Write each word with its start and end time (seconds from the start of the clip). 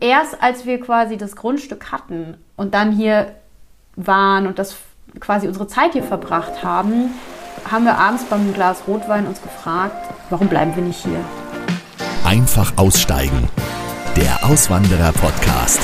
Erst 0.00 0.40
als 0.40 0.64
wir 0.64 0.80
quasi 0.80 1.16
das 1.16 1.34
Grundstück 1.34 1.90
hatten 1.90 2.36
und 2.54 2.72
dann 2.72 2.92
hier 2.92 3.34
waren 3.96 4.46
und 4.46 4.60
das 4.60 4.76
quasi 5.18 5.48
unsere 5.48 5.66
Zeit 5.66 5.92
hier 5.92 6.04
verbracht 6.04 6.62
haben, 6.62 7.10
haben 7.68 7.84
wir 7.84 7.98
abends 7.98 8.22
beim 8.26 8.54
Glas 8.54 8.84
Rotwein 8.86 9.26
uns 9.26 9.42
gefragt, 9.42 9.96
warum 10.30 10.46
bleiben 10.46 10.76
wir 10.76 10.84
nicht 10.84 11.04
hier? 11.04 11.18
Einfach 12.24 12.74
aussteigen. 12.76 13.48
Der 14.16 14.48
Auswanderer-Podcast. 14.48 15.80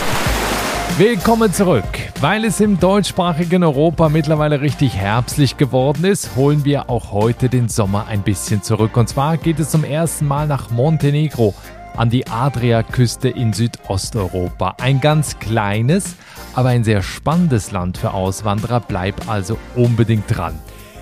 Willkommen 0.97 1.53
zurück. 1.53 1.85
Weil 2.21 2.45
es 2.45 2.61
im 2.61 2.79
deutschsprachigen 2.79 3.65
Europa 3.65 4.09
mittlerweile 4.09 4.61
richtig 4.61 4.95
herbstlich 4.95 5.57
geworden 5.57 6.05
ist, 6.05 6.37
holen 6.37 6.65
wir 6.65 6.89
auch 6.89 7.11
heute 7.11 7.49
den 7.49 7.69
Sommer 7.69 8.07
ein 8.07 8.23
bisschen 8.23 8.63
zurück. 8.63 8.97
Und 8.97 9.09
zwar 9.09 9.39
geht 9.39 9.59
es 9.59 9.71
zum 9.71 9.83
ersten 9.83 10.29
Mal 10.29 10.47
nach 10.47 10.71
Montenegro 10.71 11.53
an 11.97 12.11
die 12.11 12.27
Adriaküste 12.27 13.29
in 13.29 13.53
Südosteuropa. 13.53 14.77
Ein 14.81 15.01
ganz 15.01 15.39
kleines, 15.39 16.17
aber 16.55 16.71
ein 16.71 16.85
sehr 16.85 17.03
spannendes 17.03 17.71
Land 17.71 17.99
für 17.99 18.13
Auswanderer. 18.13 18.81
Bleib 18.81 19.29
also 19.29 19.59
unbedingt 19.75 20.25
dran. 20.29 20.59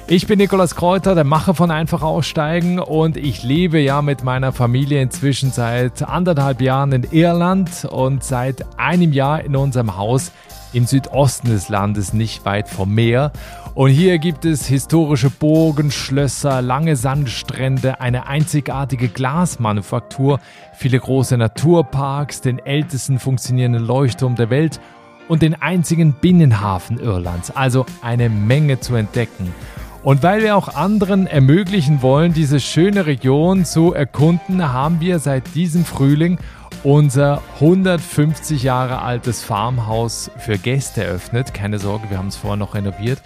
Ich 0.08 0.26
bin 0.26 0.38
Nikolas 0.38 0.74
Kräuter, 0.74 1.14
der 1.14 1.24
Macher 1.24 1.54
von 1.54 1.70
Einfach 1.70 2.02
Aussteigen 2.02 2.78
und 2.78 3.16
ich 3.16 3.42
lebe 3.42 3.78
ja 3.78 4.02
mit 4.02 4.24
meiner 4.24 4.52
Familie 4.52 5.00
inzwischen 5.00 5.52
seit 5.52 6.02
anderthalb 6.02 6.60
Jahren 6.60 6.92
in 6.92 7.06
Irland 7.12 7.86
und 7.90 8.22
seit 8.22 8.66
einem 8.78 9.12
Jahr 9.12 9.42
in 9.44 9.56
unserem 9.56 9.96
Haus 9.96 10.32
im 10.72 10.86
Südosten 10.86 11.48
des 11.48 11.68
Landes, 11.68 12.12
nicht 12.12 12.44
weit 12.44 12.68
vom 12.68 12.94
Meer. 12.94 13.32
Und 13.74 13.88
hier 13.88 14.18
gibt 14.18 14.44
es 14.44 14.66
historische 14.66 15.30
Burgen, 15.30 15.90
Schlösser, 15.90 16.60
lange 16.60 16.94
Sandstrände, 16.94 18.02
eine 18.02 18.26
einzigartige 18.26 19.08
Glasmanufaktur, 19.08 20.40
viele 20.74 20.98
große 20.98 21.38
Naturparks, 21.38 22.42
den 22.42 22.58
ältesten 22.58 23.18
funktionierenden 23.18 23.82
Leuchtturm 23.82 24.36
der 24.36 24.50
Welt 24.50 24.78
und 25.26 25.40
den 25.40 25.54
einzigen 25.54 26.12
Binnenhafen 26.12 27.00
Irlands. 27.00 27.50
Also 27.50 27.86
eine 28.02 28.28
Menge 28.28 28.80
zu 28.80 28.94
entdecken. 28.94 29.54
Und 30.02 30.22
weil 30.22 30.42
wir 30.42 30.54
auch 30.54 30.74
anderen 30.74 31.26
ermöglichen 31.26 32.02
wollen, 32.02 32.34
diese 32.34 32.60
schöne 32.60 33.06
Region 33.06 33.64
zu 33.64 33.94
erkunden, 33.94 34.70
haben 34.70 35.00
wir 35.00 35.18
seit 35.18 35.54
diesem 35.54 35.86
Frühling 35.86 36.38
unser 36.84 37.42
150 37.54 38.62
Jahre 38.62 39.02
altes 39.02 39.42
Farmhaus 39.42 40.30
für 40.38 40.58
Gäste 40.58 41.04
eröffnet. 41.04 41.54
Keine 41.54 41.78
Sorge, 41.78 42.10
wir 42.10 42.18
haben 42.18 42.28
es 42.28 42.36
vorher 42.36 42.56
noch 42.56 42.74
renoviert. 42.74 43.22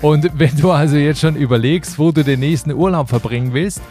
Und 0.00 0.30
wenn 0.38 0.56
du 0.56 0.70
also 0.70 0.96
jetzt 0.96 1.20
schon 1.20 1.36
überlegst, 1.36 1.98
wo 1.98 2.12
du 2.12 2.24
den 2.24 2.40
nächsten 2.40 2.72
Urlaub 2.72 3.08
verbringen 3.08 3.52
willst, 3.52 3.82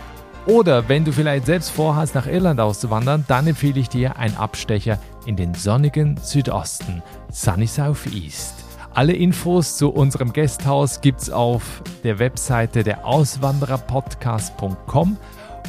oder 0.45 0.89
wenn 0.89 1.05
du 1.05 1.11
vielleicht 1.11 1.45
selbst 1.45 1.69
vorhast, 1.69 2.15
nach 2.15 2.25
Irland 2.25 2.59
auszuwandern, 2.59 3.25
dann 3.27 3.45
empfehle 3.45 3.79
ich 3.79 3.89
dir 3.89 4.17
einen 4.17 4.35
Abstecher 4.35 4.97
in 5.25 5.35
den 5.35 5.53
sonnigen 5.53 6.17
Südosten, 6.17 7.03
Sunny 7.31 7.67
South 7.67 8.07
East. 8.07 8.55
Alle 8.95 9.13
Infos 9.13 9.77
zu 9.77 9.91
unserem 9.91 10.33
Gasthaus 10.33 11.01
gibt's 11.01 11.29
auf 11.29 11.83
der 12.03 12.17
Webseite 12.17 12.83
der 12.83 13.05
Auswandererpodcast.com 13.05 15.17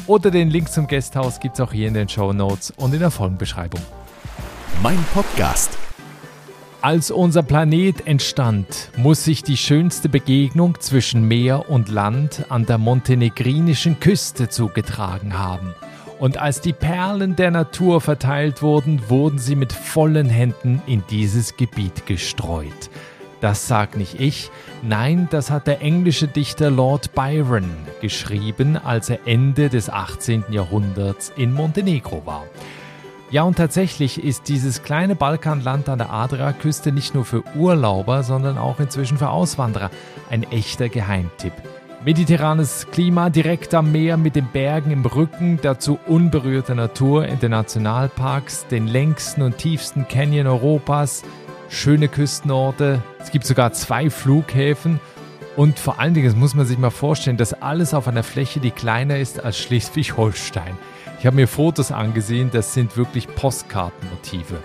oder 0.07 0.31
den 0.31 0.49
Link 0.49 0.71
zum 0.71 0.87
Gasthaus 0.87 1.39
gibt 1.39 1.55
es 1.55 1.61
auch 1.61 1.71
hier 1.71 1.87
in 1.87 1.93
den 1.93 2.09
Show 2.09 2.33
Notes 2.33 2.73
und 2.77 2.93
in 2.93 2.99
der 2.99 3.11
Folgenbeschreibung. 3.11 3.81
Mein 4.81 4.97
Podcast. 5.13 5.77
Als 6.81 7.11
unser 7.11 7.43
Planet 7.43 8.07
entstand, 8.07 8.89
muss 8.97 9.23
sich 9.23 9.43
die 9.43 9.57
schönste 9.57 10.09
Begegnung 10.09 10.79
zwischen 10.79 11.27
Meer 11.27 11.69
und 11.69 11.89
Land 11.89 12.45
an 12.49 12.65
der 12.65 12.79
montenegrinischen 12.79 13.99
Küste 13.99 14.49
zugetragen 14.49 15.37
haben. 15.37 15.75
Und 16.17 16.37
als 16.37 16.61
die 16.61 16.73
Perlen 16.73 17.35
der 17.35 17.51
Natur 17.51 18.01
verteilt 18.01 18.61
wurden, 18.61 19.09
wurden 19.09 19.37
sie 19.37 19.55
mit 19.55 19.73
vollen 19.73 20.29
Händen 20.29 20.81
in 20.87 21.03
dieses 21.09 21.55
Gebiet 21.57 22.05
gestreut. 22.07 22.89
Das 23.41 23.67
sagt 23.67 23.97
nicht 23.97 24.19
ich, 24.19 24.51
nein, 24.83 25.27
das 25.31 25.49
hat 25.49 25.65
der 25.65 25.81
englische 25.81 26.27
Dichter 26.27 26.69
Lord 26.69 27.13
Byron 27.13 27.69
geschrieben, 27.99 28.77
als 28.77 29.09
er 29.09 29.27
Ende 29.27 29.69
des 29.69 29.89
18. 29.89 30.45
Jahrhunderts 30.51 31.33
in 31.35 31.51
Montenegro 31.51 32.21
war. 32.25 32.45
Ja, 33.31 33.41
und 33.43 33.55
tatsächlich 33.55 34.23
ist 34.23 34.47
dieses 34.47 34.83
kleine 34.83 35.15
Balkanland 35.15 35.89
an 35.89 35.97
der 35.97 36.11
Adriaküste 36.11 36.91
nicht 36.91 37.15
nur 37.15 37.25
für 37.25 37.43
Urlauber, 37.55 38.21
sondern 38.21 38.59
auch 38.59 38.79
inzwischen 38.79 39.17
für 39.17 39.29
Auswanderer 39.29 39.89
ein 40.29 40.43
echter 40.51 40.89
Geheimtipp. 40.89 41.53
Mediterranes 42.03 42.87
Klima 42.91 43.29
direkt 43.29 43.75
am 43.75 43.91
Meer 43.91 44.17
mit 44.17 44.35
den 44.35 44.47
Bergen 44.47 44.89
im 44.89 45.05
Rücken, 45.05 45.59
dazu 45.61 45.99
unberührte 46.07 46.73
Natur 46.73 47.25
in 47.27 47.39
den 47.39 47.51
Nationalparks, 47.51 48.65
den 48.67 48.87
längsten 48.87 49.43
und 49.43 49.59
tiefsten 49.59 50.07
Canyon 50.07 50.47
Europas, 50.47 51.23
schöne 51.71 52.09
Küstenorte. 52.09 53.01
Es 53.19 53.31
gibt 53.31 53.45
sogar 53.45 53.73
zwei 53.73 54.09
Flughäfen. 54.09 54.99
Und 55.55 55.79
vor 55.79 55.99
allen 55.99 56.13
Dingen, 56.13 56.27
das 56.27 56.35
muss 56.35 56.53
man 56.53 56.65
sich 56.65 56.77
mal 56.77 56.91
vorstellen, 56.91 57.37
das 57.37 57.53
alles 57.53 57.93
auf 57.93 58.07
einer 58.07 58.23
Fläche, 58.23 58.59
die 58.59 58.71
kleiner 58.71 59.17
ist 59.17 59.43
als 59.43 59.57
Schleswig-Holstein. 59.57 60.77
Ich 61.19 61.25
habe 61.25 61.35
mir 61.35 61.47
Fotos 61.47 61.91
angesehen, 61.91 62.49
das 62.51 62.73
sind 62.73 62.95
wirklich 62.97 63.27
Postkartenmotive. 63.27 64.57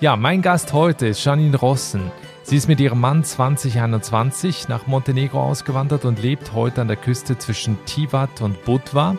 Ja, 0.00 0.16
mein 0.16 0.42
Gast 0.42 0.72
heute 0.72 1.08
ist 1.08 1.24
Janine 1.24 1.56
Rossen. 1.56 2.10
Sie 2.42 2.56
ist 2.56 2.68
mit 2.68 2.80
ihrem 2.80 3.00
Mann 3.00 3.24
2021 3.24 4.68
nach 4.68 4.86
Montenegro 4.86 5.42
ausgewandert 5.42 6.04
und 6.04 6.22
lebt 6.22 6.52
heute 6.52 6.82
an 6.82 6.88
der 6.88 6.96
Küste 6.96 7.36
zwischen 7.36 7.84
Tivat 7.84 8.40
und 8.40 8.64
Budva. 8.64 9.16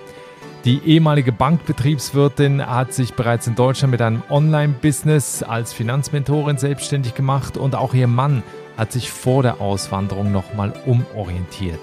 Die 0.66 0.82
ehemalige 0.86 1.32
Bankbetriebswirtin 1.32 2.66
hat 2.66 2.94
sich 2.94 3.14
bereits 3.14 3.48
in 3.48 3.56
Deutschland 3.56 3.92
mit 3.92 4.02
einem 4.02 4.24
Online-Business 4.30 5.42
als 5.42 5.72
Finanzmentorin 5.72 6.58
selbstständig 6.58 7.16
gemacht 7.16 7.56
und 7.56 7.76
auch 7.76 7.94
ihr 7.94 8.08
Mann 8.08 8.44
hat 8.76 8.92
sich 8.92 9.10
vor 9.10 9.42
der 9.42 9.62
Auswanderung 9.62 10.34
nochmal 10.34 10.74
umorientiert. 10.86 11.80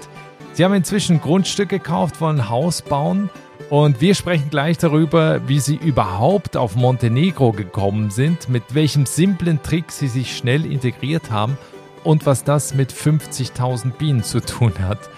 Sie 0.53 0.63
haben 0.63 0.75
inzwischen 0.75 1.21
Grundstück 1.21 1.69
gekauft, 1.69 2.21
wollen 2.21 2.39
ein 2.39 2.49
Haus 2.49 2.83
bauen 2.83 3.31
und 3.71 3.99
wir 3.99 4.13
sprechen 4.13 4.51
gleich 4.51 4.77
darüber, 4.77 5.41
wie 5.47 5.59
sie 5.59 5.75
überhaupt 5.75 6.55
auf 6.55 6.75
Montenegro 6.75 7.53
gekommen 7.53 8.11
sind, 8.11 8.47
mit 8.47 8.75
welchem 8.75 9.07
simplen 9.07 9.61
Trick 9.63 9.91
sie 9.91 10.07
sich 10.07 10.37
schnell 10.37 10.71
integriert 10.71 11.31
haben 11.31 11.57
und 12.03 12.27
was 12.27 12.43
das 12.43 12.75
mit 12.75 12.93
50.000 12.93 13.93
Bienen 13.93 14.23
zu 14.23 14.39
tun 14.39 14.73
hat. 14.87 15.09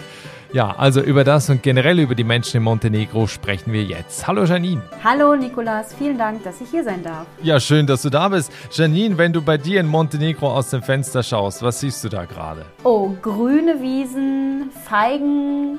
Ja, 0.52 0.74
also 0.76 1.00
über 1.00 1.22
das 1.22 1.48
und 1.48 1.62
generell 1.62 2.00
über 2.00 2.16
die 2.16 2.24
Menschen 2.24 2.56
in 2.56 2.64
Montenegro 2.64 3.28
sprechen 3.28 3.72
wir 3.72 3.84
jetzt. 3.84 4.26
Hallo 4.26 4.42
Janine. 4.42 4.82
Hallo 5.04 5.36
Nikolas, 5.36 5.94
vielen 5.94 6.18
Dank, 6.18 6.42
dass 6.42 6.60
ich 6.60 6.70
hier 6.70 6.82
sein 6.82 7.04
darf. 7.04 7.28
Ja, 7.40 7.60
schön, 7.60 7.86
dass 7.86 8.02
du 8.02 8.10
da 8.10 8.28
bist. 8.28 8.50
Janine, 8.72 9.16
wenn 9.16 9.32
du 9.32 9.42
bei 9.42 9.56
dir 9.58 9.78
in 9.78 9.86
Montenegro 9.86 10.52
aus 10.52 10.70
dem 10.70 10.82
Fenster 10.82 11.22
schaust, 11.22 11.62
was 11.62 11.78
siehst 11.78 12.02
du 12.02 12.08
da 12.08 12.24
gerade? 12.24 12.66
Oh, 12.82 13.10
grüne 13.22 13.80
Wiesen, 13.80 14.72
Feigen. 14.86 15.78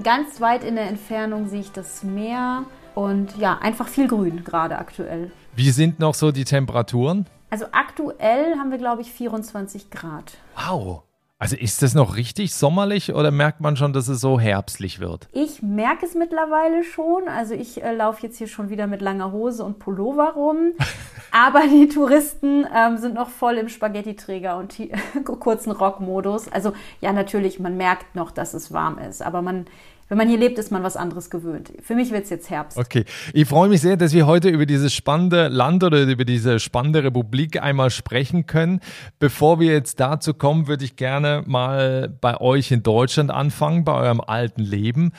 Ganz 0.00 0.40
weit 0.40 0.62
in 0.62 0.76
der 0.76 0.88
Entfernung 0.88 1.48
sehe 1.48 1.60
ich 1.60 1.72
das 1.72 2.04
Meer 2.04 2.62
und 2.94 3.36
ja, 3.36 3.58
einfach 3.58 3.88
viel 3.88 4.06
Grün 4.06 4.44
gerade 4.44 4.78
aktuell. 4.78 5.32
Wie 5.56 5.70
sind 5.70 5.98
noch 5.98 6.14
so 6.14 6.30
die 6.30 6.44
Temperaturen? 6.44 7.26
Also 7.50 7.66
aktuell 7.72 8.56
haben 8.58 8.70
wir, 8.70 8.78
glaube 8.78 9.02
ich, 9.02 9.10
24 9.10 9.90
Grad. 9.90 10.34
Wow. 10.56 11.02
Also 11.38 11.56
ist 11.56 11.82
das 11.82 11.94
noch 11.94 12.16
richtig 12.16 12.54
sommerlich 12.54 13.12
oder 13.12 13.32
merkt 13.32 13.60
man 13.60 13.76
schon, 13.76 13.92
dass 13.92 14.06
es 14.06 14.20
so 14.20 14.38
herbstlich 14.38 15.00
wird? 15.00 15.28
Ich 15.32 15.62
merke 15.62 16.06
es 16.06 16.14
mittlerweile 16.14 16.84
schon. 16.84 17.28
Also 17.28 17.54
ich 17.54 17.82
äh, 17.82 17.92
laufe 17.92 18.22
jetzt 18.22 18.38
hier 18.38 18.46
schon 18.46 18.70
wieder 18.70 18.86
mit 18.86 19.02
langer 19.02 19.32
Hose 19.32 19.64
und 19.64 19.80
Pullover 19.80 20.34
rum. 20.34 20.74
Aber 21.32 21.62
die 21.66 21.88
Touristen 21.88 22.64
ähm, 22.72 22.98
sind 22.98 23.14
noch 23.14 23.30
voll 23.30 23.54
im 23.54 23.68
Spaghetti-Träger 23.68 24.56
und 24.56 24.76
kurzen 25.40 25.72
Rockmodus. 25.72 26.48
Also 26.52 26.72
ja, 27.00 27.12
natürlich, 27.12 27.58
man 27.58 27.76
merkt 27.76 28.14
noch, 28.14 28.30
dass 28.30 28.54
es 28.54 28.72
warm 28.72 28.98
ist. 28.98 29.20
Aber 29.20 29.42
man 29.42 29.66
wenn 30.08 30.18
man 30.18 30.28
hier 30.28 30.38
lebt, 30.38 30.58
ist 30.58 30.70
man 30.70 30.82
was 30.82 30.96
anderes 30.96 31.30
gewöhnt. 31.30 31.72
Für 31.82 31.94
mich 31.94 32.10
wird 32.10 32.24
es 32.24 32.30
jetzt 32.30 32.50
Herbst. 32.50 32.76
Okay. 32.76 33.04
Ich 33.32 33.48
freue 33.48 33.68
mich 33.68 33.80
sehr, 33.80 33.96
dass 33.96 34.12
wir 34.12 34.26
heute 34.26 34.48
über 34.48 34.66
dieses 34.66 34.92
spannende 34.92 35.48
Land 35.48 35.82
oder 35.82 36.02
über 36.02 36.24
diese 36.24 36.60
spannende 36.60 37.02
Republik 37.04 37.62
einmal 37.62 37.90
sprechen 37.90 38.46
können. 38.46 38.80
Bevor 39.18 39.60
wir 39.60 39.72
jetzt 39.72 40.00
dazu 40.00 40.34
kommen, 40.34 40.66
würde 40.66 40.84
ich 40.84 40.96
gerne 40.96 41.42
mal 41.46 42.08
bei 42.20 42.40
euch 42.40 42.70
in 42.70 42.82
Deutschland 42.82 43.30
anfangen, 43.30 43.84
bei 43.84 43.94
eurem 43.94 44.20
alten 44.20 44.62
Leben. 44.62 45.12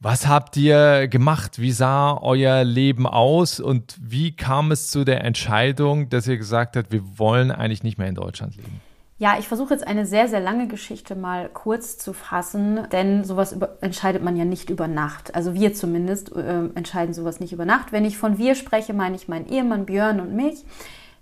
Was 0.00 0.26
habt 0.26 0.56
ihr 0.56 1.06
gemacht? 1.06 1.60
Wie 1.60 1.70
sah 1.70 2.18
euer 2.20 2.64
Leben 2.64 3.06
aus 3.06 3.60
und 3.60 3.96
wie 4.00 4.34
kam 4.34 4.72
es 4.72 4.90
zu 4.90 5.04
der 5.04 5.22
Entscheidung, 5.22 6.08
dass 6.08 6.26
ihr 6.26 6.38
gesagt 6.38 6.76
habt, 6.76 6.90
wir 6.90 7.18
wollen 7.18 7.52
eigentlich 7.52 7.84
nicht 7.84 7.98
mehr 7.98 8.08
in 8.08 8.16
Deutschland 8.16 8.56
leben? 8.56 8.80
Ja, 9.22 9.36
ich 9.38 9.46
versuche 9.46 9.72
jetzt 9.72 9.86
eine 9.86 10.04
sehr, 10.04 10.26
sehr 10.26 10.40
lange 10.40 10.66
Geschichte 10.66 11.14
mal 11.14 11.48
kurz 11.48 11.96
zu 11.96 12.12
fassen, 12.12 12.88
denn 12.90 13.22
sowas 13.22 13.52
über, 13.52 13.78
entscheidet 13.80 14.20
man 14.20 14.36
ja 14.36 14.44
nicht 14.44 14.68
über 14.68 14.88
Nacht. 14.88 15.36
Also 15.36 15.54
wir 15.54 15.74
zumindest 15.74 16.34
äh, 16.34 16.64
entscheiden 16.74 17.14
sowas 17.14 17.38
nicht 17.38 17.52
über 17.52 17.64
Nacht. 17.64 17.92
Wenn 17.92 18.04
ich 18.04 18.18
von 18.18 18.36
wir 18.36 18.56
spreche, 18.56 18.94
meine 18.94 19.14
ich 19.14 19.28
meinen 19.28 19.46
Ehemann 19.46 19.86
Björn 19.86 20.20
und 20.20 20.34
mich. 20.34 20.64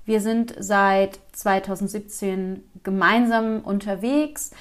Wir 0.07 0.23
sind 0.23 0.55
seit 0.59 1.21
2017 1.33 2.63
gemeinsam 2.85 3.61
unterwegs. 3.61 4.53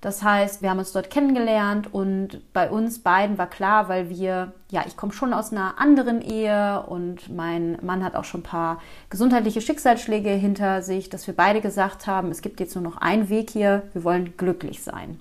Das 0.00 0.22
heißt, 0.22 0.62
wir 0.62 0.70
haben 0.70 0.78
uns 0.78 0.92
dort 0.92 1.10
kennengelernt 1.10 1.92
und 1.92 2.40
bei 2.52 2.70
uns 2.70 3.00
beiden 3.00 3.36
war 3.36 3.48
klar, 3.48 3.88
weil 3.88 4.08
wir, 4.08 4.52
ja, 4.70 4.84
ich 4.86 4.96
komme 4.96 5.12
schon 5.12 5.32
aus 5.32 5.50
einer 5.50 5.80
anderen 5.80 6.22
Ehe 6.22 6.82
und 6.82 7.34
mein 7.34 7.78
Mann 7.82 8.04
hat 8.04 8.14
auch 8.14 8.22
schon 8.22 8.40
ein 8.40 8.44
paar 8.44 8.80
gesundheitliche 9.10 9.60
Schicksalsschläge 9.60 10.30
hinter 10.30 10.82
sich, 10.82 11.10
dass 11.10 11.26
wir 11.26 11.34
beide 11.34 11.60
gesagt 11.60 12.06
haben, 12.06 12.30
es 12.30 12.42
gibt 12.42 12.60
jetzt 12.60 12.76
nur 12.76 12.84
noch 12.84 12.98
einen 12.98 13.28
Weg 13.28 13.50
hier, 13.50 13.82
wir 13.92 14.04
wollen 14.04 14.36
glücklich 14.36 14.84
sein. 14.84 15.18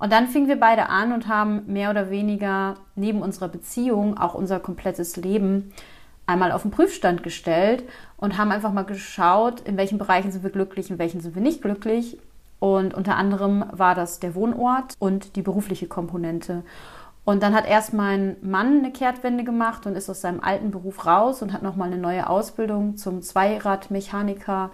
Und 0.00 0.12
dann 0.12 0.26
fingen 0.26 0.48
wir 0.48 0.58
beide 0.58 0.88
an 0.88 1.12
und 1.12 1.28
haben 1.28 1.62
mehr 1.72 1.90
oder 1.90 2.10
weniger 2.10 2.74
neben 2.96 3.22
unserer 3.22 3.48
Beziehung 3.48 4.18
auch 4.18 4.34
unser 4.34 4.58
komplettes 4.58 5.16
Leben 5.16 5.72
einmal 6.26 6.50
auf 6.50 6.62
den 6.62 6.72
Prüfstand 6.72 7.22
gestellt 7.22 7.84
und 8.16 8.36
haben 8.36 8.50
einfach 8.50 8.72
mal 8.72 8.82
geschaut, 8.82 9.60
in 9.60 9.76
welchen 9.76 9.98
Bereichen 9.98 10.32
sind 10.32 10.42
wir 10.42 10.50
glücklich, 10.50 10.90
in 10.90 10.98
welchen 10.98 11.20
sind 11.20 11.36
wir 11.36 11.42
nicht 11.42 11.62
glücklich. 11.62 12.18
Und 12.58 12.94
unter 12.94 13.16
anderem 13.16 13.64
war 13.72 13.94
das 13.94 14.18
der 14.18 14.34
Wohnort 14.34 14.94
und 14.98 15.36
die 15.36 15.42
berufliche 15.42 15.86
Komponente. 15.86 16.62
Und 17.24 17.42
dann 17.42 17.54
hat 17.54 17.66
erst 17.66 17.92
mein 17.92 18.36
Mann 18.40 18.78
eine 18.78 18.92
Kehrtwende 18.92 19.42
gemacht 19.42 19.84
und 19.84 19.96
ist 19.96 20.08
aus 20.08 20.20
seinem 20.20 20.40
alten 20.40 20.70
Beruf 20.70 21.06
raus 21.06 21.42
und 21.42 21.52
hat 21.52 21.62
nochmal 21.62 21.88
eine 21.88 22.00
neue 22.00 22.28
Ausbildung 22.28 22.96
zum 22.96 23.20
Zweiradmechaniker 23.20 24.70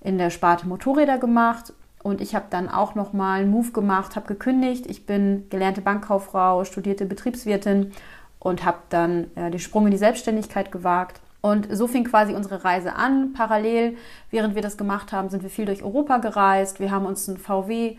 in 0.00 0.16
der 0.16 0.30
Sparte 0.30 0.66
Motorräder 0.66 1.18
gemacht. 1.18 1.74
Und 2.02 2.20
ich 2.20 2.34
habe 2.34 2.46
dann 2.48 2.68
auch 2.68 2.94
nochmal 2.94 3.40
einen 3.40 3.50
Move 3.50 3.72
gemacht, 3.72 4.16
habe 4.16 4.26
gekündigt. 4.26 4.86
Ich 4.86 5.06
bin 5.06 5.46
gelernte 5.50 5.82
Bankkauffrau, 5.82 6.64
studierte 6.64 7.04
Betriebswirtin 7.04 7.92
und 8.38 8.64
habe 8.64 8.78
dann 8.88 9.30
äh, 9.36 9.50
den 9.50 9.60
Sprung 9.60 9.84
in 9.84 9.92
die 9.92 9.98
Selbstständigkeit 9.98 10.72
gewagt. 10.72 11.20
Und 11.42 11.68
so 11.76 11.86
fing 11.86 12.04
quasi 12.04 12.34
unsere 12.34 12.64
Reise 12.64 12.94
an. 12.94 13.34
Parallel, 13.34 13.96
während 14.30 14.54
wir 14.54 14.62
das 14.62 14.78
gemacht 14.78 15.12
haben, 15.12 15.28
sind 15.28 15.42
wir 15.42 15.50
viel 15.50 15.66
durch 15.66 15.82
Europa 15.82 16.18
gereist. 16.18 16.80
Wir 16.80 16.90
haben 16.90 17.04
uns 17.04 17.28
einen 17.28 17.36
VW 17.36 17.96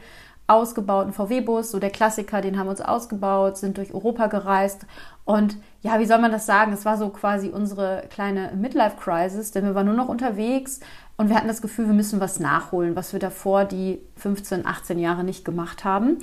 ausgebaut, 0.48 1.04
einen 1.04 1.14
VW-Bus, 1.14 1.72
so 1.72 1.80
der 1.80 1.90
Klassiker, 1.90 2.42
den 2.42 2.58
haben 2.58 2.68
wir 2.68 2.72
uns 2.72 2.82
ausgebaut, 2.82 3.58
sind 3.58 3.78
durch 3.78 3.94
Europa 3.94 4.28
gereist. 4.28 4.86
Und 5.26 5.58
ja, 5.82 6.00
wie 6.00 6.06
soll 6.06 6.20
man 6.20 6.32
das 6.32 6.46
sagen? 6.46 6.74
Es 6.74 6.86
war 6.86 6.98
so 6.98 7.10
quasi 7.10 7.50
unsere 7.50 8.04
kleine 8.10 8.52
Midlife-Crisis, 8.56 9.52
denn 9.52 9.66
wir 9.66 9.76
waren 9.76 9.86
nur 9.86 9.96
noch 9.96 10.10
unterwegs 10.10 10.80
und 11.16 11.30
wir 11.30 11.36
hatten 11.36 11.48
das 11.48 11.62
Gefühl, 11.62 11.88
wir 11.88 11.94
müssen 11.94 12.20
was 12.20 12.40
nachholen, 12.40 12.96
was 12.96 13.14
wir 13.14 13.20
davor 13.20 13.66
die 13.66 14.02
15, 14.18 14.66
18 14.66 15.00
Jahre 15.00 15.24
nicht 15.24 15.46
gemacht 15.46 15.86
haben. 15.86 16.18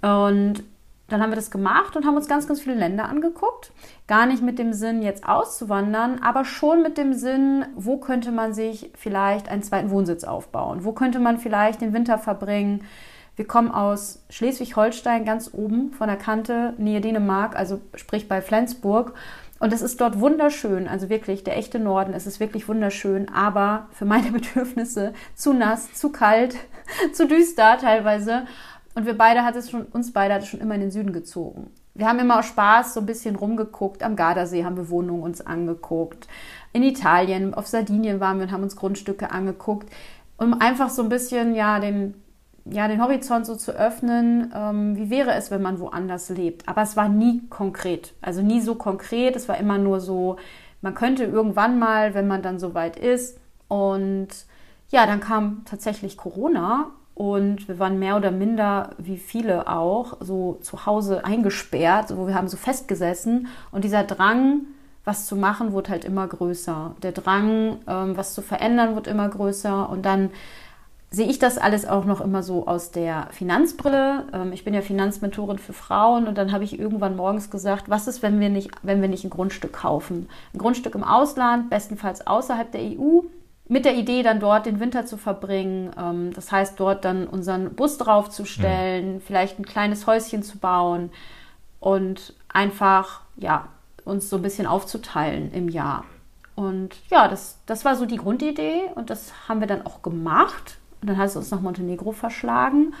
Und 0.00 0.62
dann 1.08 1.22
haben 1.22 1.30
wir 1.30 1.36
das 1.36 1.50
gemacht 1.50 1.96
und 1.96 2.06
haben 2.06 2.16
uns 2.16 2.28
ganz, 2.28 2.46
ganz 2.46 2.60
viele 2.60 2.76
Länder 2.76 3.06
angeguckt. 3.06 3.72
Gar 4.06 4.26
nicht 4.26 4.42
mit 4.42 4.58
dem 4.58 4.74
Sinn, 4.74 5.02
jetzt 5.02 5.26
auszuwandern, 5.26 6.20
aber 6.22 6.44
schon 6.44 6.82
mit 6.82 6.98
dem 6.98 7.14
Sinn, 7.14 7.64
wo 7.74 7.96
könnte 7.96 8.30
man 8.30 8.52
sich 8.52 8.90
vielleicht 8.94 9.48
einen 9.48 9.62
zweiten 9.62 9.90
Wohnsitz 9.90 10.24
aufbauen? 10.24 10.84
Wo 10.84 10.92
könnte 10.92 11.18
man 11.18 11.38
vielleicht 11.38 11.80
den 11.80 11.94
Winter 11.94 12.18
verbringen? 12.18 12.84
Wir 13.36 13.46
kommen 13.46 13.70
aus 13.70 14.24
Schleswig-Holstein, 14.30 15.24
ganz 15.24 15.50
oben 15.54 15.92
von 15.92 16.08
der 16.08 16.16
Kante, 16.16 16.74
Nähe 16.76 17.00
Dänemark, 17.00 17.56
also 17.56 17.80
sprich 17.94 18.28
bei 18.28 18.42
Flensburg. 18.42 19.14
Und 19.60 19.72
es 19.72 19.80
ist 19.80 20.00
dort 20.00 20.20
wunderschön, 20.20 20.86
also 20.86 21.08
wirklich 21.08 21.42
der 21.42 21.56
echte 21.56 21.78
Norden, 21.78 22.14
es 22.14 22.26
ist 22.26 22.38
wirklich 22.38 22.68
wunderschön, 22.68 23.28
aber 23.28 23.88
für 23.92 24.04
meine 24.04 24.30
Bedürfnisse 24.32 25.14
zu 25.34 25.52
nass, 25.52 25.94
zu 25.94 26.10
kalt, 26.10 26.56
zu 27.12 27.26
düster 27.26 27.78
teilweise. 27.78 28.46
Und 28.98 29.06
wir 29.06 29.16
beide 29.16 29.44
hat 29.44 29.54
es 29.54 29.70
schon, 29.70 29.84
uns 29.84 30.12
beide 30.12 30.34
hat 30.34 30.42
es 30.42 30.48
schon 30.48 30.58
immer 30.58 30.74
in 30.74 30.80
den 30.80 30.90
Süden 30.90 31.12
gezogen. 31.12 31.70
Wir 31.94 32.08
haben 32.08 32.18
immer 32.18 32.40
aus 32.40 32.46
Spaß 32.46 32.94
so 32.94 32.98
ein 32.98 33.06
bisschen 33.06 33.36
rumgeguckt. 33.36 34.02
Am 34.02 34.16
Gardasee 34.16 34.64
haben 34.64 34.76
wir 34.76 34.90
Wohnungen 34.90 35.22
uns 35.22 35.40
angeguckt. 35.40 36.26
In 36.72 36.82
Italien, 36.82 37.54
auf 37.54 37.68
Sardinien 37.68 38.18
waren 38.18 38.38
wir 38.38 38.46
und 38.46 38.52
haben 38.52 38.64
uns 38.64 38.74
Grundstücke 38.74 39.30
angeguckt, 39.30 39.88
um 40.36 40.52
einfach 40.60 40.90
so 40.90 41.04
ein 41.04 41.10
bisschen 41.10 41.54
ja 41.54 41.78
den, 41.78 42.14
ja, 42.64 42.88
den 42.88 43.00
Horizont 43.00 43.46
so 43.46 43.54
zu 43.54 43.70
öffnen. 43.70 44.52
Ähm, 44.52 44.96
wie 44.96 45.10
wäre 45.10 45.32
es, 45.34 45.52
wenn 45.52 45.62
man 45.62 45.78
woanders 45.78 46.28
lebt? 46.28 46.68
Aber 46.68 46.82
es 46.82 46.96
war 46.96 47.08
nie 47.08 47.46
konkret. 47.50 48.14
Also 48.20 48.42
nie 48.42 48.60
so 48.60 48.74
konkret. 48.74 49.36
Es 49.36 49.48
war 49.48 49.58
immer 49.58 49.78
nur 49.78 50.00
so, 50.00 50.38
man 50.80 50.96
könnte 50.96 51.22
irgendwann 51.22 51.78
mal, 51.78 52.14
wenn 52.14 52.26
man 52.26 52.42
dann 52.42 52.58
so 52.58 52.74
weit 52.74 52.96
ist. 52.96 53.38
Und 53.68 54.30
ja, 54.90 55.06
dann 55.06 55.20
kam 55.20 55.62
tatsächlich 55.66 56.16
Corona 56.16 56.90
und 57.18 57.66
wir 57.66 57.80
waren 57.80 57.98
mehr 57.98 58.16
oder 58.16 58.30
minder, 58.30 58.90
wie 58.96 59.16
viele 59.16 59.66
auch, 59.66 60.18
so 60.20 60.56
zu 60.62 60.86
Hause 60.86 61.24
eingesperrt, 61.24 62.16
wo 62.16 62.28
wir 62.28 62.34
haben 62.36 62.46
so 62.46 62.56
festgesessen. 62.56 63.48
Und 63.72 63.82
dieser 63.82 64.04
Drang, 64.04 64.60
was 65.04 65.26
zu 65.26 65.34
machen, 65.34 65.72
wurde 65.72 65.90
halt 65.90 66.04
immer 66.04 66.28
größer. 66.28 66.94
Der 67.02 67.10
Drang, 67.10 67.78
ähm, 67.88 68.16
was 68.16 68.34
zu 68.34 68.40
verändern, 68.40 68.94
wird 68.94 69.08
immer 69.08 69.28
größer. 69.28 69.90
Und 69.90 70.06
dann 70.06 70.30
sehe 71.10 71.26
ich 71.26 71.40
das 71.40 71.58
alles 71.58 71.88
auch 71.88 72.04
noch 72.04 72.20
immer 72.20 72.44
so 72.44 72.68
aus 72.68 72.92
der 72.92 73.26
Finanzbrille. 73.32 74.26
Ähm, 74.32 74.52
ich 74.52 74.62
bin 74.62 74.72
ja 74.72 74.80
Finanzmentorin 74.80 75.58
für 75.58 75.72
Frauen 75.72 76.28
und 76.28 76.38
dann 76.38 76.52
habe 76.52 76.62
ich 76.62 76.78
irgendwann 76.78 77.16
morgens 77.16 77.50
gesagt, 77.50 77.90
was 77.90 78.06
ist, 78.06 78.22
wenn 78.22 78.38
wir 78.38 78.48
nicht, 78.48 78.70
wenn 78.84 79.02
wir 79.02 79.08
nicht 79.08 79.24
ein 79.24 79.30
Grundstück 79.30 79.72
kaufen? 79.72 80.28
Ein 80.54 80.58
Grundstück 80.58 80.94
im 80.94 81.02
Ausland, 81.02 81.68
bestenfalls 81.68 82.24
außerhalb 82.28 82.70
der 82.70 82.82
EU 82.82 83.22
mit 83.68 83.84
der 83.84 83.94
Idee, 83.94 84.22
dann 84.22 84.40
dort 84.40 84.66
den 84.66 84.80
Winter 84.80 85.06
zu 85.06 85.16
verbringen. 85.16 85.90
Ähm, 85.98 86.32
das 86.32 86.50
heißt, 86.50 86.80
dort 86.80 87.04
dann 87.04 87.26
unseren 87.26 87.74
Bus 87.74 87.98
draufzustellen, 87.98 89.14
ja. 89.14 89.20
vielleicht 89.24 89.58
ein 89.58 89.66
kleines 89.66 90.06
Häuschen 90.06 90.42
zu 90.42 90.58
bauen 90.58 91.10
und 91.80 92.34
einfach, 92.48 93.20
ja, 93.36 93.68
uns 94.04 94.30
so 94.30 94.36
ein 94.36 94.42
bisschen 94.42 94.66
aufzuteilen 94.66 95.52
im 95.52 95.68
Jahr. 95.68 96.04
Und 96.54 96.96
ja, 97.08 97.28
das, 97.28 97.58
das 97.66 97.84
war 97.84 97.94
so 97.94 98.04
die 98.04 98.16
Grundidee 98.16 98.80
und 98.94 99.10
das 99.10 99.32
haben 99.48 99.60
wir 99.60 99.68
dann 99.68 99.86
auch 99.86 100.02
gemacht. 100.02 100.78
Und 101.00 101.10
dann 101.10 101.18
hat 101.18 101.28
es 101.28 101.36
uns 101.36 101.50
nach 101.50 101.60
Montenegro 101.60 102.12
verschlagen. 102.12 102.94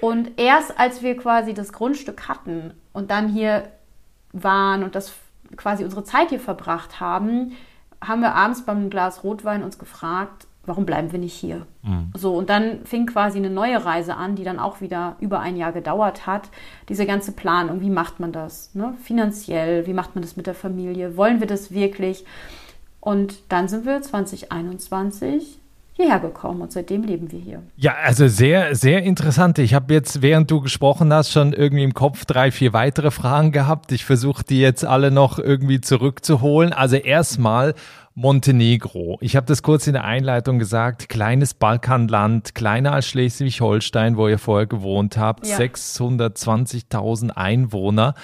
Und 0.00 0.38
erst 0.38 0.78
als 0.78 1.02
wir 1.02 1.16
quasi 1.16 1.52
das 1.52 1.72
Grundstück 1.72 2.28
hatten 2.28 2.72
und 2.92 3.10
dann 3.10 3.28
hier 3.28 3.68
waren 4.32 4.82
und 4.82 4.94
das 4.94 5.12
quasi 5.56 5.84
unsere 5.84 6.04
Zeit 6.04 6.30
hier 6.30 6.40
verbracht 6.40 7.00
haben, 7.00 7.52
haben 8.00 8.20
wir 8.20 8.34
abends 8.34 8.64
beim 8.64 8.90
Glas 8.90 9.24
Rotwein 9.24 9.62
uns 9.62 9.78
gefragt, 9.78 10.46
warum 10.66 10.84
bleiben 10.84 11.12
wir 11.12 11.18
nicht 11.18 11.34
hier? 11.34 11.66
Mhm. 11.82 12.12
So, 12.14 12.34
und 12.34 12.50
dann 12.50 12.84
fing 12.84 13.06
quasi 13.06 13.38
eine 13.38 13.50
neue 13.50 13.84
Reise 13.84 14.16
an, 14.16 14.36
die 14.36 14.44
dann 14.44 14.58
auch 14.58 14.80
wieder 14.80 15.16
über 15.20 15.40
ein 15.40 15.56
Jahr 15.56 15.72
gedauert 15.72 16.26
hat. 16.26 16.50
Diese 16.88 17.06
ganze 17.06 17.32
Planung, 17.32 17.80
wie 17.80 17.90
macht 17.90 18.20
man 18.20 18.32
das? 18.32 18.74
Ne? 18.74 18.94
Finanziell, 19.02 19.86
wie 19.86 19.94
macht 19.94 20.14
man 20.14 20.22
das 20.22 20.36
mit 20.36 20.46
der 20.46 20.54
Familie? 20.54 21.16
Wollen 21.16 21.40
wir 21.40 21.46
das 21.46 21.70
wirklich? 21.70 22.24
Und 23.00 23.52
dann 23.52 23.68
sind 23.68 23.86
wir 23.86 24.02
2021 24.02 25.60
hierher 25.96 26.20
gekommen 26.20 26.60
und 26.60 26.72
seitdem 26.72 27.02
leben 27.02 27.32
wir 27.32 27.38
hier. 27.38 27.62
Ja, 27.76 27.94
also 28.04 28.28
sehr, 28.28 28.74
sehr 28.74 29.02
interessant. 29.02 29.58
Ich 29.58 29.72
habe 29.72 29.94
jetzt, 29.94 30.20
während 30.20 30.50
du 30.50 30.60
gesprochen 30.60 31.12
hast, 31.12 31.32
schon 31.32 31.54
irgendwie 31.54 31.84
im 31.84 31.94
Kopf 31.94 32.26
drei, 32.26 32.50
vier 32.50 32.74
weitere 32.74 33.10
Fragen 33.10 33.50
gehabt. 33.50 33.92
Ich 33.92 34.04
versuche 34.04 34.44
die 34.44 34.60
jetzt 34.60 34.84
alle 34.84 35.10
noch 35.10 35.38
irgendwie 35.38 35.80
zurückzuholen. 35.80 36.74
Also 36.74 36.96
erstmal 36.96 37.74
Montenegro. 38.14 39.16
Ich 39.22 39.36
habe 39.36 39.46
das 39.46 39.62
kurz 39.62 39.86
in 39.86 39.94
der 39.94 40.04
Einleitung 40.04 40.58
gesagt. 40.58 41.08
Kleines 41.08 41.54
Balkanland, 41.54 42.54
kleiner 42.54 42.92
als 42.92 43.06
Schleswig-Holstein, 43.08 44.18
wo 44.18 44.28
ihr 44.28 44.38
vorher 44.38 44.66
gewohnt 44.66 45.16
habt. 45.16 45.46
Ja. 45.46 45.56
620.000 45.56 47.30
Einwohner. 47.30 48.14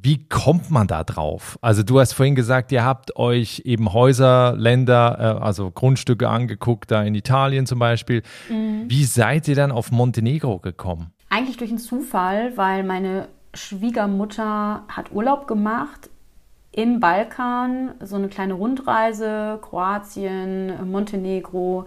Wie 0.00 0.28
kommt 0.28 0.70
man 0.70 0.86
da 0.86 1.02
drauf? 1.02 1.58
Also 1.60 1.82
du 1.82 1.98
hast 1.98 2.12
vorhin 2.12 2.34
gesagt, 2.34 2.70
ihr 2.72 2.84
habt 2.84 3.16
euch 3.16 3.62
eben 3.64 3.92
Häuser, 3.92 4.54
Länder, 4.56 5.38
äh, 5.40 5.44
also 5.44 5.70
Grundstücke 5.70 6.28
angeguckt, 6.28 6.90
da 6.90 7.02
in 7.02 7.14
Italien 7.14 7.66
zum 7.66 7.78
Beispiel. 7.78 8.22
Mhm. 8.48 8.84
Wie 8.88 9.04
seid 9.04 9.48
ihr 9.48 9.56
dann 9.56 9.72
auf 9.72 9.90
Montenegro 9.90 10.58
gekommen? 10.58 11.12
Eigentlich 11.30 11.56
durch 11.56 11.70
einen 11.70 11.80
Zufall, 11.80 12.56
weil 12.56 12.84
meine 12.84 13.28
Schwiegermutter 13.54 14.84
hat 14.88 15.10
Urlaub 15.12 15.46
gemacht 15.46 16.10
im 16.70 17.00
Balkan, 17.00 17.94
so 18.00 18.16
eine 18.16 18.28
kleine 18.28 18.54
Rundreise, 18.54 19.58
Kroatien, 19.62 20.90
Montenegro. 20.90 21.86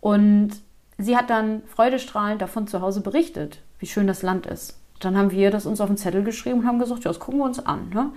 Und 0.00 0.50
sie 0.96 1.16
hat 1.16 1.30
dann 1.30 1.62
freudestrahlend 1.66 2.42
davon 2.42 2.66
zu 2.66 2.80
Hause 2.80 3.00
berichtet, 3.00 3.62
wie 3.78 3.86
schön 3.86 4.08
das 4.08 4.22
Land 4.22 4.46
ist. 4.46 4.78
Dann 5.00 5.16
haben 5.16 5.30
wir 5.30 5.50
das 5.50 5.66
uns 5.66 5.80
auf 5.80 5.88
den 5.88 5.96
Zettel 5.96 6.24
geschrieben 6.24 6.60
und 6.60 6.66
haben 6.66 6.78
gesagt, 6.78 7.04
ja, 7.04 7.10
das 7.10 7.20
gucken 7.20 7.40
wir 7.40 7.44
uns 7.44 7.64
an. 7.64 7.90
Ne? 7.94 8.10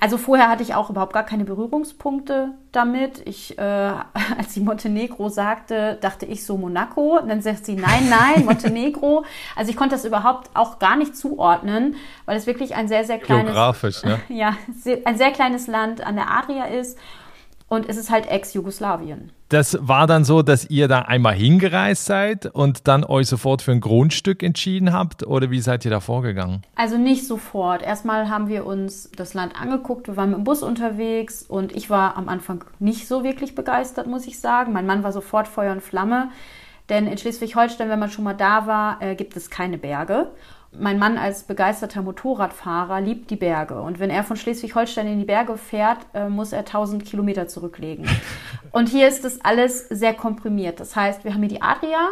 Also 0.00 0.18
vorher 0.18 0.48
hatte 0.48 0.62
ich 0.62 0.74
auch 0.74 0.90
überhaupt 0.90 1.12
gar 1.12 1.24
keine 1.24 1.44
Berührungspunkte 1.44 2.50
damit. 2.70 3.22
Ich, 3.24 3.58
äh, 3.58 3.62
als 4.38 4.54
sie 4.54 4.60
Montenegro 4.60 5.28
sagte, 5.28 5.98
dachte 6.00 6.26
ich 6.26 6.44
so 6.44 6.56
Monaco. 6.56 7.18
Und 7.18 7.28
dann 7.28 7.40
sagt 7.40 7.64
sie, 7.64 7.74
nein, 7.74 8.08
nein, 8.08 8.44
Montenegro. 8.44 9.24
Also 9.56 9.70
ich 9.70 9.76
konnte 9.76 9.94
das 9.94 10.04
überhaupt 10.04 10.50
auch 10.54 10.78
gar 10.78 10.96
nicht 10.96 11.16
zuordnen, 11.16 11.96
weil 12.26 12.36
es 12.36 12.46
wirklich 12.46 12.74
ein 12.74 12.86
sehr, 12.86 13.04
sehr 13.04 13.18
kleines, 13.18 13.46
Geografisch, 13.46 14.04
ne? 14.04 14.20
ja, 14.28 14.56
ein 15.04 15.16
sehr 15.16 15.30
kleines 15.32 15.66
Land 15.66 16.06
an 16.06 16.14
der 16.14 16.30
Adria 16.30 16.64
ist. 16.66 16.98
Und 17.68 17.88
es 17.88 17.96
ist 17.96 18.10
halt 18.10 18.30
Ex-Jugoslawien. 18.30 19.32
Das 19.48 19.78
war 19.80 20.06
dann 20.06 20.24
so, 20.24 20.42
dass 20.42 20.68
ihr 20.68 20.88
da 20.88 21.00
einmal 21.02 21.34
hingereist 21.34 22.04
seid 22.04 22.46
und 22.46 22.86
dann 22.86 23.02
euch 23.02 23.28
sofort 23.28 23.62
für 23.62 23.72
ein 23.72 23.80
Grundstück 23.80 24.42
entschieden 24.42 24.92
habt? 24.92 25.26
Oder 25.26 25.50
wie 25.50 25.60
seid 25.60 25.86
ihr 25.86 25.90
da 25.90 26.00
vorgegangen? 26.00 26.62
Also 26.76 26.98
nicht 26.98 27.26
sofort. 27.26 27.82
Erstmal 27.82 28.28
haben 28.28 28.48
wir 28.48 28.66
uns 28.66 29.10
das 29.16 29.32
Land 29.32 29.58
angeguckt. 29.58 30.06
Wir 30.06 30.18
waren 30.18 30.30
mit 30.30 30.38
dem 30.38 30.44
Bus 30.44 30.62
unterwegs 30.62 31.42
und 31.42 31.74
ich 31.74 31.88
war 31.88 32.18
am 32.18 32.28
Anfang 32.28 32.62
nicht 32.78 33.08
so 33.08 33.24
wirklich 33.24 33.54
begeistert, 33.54 34.06
muss 34.06 34.26
ich 34.26 34.38
sagen. 34.38 34.74
Mein 34.74 34.86
Mann 34.86 35.02
war 35.02 35.12
sofort 35.12 35.48
Feuer 35.48 35.72
und 35.72 35.82
Flamme. 35.82 36.28
Denn 36.90 37.06
in 37.06 37.16
Schleswig-Holstein, 37.16 37.88
wenn 37.88 37.98
man 37.98 38.10
schon 38.10 38.24
mal 38.24 38.34
da 38.34 38.66
war, 38.66 39.00
äh, 39.00 39.14
gibt 39.14 39.36
es 39.36 39.50
keine 39.50 39.78
Berge. 39.78 40.30
Mein 40.72 40.98
Mann 40.98 41.16
als 41.16 41.44
begeisterter 41.44 42.02
Motorradfahrer 42.02 43.00
liebt 43.00 43.30
die 43.30 43.36
Berge. 43.36 43.80
Und 43.80 43.98
wenn 43.98 44.10
er 44.10 44.22
von 44.22 44.36
Schleswig-Holstein 44.36 45.06
in 45.06 45.18
die 45.18 45.24
Berge 45.24 45.56
fährt, 45.56 45.98
äh, 46.12 46.28
muss 46.28 46.52
er 46.52 46.60
1000 46.60 47.04
Kilometer 47.04 47.48
zurücklegen. 47.48 48.06
Und 48.72 48.88
hier 48.88 49.08
ist 49.08 49.24
das 49.24 49.40
alles 49.40 49.88
sehr 49.88 50.14
komprimiert. 50.14 50.78
Das 50.78 50.94
heißt, 50.94 51.24
wir 51.24 51.32
haben 51.32 51.40
hier 51.40 51.48
die 51.48 51.62
Adria, 51.62 52.10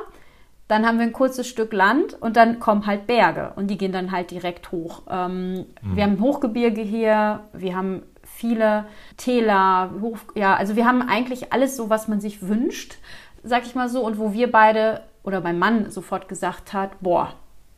dann 0.69 0.87
haben 0.87 0.99
wir 0.99 1.07
ein 1.07 1.13
kurzes 1.13 1.47
Stück 1.47 1.73
Land 1.73 2.21
und 2.21 2.37
dann 2.37 2.59
kommen 2.59 2.87
halt 2.87 3.07
Berge 3.07 3.53
und 3.55 3.69
die 3.69 3.79
gehen 3.79 3.93
dann 3.93 4.11
halt 4.11 4.33
direkt 4.33 4.73
hoch. 4.73 5.03
Ähm, 5.09 5.55
mhm. 5.55 5.67
Wir 5.95 6.03
haben 6.03 6.21
Hochgebirge 6.21 6.81
hier, 6.81 7.45
wir 7.53 7.77
haben 7.77 8.03
viele 8.25 8.87
Täler, 9.17 9.91
hoch, 10.01 10.19
ja, 10.35 10.55
also 10.55 10.75
wir 10.75 10.85
haben 10.85 11.03
eigentlich 11.03 11.53
alles 11.53 11.77
so, 11.77 11.89
was 11.89 12.09
man 12.09 12.21
sich 12.21 12.49
wünscht, 12.49 12.97
sag 13.45 13.65
ich 13.65 13.77
mal 13.77 13.89
so, 13.89 14.05
und 14.05 14.19
wo 14.19 14.33
wir 14.33 14.51
beide 14.51 15.03
oder 15.23 15.41
mein 15.41 15.59
Mann 15.59 15.91
sofort 15.91 16.29
gesagt 16.29 16.73
hat, 16.73 17.01
boah, 17.01 17.33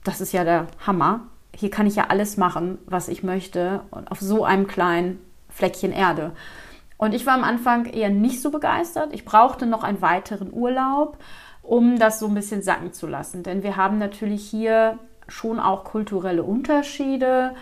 das 0.09 0.21
ist 0.21 0.33
ja 0.33 0.45
der 0.45 0.67
Hammer. 0.87 1.21
Hier 1.55 1.71
kann 1.71 1.87
ich 1.87 1.97
ja 1.97 2.07
alles 2.09 2.37
machen, 2.37 2.79
was 2.87 3.09
ich 3.09 3.23
möchte 3.23 3.83
auf 3.91 4.21
so 4.21 4.45
einem 4.45 4.67
kleinen 4.67 5.19
Fleckchen 5.49 5.93
Erde. 5.93 6.33
Und 6.97 7.15
ich 7.15 7.27
war 7.27 7.35
am 7.35 7.45
Anfang 7.45 7.87
eher 7.87 8.11
nicht 8.11 8.43
so 8.43 8.51
begeistert. 8.51 9.13
Ich 9.13 9.25
brauchte 9.25 9.67
noch 9.67 9.85
einen 9.85 10.03
weiteren 10.03 10.53
Urlaub 10.53 11.19
um 11.69 11.99
das 11.99 12.19
so 12.19 12.27
ein 12.27 12.35
bisschen 12.35 12.63
sacken 12.63 12.93
zu 12.95 13.07
lassen. 13.07 13.43
Denn 13.43 13.63
wir 13.63 13.77
haben 13.77 13.99
natürlich 13.99 14.49
hier 14.49 14.99
schon 15.29 15.61
auch 15.61 15.85
kulturelle 15.85 16.43
Unterschiede. 16.43 17.55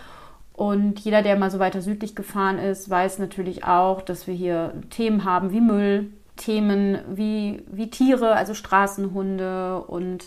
Und 0.53 1.01
jeder, 1.01 1.23
der 1.23 1.37
mal 1.37 1.51
so 1.51 1.59
weiter 1.59 1.83
südlich 1.83 2.15
gefahren 2.15 2.59
ist, 2.59 2.89
weiß 2.89 3.19
natürlich 3.19 3.65
auch, 3.65 4.01
dass 4.01 4.29
wir 4.29 4.35
hier 4.35 4.75
Themen 4.91 5.25
haben 5.25 5.51
wie 5.51 5.61
Müll, 5.61 6.13
Themen 6.37 6.99
wie, 7.09 7.65
wie 7.67 7.91
Tiere, 7.91 8.37
also 8.37 8.55
Straßenhunde 8.55 9.83
und 9.83 10.27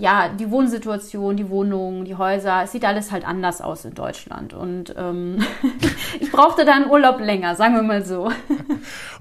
ja, 0.00 0.30
die 0.30 0.50
Wohnsituation, 0.50 1.36
die 1.36 1.50
Wohnungen, 1.50 2.06
die 2.06 2.14
Häuser, 2.14 2.62
es 2.64 2.72
sieht 2.72 2.84
alles 2.86 3.12
halt 3.12 3.26
anders 3.26 3.60
aus 3.60 3.84
in 3.84 3.94
Deutschland. 3.94 4.54
Und 4.54 4.94
ähm, 4.96 5.44
ich 6.20 6.32
brauchte 6.32 6.64
da 6.64 6.74
einen 6.74 6.90
Urlaub 6.90 7.20
länger, 7.20 7.54
sagen 7.54 7.74
wir 7.74 7.82
mal 7.82 8.04
so. 8.04 8.30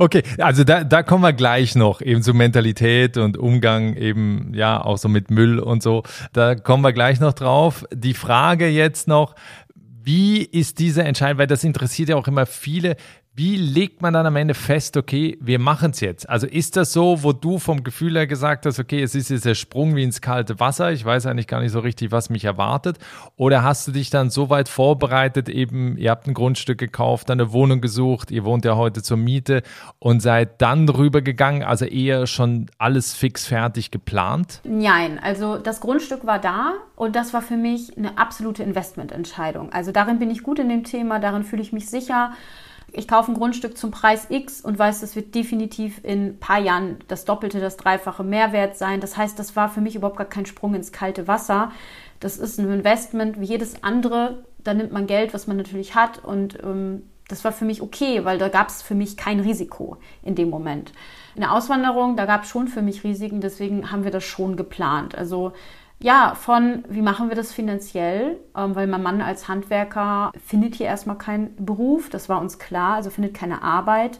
Okay, 0.01 0.23
also 0.37 0.63
da, 0.63 0.85
da 0.85 1.03
kommen 1.03 1.23
wir 1.23 1.33
gleich 1.33 1.75
noch, 1.75 2.01
eben 2.01 2.23
zu 2.23 2.33
Mentalität 2.33 3.17
und 3.17 3.37
Umgang 3.37 3.95
eben, 3.95 4.53
ja, 4.53 4.81
auch 4.81 4.97
so 4.97 5.09
mit 5.09 5.29
Müll 5.29 5.59
und 5.59 5.83
so. 5.83 6.03
Da 6.31 6.55
kommen 6.55 6.81
wir 6.81 6.93
gleich 6.93 7.19
noch 7.19 7.33
drauf. 7.33 7.83
Die 7.93 8.13
Frage 8.13 8.69
jetzt 8.69 9.09
noch, 9.09 9.35
wie 10.01 10.41
ist 10.41 10.79
diese 10.79 11.03
Entscheidung, 11.03 11.39
weil 11.39 11.47
das 11.47 11.65
interessiert 11.65 12.09
ja 12.09 12.15
auch 12.15 12.27
immer 12.27 12.45
viele, 12.45 12.95
wie 13.39 13.55
legt 13.55 14.01
man 14.01 14.13
dann 14.13 14.25
am 14.25 14.35
Ende 14.35 14.53
fest, 14.53 14.97
okay, 14.97 15.37
wir 15.39 15.59
machen 15.59 15.91
es 15.91 16.01
jetzt? 16.01 16.27
Also 16.27 16.45
ist 16.45 16.75
das 16.75 16.91
so, 16.91 17.23
wo 17.23 17.31
du 17.31 17.57
vom 17.57 17.85
Gefühl 17.85 18.17
her 18.17 18.27
gesagt 18.27 18.65
hast, 18.65 18.79
okay, 18.79 19.01
es 19.01 19.15
ist 19.15 19.29
jetzt 19.29 19.45
der 19.45 19.55
Sprung 19.55 19.95
wie 19.95 20.03
ins 20.03 20.19
kalte 20.19 20.59
Wasser, 20.59 20.91
ich 20.91 21.05
weiß 21.05 21.25
eigentlich 21.25 21.47
gar 21.47 21.61
nicht 21.61 21.71
so 21.71 21.79
richtig, 21.79 22.11
was 22.11 22.29
mich 22.29 22.43
erwartet? 22.43 22.97
Oder 23.37 23.63
hast 23.63 23.87
du 23.87 23.93
dich 23.93 24.09
dann 24.09 24.29
so 24.29 24.49
weit 24.49 24.67
vorbereitet, 24.67 25.47
eben, 25.47 25.95
ihr 25.95 26.11
habt 26.11 26.27
ein 26.27 26.33
Grundstück 26.33 26.79
gekauft, 26.79 27.31
eine 27.31 27.53
Wohnung 27.53 27.79
gesucht, 27.79 28.29
ihr 28.29 28.43
wohnt 28.43 28.65
ja 28.65 28.75
heute 28.75 29.01
zur 29.01 29.15
Miete 29.15 29.63
und 29.99 30.19
seid 30.19 30.61
dann 30.61 30.89
rübergegangen, 30.89 31.63
also 31.63 31.85
eher 31.85 32.27
schon 32.27 32.65
alles 32.77 33.13
fix 33.13 33.47
fertig 33.47 33.89
geplant? 33.89 34.59
Nein, 34.65 35.17
also 35.17 35.57
das 35.57 35.79
Grundstück 35.79 36.25
war 36.25 36.39
da 36.39 36.73
und 36.97 37.15
das 37.15 37.33
war 37.33 37.41
für 37.41 37.55
mich 37.55 37.97
eine 37.97 38.17
absolute 38.17 38.63
Investmententscheidung. 38.63 39.71
Also 39.71 39.93
darin 39.93 40.19
bin 40.19 40.29
ich 40.29 40.43
gut 40.43 40.59
in 40.59 40.67
dem 40.67 40.83
Thema, 40.83 41.19
darin 41.19 41.45
fühle 41.45 41.61
ich 41.61 41.71
mich 41.71 41.89
sicher 41.89 42.33
ich 42.93 43.07
kaufe 43.07 43.31
ein 43.31 43.35
Grundstück 43.35 43.77
zum 43.77 43.91
Preis 43.91 44.27
X 44.29 44.61
und 44.61 44.77
weiß, 44.79 45.01
das 45.01 45.15
wird 45.15 45.35
definitiv 45.35 45.99
in 46.03 46.27
ein 46.27 46.39
paar 46.39 46.59
Jahren 46.59 46.97
das 47.07 47.25
Doppelte, 47.25 47.59
das 47.59 47.77
Dreifache 47.77 48.23
Mehrwert 48.23 48.77
sein. 48.77 48.99
Das 48.99 49.17
heißt, 49.17 49.37
das 49.37 49.55
war 49.55 49.69
für 49.69 49.81
mich 49.81 49.95
überhaupt 49.95 50.17
gar 50.17 50.27
kein 50.27 50.45
Sprung 50.45 50.75
ins 50.75 50.91
kalte 50.91 51.27
Wasser. 51.27 51.71
Das 52.19 52.37
ist 52.37 52.59
ein 52.59 52.71
Investment 52.71 53.39
wie 53.39 53.45
jedes 53.45 53.83
andere. 53.83 54.43
Da 54.63 54.73
nimmt 54.73 54.91
man 54.91 55.07
Geld, 55.07 55.33
was 55.33 55.47
man 55.47 55.57
natürlich 55.57 55.95
hat 55.95 56.23
und 56.23 56.61
ähm, 56.63 57.03
das 57.29 57.43
war 57.43 57.51
für 57.51 57.63
mich 57.63 57.81
okay, 57.81 58.25
weil 58.25 58.39
da 58.39 58.49
gab 58.49 58.69
es 58.69 58.81
für 58.81 58.95
mich 58.95 59.15
kein 59.15 59.39
Risiko 59.39 59.97
in 60.23 60.35
dem 60.35 60.49
Moment. 60.49 60.91
In 61.35 61.41
der 61.41 61.53
Auswanderung, 61.53 62.17
da 62.17 62.25
gab 62.25 62.43
es 62.43 62.49
schon 62.49 62.67
für 62.67 62.81
mich 62.81 63.03
Risiken, 63.03 63.39
deswegen 63.39 63.91
haben 63.91 64.03
wir 64.03 64.11
das 64.11 64.23
schon 64.23 64.57
geplant. 64.57 65.15
Also 65.15 65.53
ja, 66.01 66.33
von 66.35 66.83
wie 66.87 67.01
machen 67.01 67.29
wir 67.29 67.35
das 67.35 67.51
finanziell, 67.51 68.39
ähm, 68.55 68.75
weil 68.75 68.87
mein 68.87 69.03
Mann 69.03 69.21
als 69.21 69.47
Handwerker 69.47 70.31
findet 70.45 70.75
hier 70.75 70.87
erstmal 70.87 71.17
keinen 71.17 71.55
Beruf, 71.65 72.09
das 72.09 72.29
war 72.29 72.39
uns 72.39 72.57
klar, 72.57 72.95
also 72.95 73.09
findet 73.09 73.33
keine 73.33 73.61
Arbeit. 73.61 74.19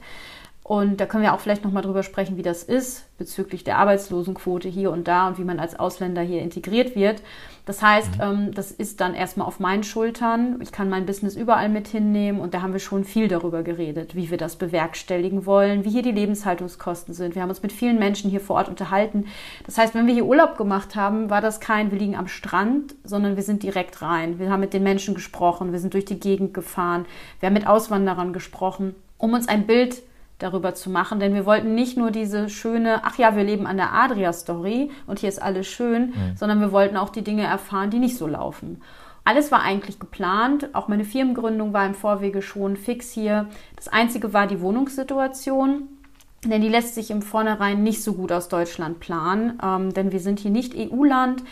Und 0.69 0.97
da 1.01 1.07
können 1.07 1.23
wir 1.23 1.33
auch 1.33 1.39
vielleicht 1.39 1.63
nochmal 1.63 1.81
drüber 1.81 2.03
sprechen, 2.03 2.38
wie 2.38 2.43
das 2.43 2.61
ist 2.61 3.07
bezüglich 3.17 3.63
der 3.63 3.79
Arbeitslosenquote 3.79 4.69
hier 4.69 4.91
und 4.91 5.07
da 5.07 5.27
und 5.27 5.39
wie 5.39 5.43
man 5.43 5.59
als 5.59 5.79
Ausländer 5.79 6.21
hier 6.21 6.43
integriert 6.43 6.95
wird. 6.95 7.23
Das 7.65 7.81
heißt, 7.81 8.17
mhm. 8.17 8.21
ähm, 8.21 8.51
das 8.53 8.69
ist 8.69 9.01
dann 9.01 9.15
erstmal 9.15 9.47
auf 9.47 9.59
meinen 9.59 9.81
Schultern. 9.81 10.59
Ich 10.61 10.71
kann 10.71 10.88
mein 10.88 11.07
Business 11.07 11.35
überall 11.35 11.69
mit 11.69 11.88
hinnehmen 11.88 12.39
und 12.39 12.53
da 12.53 12.61
haben 12.61 12.73
wir 12.73 12.79
schon 12.79 13.03
viel 13.03 13.27
darüber 13.27 13.63
geredet, 13.63 14.13
wie 14.13 14.29
wir 14.29 14.38
das 14.38 14.57
bewerkstelligen 14.57 15.47
wollen, 15.47 15.85
wie 15.85 15.89
hier 15.89 16.03
die 16.03 16.11
Lebenshaltungskosten 16.11 17.15
sind. 17.15 17.33
Wir 17.33 17.41
haben 17.41 17.49
uns 17.49 17.63
mit 17.63 17.71
vielen 17.71 17.97
Menschen 17.97 18.29
hier 18.29 18.39
vor 18.39 18.57
Ort 18.57 18.69
unterhalten. 18.69 19.25
Das 19.65 19.75
heißt, 19.79 19.95
wenn 19.95 20.05
wir 20.05 20.13
hier 20.13 20.27
Urlaub 20.27 20.55
gemacht 20.55 20.95
haben, 20.95 21.31
war 21.31 21.41
das 21.41 21.59
kein, 21.59 21.89
wir 21.89 21.97
liegen 21.97 22.15
am 22.15 22.27
Strand, 22.27 22.93
sondern 23.03 23.38
wir 23.38 23.43
sind 23.43 23.63
direkt 23.63 24.03
rein. 24.03 24.38
Wir 24.38 24.51
haben 24.51 24.59
mit 24.59 24.75
den 24.75 24.83
Menschen 24.83 25.15
gesprochen, 25.15 25.71
wir 25.71 25.79
sind 25.79 25.95
durch 25.95 26.05
die 26.05 26.19
Gegend 26.19 26.53
gefahren, 26.53 27.07
wir 27.39 27.47
haben 27.47 27.55
mit 27.55 27.65
Auswanderern 27.65 28.33
gesprochen, 28.33 28.93
um 29.17 29.33
uns 29.33 29.47
ein 29.47 29.65
Bild 29.65 30.03
darüber 30.39 30.74
zu 30.74 30.89
machen, 30.89 31.19
denn 31.19 31.34
wir 31.34 31.46
wollten 31.46 31.75
nicht 31.75 31.98
nur 31.98 32.12
diese 32.12 32.50
schöne, 32.50 33.01
ach 33.03 33.17
ja, 33.17 33.36
wir 33.36 33.43
leben 33.43 33.67
an 33.67 33.77
der 33.77 33.93
Adria-Story 33.93 34.89
und 35.05 35.19
hier 35.19 35.29
ist 35.29 35.41
alles 35.41 35.67
schön, 35.67 36.08
mhm. 36.08 36.36
sondern 36.36 36.62
wir 36.62 36.72
wollten 36.72 36.98
auch 36.98 37.10
die 37.10 37.24
Dinge 37.24 37.43
erfahren, 37.43 37.91
die 37.91 38.00
nicht 38.00 38.17
so 38.17 38.25
laufen. 38.25 38.81
Alles 39.25 39.51
war 39.51 39.62
eigentlich 39.62 40.00
geplant, 40.00 40.69
auch 40.74 40.88
meine 40.88 41.03
Firmengründung 41.03 41.74
war 41.74 41.86
im 41.86 41.93
Vorwege 41.93 42.41
schon 42.41 42.77
fix 42.77 43.12
hier. 43.12 43.48
Das 43.75 43.88
Einzige 43.88 44.34
war 44.34 44.48
die 44.48 44.62
Wohnungssituation, 44.62 45.89
denn 46.46 46.62
die 46.62 46.69
lässt 46.69 46.96
sich 46.96 47.12
im 47.12 47.22
Vornherein 47.22 47.84
nicht 47.84 48.01
so 48.01 48.13
gut 48.13 48.31
aus 48.31 48.48
Deutschland 48.48 49.00
planen, 49.00 49.60
ähm, 49.62 49.93
denn 49.93 50.12
wir 50.12 50.19
sind 50.22 50.39
hier 50.39 50.51
nicht 50.51 50.74
EU-Land. 50.75 51.43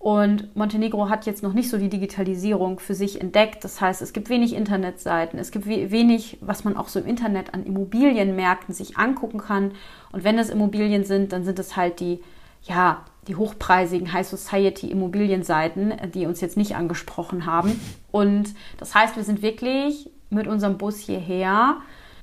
Und 0.00 0.56
Montenegro 0.56 1.10
hat 1.10 1.26
jetzt 1.26 1.42
noch 1.42 1.52
nicht 1.52 1.68
so 1.68 1.76
die 1.76 1.90
Digitalisierung 1.90 2.80
für 2.80 2.94
sich 2.94 3.20
entdeckt. 3.20 3.62
Das 3.64 3.82
heißt, 3.82 4.00
es 4.00 4.14
gibt 4.14 4.30
wenig 4.30 4.54
Internetseiten, 4.54 5.38
es 5.38 5.50
gibt 5.50 5.66
wenig, 5.66 6.38
was 6.40 6.64
man 6.64 6.78
auch 6.78 6.88
so 6.88 7.00
im 7.00 7.06
Internet 7.06 7.52
an 7.52 7.66
Immobilienmärkten 7.66 8.74
sich 8.74 8.96
angucken 8.96 9.40
kann. 9.40 9.72
Und 10.10 10.24
wenn 10.24 10.38
es 10.38 10.48
Immobilien 10.48 11.04
sind, 11.04 11.34
dann 11.34 11.44
sind 11.44 11.58
es 11.58 11.76
halt 11.76 12.00
die, 12.00 12.20
ja, 12.62 13.04
die 13.28 13.36
hochpreisigen 13.36 14.14
High 14.14 14.26
Society 14.26 14.90
Immobilienseiten, 14.90 15.92
die 16.14 16.24
uns 16.24 16.40
jetzt 16.40 16.56
nicht 16.56 16.76
angesprochen 16.76 17.44
haben. 17.44 17.78
Und 18.10 18.54
das 18.78 18.94
heißt, 18.94 19.16
wir 19.16 19.24
sind 19.24 19.42
wirklich 19.42 20.08
mit 20.30 20.46
unserem 20.46 20.78
Bus 20.78 20.96
hierher, 20.96 21.76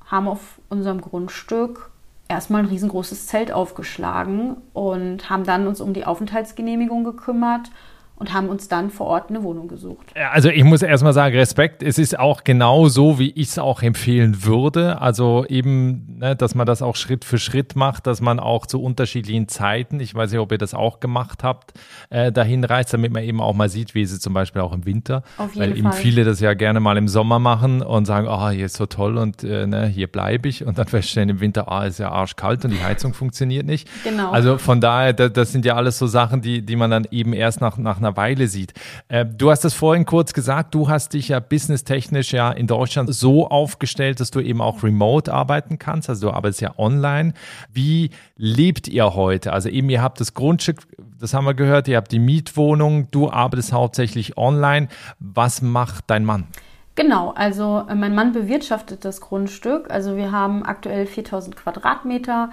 haben 0.04 0.26
auf 0.26 0.60
unserem 0.68 1.00
Grundstück 1.00 1.92
erstmal 2.28 2.62
ein 2.62 2.68
riesengroßes 2.68 3.26
Zelt 3.26 3.52
aufgeschlagen 3.52 4.56
und 4.72 5.30
haben 5.30 5.44
dann 5.44 5.66
uns 5.66 5.80
um 5.80 5.94
die 5.94 6.04
Aufenthaltsgenehmigung 6.04 7.04
gekümmert 7.04 7.70
und 8.18 8.32
haben 8.32 8.48
uns 8.48 8.68
dann 8.68 8.90
vor 8.90 9.06
Ort 9.06 9.30
eine 9.30 9.42
Wohnung 9.44 9.68
gesucht. 9.68 10.12
Also 10.32 10.48
ich 10.48 10.64
muss 10.64 10.82
erstmal 10.82 11.12
sagen, 11.12 11.36
Respekt, 11.36 11.82
es 11.82 11.98
ist 11.98 12.18
auch 12.18 12.42
genau 12.42 12.88
so, 12.88 13.18
wie 13.18 13.30
ich 13.30 13.48
es 13.48 13.58
auch 13.58 13.82
empfehlen 13.82 14.44
würde. 14.44 15.00
Also 15.00 15.46
eben, 15.48 16.18
ne, 16.18 16.34
dass 16.34 16.54
man 16.54 16.66
das 16.66 16.82
auch 16.82 16.96
Schritt 16.96 17.24
für 17.24 17.38
Schritt 17.38 17.76
macht, 17.76 18.06
dass 18.06 18.20
man 18.20 18.40
auch 18.40 18.66
zu 18.66 18.82
unterschiedlichen 18.82 19.46
Zeiten, 19.46 20.00
ich 20.00 20.14
weiß 20.14 20.32
nicht, 20.32 20.40
ob 20.40 20.50
ihr 20.50 20.58
das 20.58 20.74
auch 20.74 20.98
gemacht 20.98 21.44
habt, 21.44 21.74
äh, 22.10 22.32
dahin 22.32 22.64
reist, 22.64 22.92
damit 22.92 23.12
man 23.12 23.22
eben 23.22 23.40
auch 23.40 23.54
mal 23.54 23.68
sieht, 23.68 23.94
wie 23.94 24.02
es 24.02 24.18
zum 24.18 24.34
Beispiel 24.34 24.62
auch 24.62 24.72
im 24.72 24.84
Winter. 24.84 25.22
Auf 25.36 25.54
jeden 25.54 25.60
Weil 25.60 25.78
eben 25.78 25.92
Fall. 25.92 26.00
viele 26.00 26.24
das 26.24 26.40
ja 26.40 26.54
gerne 26.54 26.80
mal 26.80 26.96
im 26.96 27.06
Sommer 27.06 27.38
machen 27.38 27.82
und 27.82 28.06
sagen, 28.06 28.26
oh, 28.28 28.48
hier 28.50 28.66
ist 28.66 28.76
so 28.76 28.86
toll 28.86 29.16
und 29.16 29.44
äh, 29.44 29.66
ne, 29.66 29.86
hier 29.86 30.08
bleibe 30.08 30.48
ich 30.48 30.66
und 30.66 30.76
dann 30.76 30.88
feststellen 30.88 31.28
im 31.28 31.40
Winter, 31.40 31.70
ah, 31.70 31.82
oh, 31.82 31.86
ist 31.86 31.98
ja 31.98 32.10
arschkalt 32.10 32.64
und 32.64 32.72
die 32.72 32.82
Heizung 32.82 33.14
funktioniert 33.14 33.64
nicht. 33.64 33.88
Genau. 34.02 34.32
Also 34.32 34.58
von 34.58 34.80
daher, 34.80 35.12
das, 35.12 35.32
das 35.32 35.52
sind 35.52 35.64
ja 35.64 35.76
alles 35.76 35.98
so 35.98 36.08
Sachen, 36.08 36.42
die, 36.42 36.62
die 36.62 36.74
man 36.74 36.90
dann 36.90 37.06
eben 37.12 37.32
erst 37.32 37.60
nach, 37.60 37.78
nach 37.78 37.98
einer 37.98 38.07
einer 38.08 38.16
Weile 38.16 38.48
sieht. 38.48 38.74
Äh, 39.08 39.26
du 39.26 39.50
hast 39.50 39.64
es 39.64 39.74
vorhin 39.74 40.04
kurz 40.04 40.32
gesagt, 40.32 40.74
du 40.74 40.88
hast 40.88 41.12
dich 41.14 41.28
ja 41.28 41.40
businesstechnisch 41.40 42.32
ja 42.32 42.50
in 42.50 42.66
Deutschland 42.66 43.14
so 43.14 43.48
aufgestellt, 43.48 44.20
dass 44.20 44.30
du 44.30 44.40
eben 44.40 44.60
auch 44.60 44.82
remote 44.82 45.32
arbeiten 45.32 45.78
kannst. 45.78 46.08
Also 46.08 46.28
du 46.28 46.34
arbeitest 46.34 46.60
ja 46.60 46.78
online. 46.78 47.34
Wie 47.72 48.10
lebt 48.36 48.88
ihr 48.88 49.14
heute? 49.14 49.52
Also 49.52 49.68
eben, 49.68 49.90
ihr 49.90 50.02
habt 50.02 50.20
das 50.20 50.34
Grundstück, 50.34 50.80
das 51.20 51.34
haben 51.34 51.44
wir 51.44 51.54
gehört, 51.54 51.88
ihr 51.88 51.96
habt 51.96 52.12
die 52.12 52.18
Mietwohnung, 52.18 53.10
du 53.10 53.30
arbeitest 53.30 53.72
hauptsächlich 53.72 54.36
online. 54.36 54.88
Was 55.18 55.62
macht 55.62 56.04
dein 56.08 56.24
Mann? 56.24 56.46
Genau, 56.94 57.32
also 57.36 57.86
äh, 57.88 57.94
mein 57.94 58.14
Mann 58.14 58.32
bewirtschaftet 58.32 59.04
das 59.04 59.20
Grundstück. 59.20 59.88
Also 59.88 60.16
wir 60.16 60.32
haben 60.32 60.64
aktuell 60.64 61.06
4000 61.06 61.54
Quadratmeter 61.54 62.50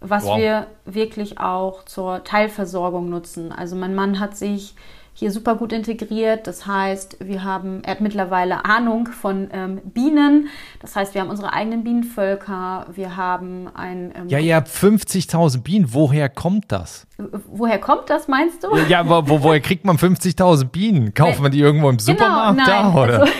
was 0.00 0.24
wow. 0.24 0.38
wir 0.38 0.66
wirklich 0.84 1.38
auch 1.38 1.84
zur 1.84 2.24
Teilversorgung 2.24 3.08
nutzen. 3.08 3.52
Also 3.52 3.76
mein 3.76 3.94
Mann 3.94 4.20
hat 4.20 4.36
sich 4.36 4.74
hier 5.16 5.32
super 5.32 5.54
gut 5.54 5.72
integriert. 5.72 6.46
Das 6.46 6.66
heißt, 6.66 7.16
wir 7.20 7.42
haben, 7.42 7.82
er 7.84 7.92
hat 7.92 8.00
mittlerweile 8.02 8.66
Ahnung 8.66 9.08
von 9.08 9.48
ähm, 9.50 9.80
Bienen. 9.82 10.48
Das 10.80 10.94
heißt, 10.94 11.14
wir 11.14 11.22
haben 11.22 11.30
unsere 11.30 11.54
eigenen 11.54 11.84
Bienenvölker. 11.84 12.86
Wir 12.92 13.16
haben 13.16 13.68
ein. 13.74 14.12
Ähm, 14.14 14.28
ja, 14.28 14.38
ihr 14.38 14.56
habt 14.56 14.68
50.000 14.68 15.62
Bienen. 15.62 15.94
Woher 15.94 16.28
kommt 16.28 16.66
das? 16.68 17.06
Woher 17.48 17.78
kommt 17.78 18.10
das, 18.10 18.28
meinst 18.28 18.62
du? 18.62 18.76
Ja, 18.88 19.00
aber 19.00 19.26
wo, 19.26 19.42
woher 19.42 19.60
kriegt 19.60 19.86
man 19.86 19.96
50.000 19.96 20.66
Bienen? 20.66 21.14
Kauft 21.14 21.40
man 21.40 21.50
die 21.50 21.60
irgendwo 21.60 21.88
im 21.88 21.96
genau, 21.96 22.12
Supermarkt 22.12 22.58
genau, 22.58 22.82
nein, 22.82 22.94
da, 22.94 23.02
oder? 23.02 23.20
Also, 23.20 23.32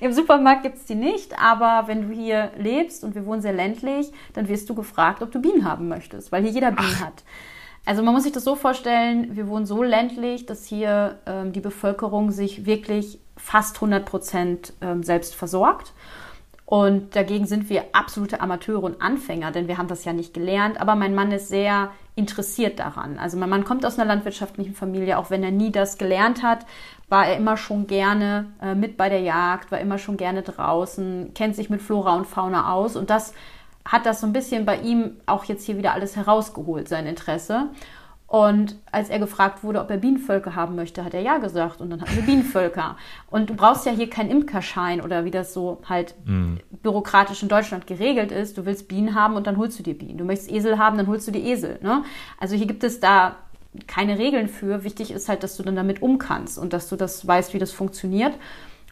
Im 0.00 0.12
Supermarkt 0.12 0.62
gibt 0.62 0.76
es 0.76 0.84
die 0.84 0.94
nicht, 0.94 1.38
aber 1.40 1.88
wenn 1.88 2.08
du 2.08 2.14
hier 2.14 2.50
lebst 2.56 3.04
und 3.04 3.14
wir 3.14 3.26
wohnen 3.26 3.42
sehr 3.42 3.52
ländlich, 3.52 4.12
dann 4.34 4.48
wirst 4.48 4.68
du 4.70 4.74
gefragt, 4.74 5.22
ob 5.22 5.32
du 5.32 5.40
Bienen 5.40 5.64
haben 5.64 5.88
möchtest, 5.88 6.32
weil 6.32 6.42
hier 6.42 6.52
jeder 6.52 6.72
Bienen 6.72 6.96
Ach. 6.96 7.06
hat. 7.06 7.24
Also 7.84 8.02
man 8.02 8.12
muss 8.12 8.24
sich 8.24 8.32
das 8.32 8.44
so 8.44 8.54
vorstellen, 8.54 9.34
wir 9.34 9.48
wohnen 9.48 9.64
so 9.64 9.82
ländlich, 9.82 10.44
dass 10.44 10.66
hier 10.66 11.18
ähm, 11.26 11.52
die 11.52 11.60
Bevölkerung 11.60 12.30
sich 12.32 12.66
wirklich 12.66 13.18
fast 13.36 13.76
100 13.76 14.04
Prozent 14.04 14.74
ähm, 14.82 15.02
selbst 15.02 15.34
versorgt. 15.34 15.92
Und 16.66 17.16
dagegen 17.16 17.46
sind 17.46 17.70
wir 17.70 17.84
absolute 17.92 18.42
Amateure 18.42 18.82
und 18.82 19.00
Anfänger, 19.00 19.52
denn 19.52 19.68
wir 19.68 19.78
haben 19.78 19.88
das 19.88 20.04
ja 20.04 20.12
nicht 20.12 20.34
gelernt. 20.34 20.78
Aber 20.78 20.96
mein 20.96 21.14
Mann 21.14 21.32
ist 21.32 21.48
sehr 21.48 21.90
interessiert 22.14 22.78
daran. 22.78 23.18
Also 23.18 23.38
mein 23.38 23.48
Mann 23.48 23.64
kommt 23.64 23.86
aus 23.86 23.98
einer 23.98 24.06
landwirtschaftlichen 24.06 24.74
Familie, 24.74 25.16
auch 25.16 25.30
wenn 25.30 25.42
er 25.42 25.50
nie 25.50 25.72
das 25.72 25.96
gelernt 25.96 26.42
hat, 26.42 26.66
war 27.08 27.26
er 27.26 27.36
immer 27.36 27.56
schon 27.56 27.86
gerne 27.86 28.46
äh, 28.60 28.74
mit 28.74 28.96
bei 28.96 29.08
der 29.08 29.20
Jagd, 29.20 29.72
war 29.72 29.80
immer 29.80 29.98
schon 29.98 30.16
gerne 30.16 30.42
draußen, 30.42 31.32
kennt 31.34 31.56
sich 31.56 31.70
mit 31.70 31.80
Flora 31.80 32.14
und 32.14 32.26
Fauna 32.26 32.72
aus. 32.72 32.96
Und 32.96 33.10
das 33.10 33.34
hat 33.84 34.04
das 34.04 34.20
so 34.20 34.26
ein 34.26 34.32
bisschen 34.32 34.66
bei 34.66 34.78
ihm 34.78 35.12
auch 35.26 35.44
jetzt 35.44 35.64
hier 35.64 35.78
wieder 35.78 35.94
alles 35.94 36.16
herausgeholt, 36.16 36.88
sein 36.88 37.06
Interesse. 37.06 37.68
Und 38.28 38.76
als 38.92 39.08
er 39.08 39.18
gefragt 39.18 39.64
wurde, 39.64 39.80
ob 39.80 39.90
er 39.90 39.96
Bienenvölker 39.96 40.54
haben 40.54 40.76
möchte, 40.76 41.02
hat 41.02 41.14
er 41.14 41.22
ja 41.22 41.38
gesagt 41.38 41.80
und 41.80 41.88
dann 41.88 42.02
hatten 42.02 42.14
wir 42.14 42.22
Bienenvölker. 42.24 42.98
Und 43.30 43.48
du 43.48 43.54
brauchst 43.54 43.86
ja 43.86 43.92
hier 43.92 44.10
keinen 44.10 44.30
Imkerschein 44.30 45.00
oder 45.00 45.24
wie 45.24 45.30
das 45.30 45.54
so 45.54 45.80
halt 45.88 46.14
mm. 46.26 46.56
bürokratisch 46.82 47.42
in 47.42 47.48
Deutschland 47.48 47.86
geregelt 47.86 48.30
ist. 48.30 48.58
Du 48.58 48.66
willst 48.66 48.86
Bienen 48.86 49.14
haben 49.14 49.34
und 49.34 49.46
dann 49.46 49.56
holst 49.56 49.78
du 49.78 49.82
dir 49.82 49.96
Bienen. 49.96 50.18
Du 50.18 50.24
möchtest 50.24 50.52
Esel 50.52 50.76
haben, 50.76 50.98
dann 50.98 51.06
holst 51.06 51.26
du 51.26 51.32
dir 51.32 51.42
Esel. 51.42 51.78
Ne? 51.80 52.04
Also 52.38 52.54
hier 52.54 52.66
gibt 52.66 52.84
es 52.84 53.00
da 53.00 53.36
keine 53.86 54.18
Regeln 54.18 54.48
für. 54.48 54.84
Wichtig 54.84 55.10
ist 55.10 55.28
halt, 55.28 55.42
dass 55.42 55.56
du 55.56 55.62
dann 55.62 55.76
damit 55.76 56.02
um 56.02 56.18
kannst 56.18 56.58
und 56.58 56.72
dass 56.72 56.88
du 56.88 56.96
das 56.96 57.26
weißt, 57.26 57.54
wie 57.54 57.58
das 57.58 57.72
funktioniert. 57.72 58.34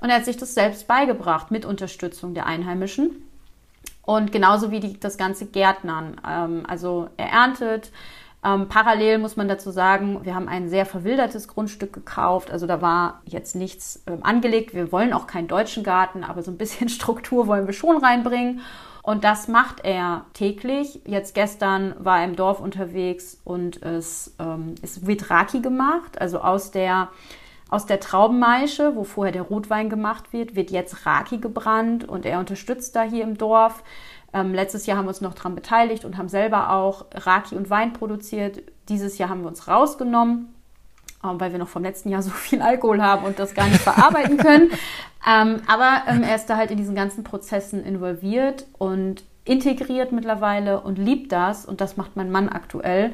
Und 0.00 0.10
er 0.10 0.16
hat 0.16 0.24
sich 0.24 0.36
das 0.36 0.54
selbst 0.54 0.86
beigebracht 0.86 1.50
mit 1.50 1.64
Unterstützung 1.64 2.34
der 2.34 2.46
Einheimischen. 2.46 3.26
Und 4.02 4.30
genauso 4.30 4.70
wie 4.70 4.80
die, 4.80 5.00
das 5.00 5.18
ganze 5.18 5.46
Gärtnern. 5.46 6.20
Ähm, 6.26 6.62
also 6.68 7.08
er 7.16 7.30
erntet. 7.30 7.90
Ähm, 8.44 8.68
parallel 8.68 9.18
muss 9.18 9.36
man 9.36 9.48
dazu 9.48 9.70
sagen, 9.72 10.24
wir 10.24 10.34
haben 10.34 10.48
ein 10.48 10.68
sehr 10.68 10.86
verwildertes 10.86 11.48
Grundstück 11.48 11.92
gekauft. 11.92 12.50
Also 12.50 12.66
da 12.66 12.80
war 12.80 13.22
jetzt 13.24 13.56
nichts 13.56 14.04
ähm, 14.06 14.20
angelegt. 14.22 14.74
Wir 14.74 14.92
wollen 14.92 15.12
auch 15.12 15.26
keinen 15.26 15.48
deutschen 15.48 15.82
Garten, 15.82 16.22
aber 16.22 16.42
so 16.42 16.50
ein 16.52 16.58
bisschen 16.58 16.88
Struktur 16.90 17.48
wollen 17.48 17.66
wir 17.66 17.74
schon 17.74 17.96
reinbringen. 17.96 18.60
Und 19.06 19.22
das 19.22 19.46
macht 19.46 19.84
er 19.84 20.24
täglich. 20.32 21.00
Jetzt 21.06 21.36
gestern 21.36 21.94
war 22.00 22.18
er 22.18 22.24
im 22.24 22.34
Dorf 22.34 22.58
unterwegs 22.58 23.40
und 23.44 23.80
es, 23.80 24.34
ähm, 24.40 24.74
es 24.82 25.06
wird 25.06 25.30
Raki 25.30 25.60
gemacht, 25.60 26.20
also 26.20 26.40
aus 26.40 26.72
der 26.72 27.08
aus 27.68 27.86
der 27.86 28.00
Traubenmaische, 28.00 28.96
wo 28.96 29.04
vorher 29.04 29.32
der 29.32 29.42
Rotwein 29.42 29.90
gemacht 29.90 30.32
wird, 30.32 30.56
wird 30.56 30.72
jetzt 30.72 31.06
Raki 31.06 31.38
gebrannt 31.38 32.08
und 32.08 32.26
er 32.26 32.40
unterstützt 32.40 32.96
da 32.96 33.02
hier 33.02 33.22
im 33.22 33.38
Dorf. 33.38 33.84
Ähm, 34.32 34.52
letztes 34.52 34.86
Jahr 34.86 34.98
haben 34.98 35.04
wir 35.04 35.10
uns 35.10 35.20
noch 35.20 35.34
daran 35.34 35.54
beteiligt 35.54 36.04
und 36.04 36.16
haben 36.16 36.28
selber 36.28 36.72
auch 36.72 37.06
Raki 37.14 37.54
und 37.54 37.70
Wein 37.70 37.92
produziert. 37.92 38.60
Dieses 38.88 39.18
Jahr 39.18 39.28
haben 39.28 39.42
wir 39.42 39.48
uns 39.48 39.68
rausgenommen, 39.68 40.52
weil 41.40 41.52
wir 41.52 41.58
noch 41.58 41.68
vom 41.68 41.82
letzten 41.82 42.08
Jahr 42.08 42.22
so 42.22 42.30
viel 42.30 42.62
Alkohol 42.62 43.02
haben 43.02 43.24
und 43.24 43.38
das 43.38 43.54
gar 43.54 43.66
nicht 43.66 43.80
verarbeiten 43.80 44.36
können. 44.36 44.70
Ähm, 45.28 45.62
aber 45.66 46.02
ähm, 46.06 46.22
er 46.22 46.36
ist 46.36 46.46
da 46.46 46.56
halt 46.56 46.70
in 46.70 46.76
diesen 46.76 46.94
ganzen 46.94 47.24
Prozessen 47.24 47.84
involviert 47.84 48.64
und 48.78 49.24
integriert 49.44 50.12
mittlerweile 50.12 50.80
und 50.80 50.98
liebt 50.98 51.32
das. 51.32 51.66
Und 51.66 51.80
das 51.80 51.96
macht 51.96 52.14
mein 52.14 52.30
Mann 52.30 52.48
aktuell, 52.48 53.12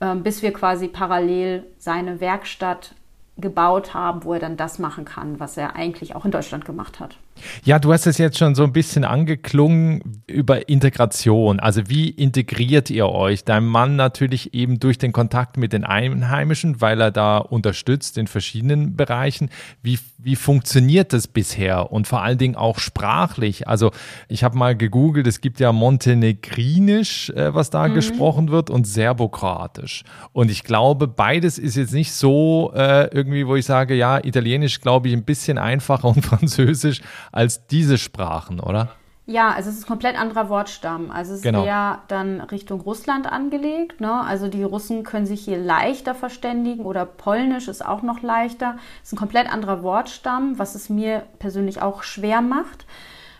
ähm, 0.00 0.22
bis 0.22 0.40
wir 0.40 0.54
quasi 0.54 0.88
parallel 0.88 1.66
seine 1.76 2.20
Werkstatt 2.20 2.94
gebaut 3.36 3.92
haben, 3.92 4.24
wo 4.24 4.32
er 4.32 4.40
dann 4.40 4.56
das 4.56 4.78
machen 4.78 5.04
kann, 5.04 5.38
was 5.38 5.58
er 5.58 5.76
eigentlich 5.76 6.16
auch 6.16 6.24
in 6.24 6.30
Deutschland 6.30 6.64
gemacht 6.64 6.98
hat. 6.98 7.18
Ja, 7.64 7.78
du 7.78 7.92
hast 7.92 8.06
es 8.06 8.18
jetzt 8.18 8.38
schon 8.38 8.54
so 8.54 8.64
ein 8.64 8.72
bisschen 8.72 9.04
angeklungen 9.04 10.22
über 10.26 10.68
Integration. 10.68 11.60
Also 11.60 11.82
wie 11.88 12.08
integriert 12.08 12.90
ihr 12.90 13.08
euch? 13.08 13.44
Dein 13.44 13.64
Mann 13.64 13.96
natürlich 13.96 14.54
eben 14.54 14.80
durch 14.80 14.98
den 14.98 15.12
Kontakt 15.12 15.56
mit 15.56 15.72
den 15.72 15.84
Einheimischen, 15.84 16.80
weil 16.80 17.00
er 17.00 17.10
da 17.10 17.38
unterstützt 17.38 18.18
in 18.18 18.26
verschiedenen 18.26 18.96
Bereichen. 18.96 19.50
Wie, 19.82 19.98
wie 20.18 20.36
funktioniert 20.36 21.12
das 21.12 21.28
bisher 21.28 21.92
und 21.92 22.06
vor 22.06 22.22
allen 22.22 22.38
Dingen 22.38 22.56
auch 22.56 22.78
sprachlich? 22.78 23.68
Also 23.68 23.90
ich 24.28 24.44
habe 24.44 24.56
mal 24.56 24.76
gegoogelt, 24.76 25.26
es 25.26 25.40
gibt 25.40 25.60
ja 25.60 25.72
Montenegrinisch, 25.72 27.30
äh, 27.30 27.54
was 27.54 27.70
da 27.70 27.88
mhm. 27.88 27.94
gesprochen 27.94 28.50
wird, 28.50 28.70
und 28.70 28.86
Serbokroatisch. 28.86 30.04
Und 30.32 30.50
ich 30.50 30.64
glaube, 30.64 31.08
beides 31.08 31.58
ist 31.58 31.76
jetzt 31.76 31.92
nicht 31.92 32.12
so 32.12 32.72
äh, 32.74 33.08
irgendwie, 33.14 33.46
wo 33.46 33.56
ich 33.56 33.64
sage, 33.64 33.94
ja, 33.94 34.22
Italienisch 34.22 34.80
glaube 34.80 35.08
ich 35.08 35.14
ein 35.14 35.24
bisschen 35.24 35.58
einfacher 35.58 36.08
und 36.08 36.24
Französisch 36.24 37.00
als 37.32 37.66
diese 37.66 37.98
Sprachen, 37.98 38.60
oder? 38.60 38.90
Ja, 39.26 39.52
also 39.52 39.70
es 39.70 39.76
ist 39.76 39.84
ein 39.84 39.88
komplett 39.88 40.20
anderer 40.20 40.50
Wortstamm. 40.50 41.10
Also 41.10 41.32
es 41.32 41.38
ist 41.38 41.44
genau. 41.44 41.64
eher 41.64 42.02
dann 42.08 42.42
Richtung 42.42 42.82
Russland 42.82 43.30
angelegt. 43.30 44.00
Ne? 44.00 44.12
Also 44.20 44.48
die 44.48 44.62
Russen 44.62 45.02
können 45.02 45.24
sich 45.24 45.42
hier 45.42 45.56
leichter 45.56 46.14
verständigen 46.14 46.84
oder 46.84 47.06
Polnisch 47.06 47.68
ist 47.68 47.84
auch 47.84 48.02
noch 48.02 48.20
leichter. 48.20 48.76
Es 49.02 49.08
ist 49.08 49.12
ein 49.14 49.18
komplett 49.18 49.50
anderer 49.50 49.82
Wortstamm, 49.82 50.58
was 50.58 50.74
es 50.74 50.90
mir 50.90 51.22
persönlich 51.38 51.80
auch 51.80 52.02
schwer 52.02 52.42
macht. 52.42 52.84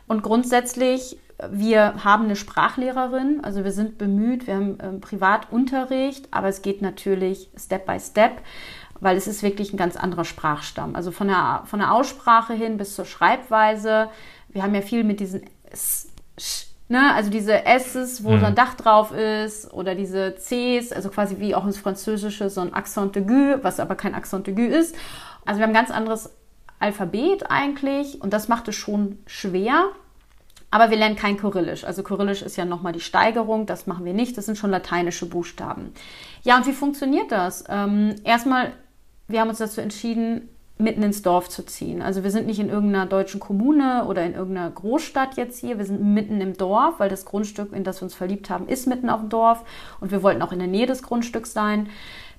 Und 0.07 0.23
grundsätzlich, 0.23 1.19
wir 1.51 2.03
haben 2.03 2.25
eine 2.25 2.37
Sprachlehrerin, 2.37 3.41
also 3.43 3.65
wir 3.65 3.73
sind 3.73 3.99
bemüht, 3.99 4.47
wir 4.47 4.55
haben 4.55 4.79
ähm, 4.83 5.01
Privatunterricht, 5.01 6.29
aber 6.31 6.49
es 6.49 6.63
geht 6.63 6.81
natürlich 6.81 7.51
Step 7.57 7.85
by 7.87 7.99
Step 8.01 8.41
weil 9.05 9.19
es 9.19 9.27
ist 9.27 9.43
wirklich 9.43 9.73
ein 9.73 9.77
ganz 9.77 9.97
anderer 9.97 10.25
Sprachstamm. 10.25 10.97
Also 10.97 11.11
von 11.11 11.29
der, 11.29 11.63
von 11.67 11.79
der 11.79 11.93
Aussprache 11.93 12.55
hin 12.55 12.79
bis 12.79 12.95
zur 12.95 13.05
Schreibweise. 13.05 14.09
Wir 14.49 14.63
haben 14.63 14.75
ja 14.75 14.81
viel 14.81 15.05
mit 15.05 15.21
diesen 15.21 15.43
S, 15.71 16.09
Sch, 16.39 16.69
ne? 16.89 17.13
also 17.15 17.31
diese 17.31 17.67
S's, 17.67 18.25
wo 18.25 18.31
mhm. 18.31 18.41
so 18.41 18.47
ein 18.47 18.55
Dach 18.55 18.73
drauf 18.75 19.13
ist, 19.13 19.71
oder 19.75 19.95
diese 19.95 20.37
C's, 20.37 20.91
also 20.91 21.11
quasi 21.11 21.39
wie 21.39 21.55
auch 21.55 21.67
ins 21.67 21.77
Französische 21.77 22.49
so 22.49 22.63
ein 22.63 22.73
Accent 22.73 23.15
aigu, 23.15 23.59
was 23.63 23.79
aber 23.79 23.95
kein 23.95 24.15
Accent 24.15 24.49
aigu 24.49 24.63
ist. 24.63 24.97
Also 25.45 25.61
wir 25.61 25.65
haben 25.65 25.73
ein 25.73 25.75
ganz 25.75 25.91
anderes 25.91 26.31
Alphabet 26.81 27.51
eigentlich 27.51 28.23
und 28.23 28.33
das 28.33 28.49
macht 28.49 28.69
es 28.69 28.75
schon 28.75 29.19
schwer. 29.27 29.91
Aber 30.71 30.91
wir 30.91 30.97
lernen 30.97 31.15
kein 31.15 31.37
Kyrillisch. 31.37 31.85
Also 31.85 32.03
Kyrillisch 32.03 32.43
ist 32.43 32.57
ja 32.57 32.65
nochmal 32.65 32.93
die 32.93 33.01
Steigerung, 33.01 33.67
das 33.67 33.87
machen 33.87 34.05
wir 34.05 34.15
nicht, 34.15 34.37
das 34.37 34.47
sind 34.47 34.59
schon 34.59 34.71
lateinische 34.71 35.27
Buchstaben. 35.27 35.93
Ja, 36.43 36.57
und 36.57 36.67
wie 36.67 36.73
funktioniert 36.73 37.31
das? 37.31 37.65
Ähm, 37.69 38.17
erstmal 38.25 38.73
wir 39.29 39.41
haben 39.41 39.49
uns 39.49 39.59
dazu 39.59 39.81
entschieden, 39.81 40.49
mitten 40.77 41.03
ins 41.03 41.23
Dorf 41.23 41.49
zu 41.49 41.65
ziehen. 41.65 42.03
Also 42.03 42.25
wir 42.25 42.31
sind 42.31 42.47
nicht 42.47 42.59
in 42.59 42.69
irgendeiner 42.69 43.07
deutschen 43.07 43.39
Kommune 43.39 44.07
oder 44.07 44.25
in 44.25 44.35
irgendeiner 44.35 44.71
Großstadt 44.71 45.37
jetzt 45.37 45.61
hier. 45.61 45.79
Wir 45.79 45.85
sind 45.85 46.03
mitten 46.03 46.41
im 46.41 46.57
Dorf, 46.57 46.99
weil 46.99 47.09
das 47.09 47.25
Grundstück, 47.25 47.73
in 47.73 47.85
das 47.85 48.01
wir 48.01 48.05
uns 48.05 48.15
verliebt 48.15 48.51
haben, 48.51 48.67
ist 48.67 48.87
mitten 48.87 49.09
auf 49.09 49.21
dem 49.21 49.29
Dorf 49.29 49.65
und 50.01 50.11
wir 50.11 50.23
wollten 50.23 50.43
auch 50.43 50.53
in 50.53 50.59
der 50.59 50.69
Nähe 50.69 50.87
des 50.87 51.03
Grundstücks 51.03 51.53
sein. 51.53 51.89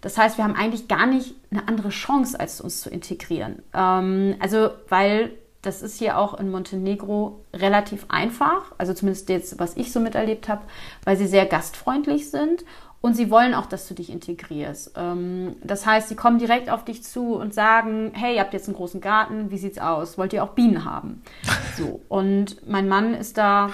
Das 0.02 0.18
heißt, 0.18 0.38
wir 0.38 0.44
haben 0.44 0.56
eigentlich 0.56 0.88
gar 0.88 1.06
nicht 1.08 1.36
eine 1.50 1.68
andere 1.68 1.90
Chance, 1.90 2.38
als 2.40 2.60
uns 2.60 2.82
zu 2.82 2.90
integrieren. 2.90 3.64
Ähm, 3.74 4.36
also 4.40 4.70
weil 4.90 5.32
das 5.66 5.82
ist 5.82 5.98
hier 5.98 6.20
auch 6.20 6.40
in 6.40 6.52
Montenegro 6.52 7.42
relativ 7.54 8.06
einfach, 8.10 8.72
also 8.78 8.94
zumindest 8.94 9.30
jetzt, 9.30 9.60
was 9.60 9.76
ich 9.76 9.92
so 9.92 10.00
miterlebt 10.00 10.48
habe, 10.48 10.62
weil 11.04 11.18
sie 11.18 11.26
sehr 11.26 11.46
gastfreundlich 11.46 12.30
sind 12.30 12.64
und 13.02 13.16
sie 13.16 13.30
wollen 13.30 13.54
auch, 13.54 13.68
dass 13.68 13.88
du 13.88 13.94
dich 13.94 14.10
integrierst. 14.10 14.94
Ähm, 14.96 15.56
das 15.64 15.86
heißt, 15.86 16.10
sie 16.10 16.16
kommen 16.16 16.40
direkt 16.40 16.70
auf 16.70 16.86
dich 16.86 17.04
zu 17.04 17.36
und 17.36 17.54
sagen, 17.54 18.12
hey, 18.16 18.36
ihr 18.36 18.42
habt 18.42 18.54
jetzt 18.54 18.68
einen 18.68 18.76
großen 18.76 19.02
Garten, 19.02 19.52
wie 19.52 19.58
sieht's 19.58 19.78
aus? 19.78 20.18
Wollt 20.18 20.34
ihr 20.34 20.44
auch 20.44 20.52
Bienen 20.52 20.86
haben? 20.86 21.22
So. 21.78 22.00
Und 22.08 22.66
mein 22.70 22.88
Mann 22.88 23.14
ist 23.14 23.38
da 23.38 23.70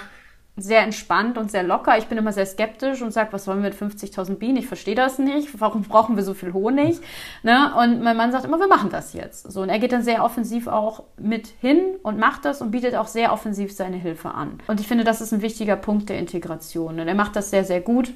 sehr 0.56 0.82
entspannt 0.82 1.38
und 1.38 1.50
sehr 1.50 1.62
locker. 1.62 1.96
Ich 1.96 2.06
bin 2.06 2.18
immer 2.18 2.32
sehr 2.32 2.44
skeptisch 2.44 3.00
und 3.00 3.10
sage, 3.10 3.32
was 3.32 3.46
wollen 3.46 3.62
wir 3.62 3.70
mit 3.70 3.78
50.000 3.78 4.34
Bienen? 4.34 4.58
Ich 4.58 4.66
verstehe 4.66 4.94
das 4.94 5.18
nicht. 5.18 5.60
Warum 5.60 5.82
brauchen 5.82 6.16
wir 6.16 6.22
so 6.22 6.34
viel 6.34 6.52
Honig? 6.52 7.00
Ne? 7.44 7.72
Und 7.76 8.02
mein 8.02 8.16
Mann 8.16 8.30
sagt 8.30 8.44
immer, 8.44 8.60
wir 8.60 8.68
machen 8.68 8.90
das 8.90 9.14
jetzt. 9.14 9.50
So, 9.50 9.62
und 9.62 9.68
er 9.68 9.78
geht 9.78 9.92
dann 9.92 10.02
sehr 10.02 10.24
offensiv 10.24 10.68
auch 10.68 11.04
mit 11.18 11.48
hin 11.60 11.96
und 12.02 12.18
macht 12.18 12.44
das 12.44 12.60
und 12.60 12.70
bietet 12.70 12.94
auch 12.94 13.08
sehr 13.08 13.32
offensiv 13.32 13.72
seine 13.72 13.96
Hilfe 13.96 14.32
an. 14.32 14.60
Und 14.68 14.78
ich 14.78 14.86
finde, 14.86 15.02
das 15.02 15.20
ist 15.20 15.32
ein 15.32 15.42
wichtiger 15.42 15.76
Punkt 15.76 16.08
der 16.08 16.18
Integration. 16.18 17.00
Und 17.00 17.08
er 17.08 17.14
macht 17.14 17.34
das 17.34 17.50
sehr, 17.50 17.64
sehr 17.64 17.80
gut 17.80 18.12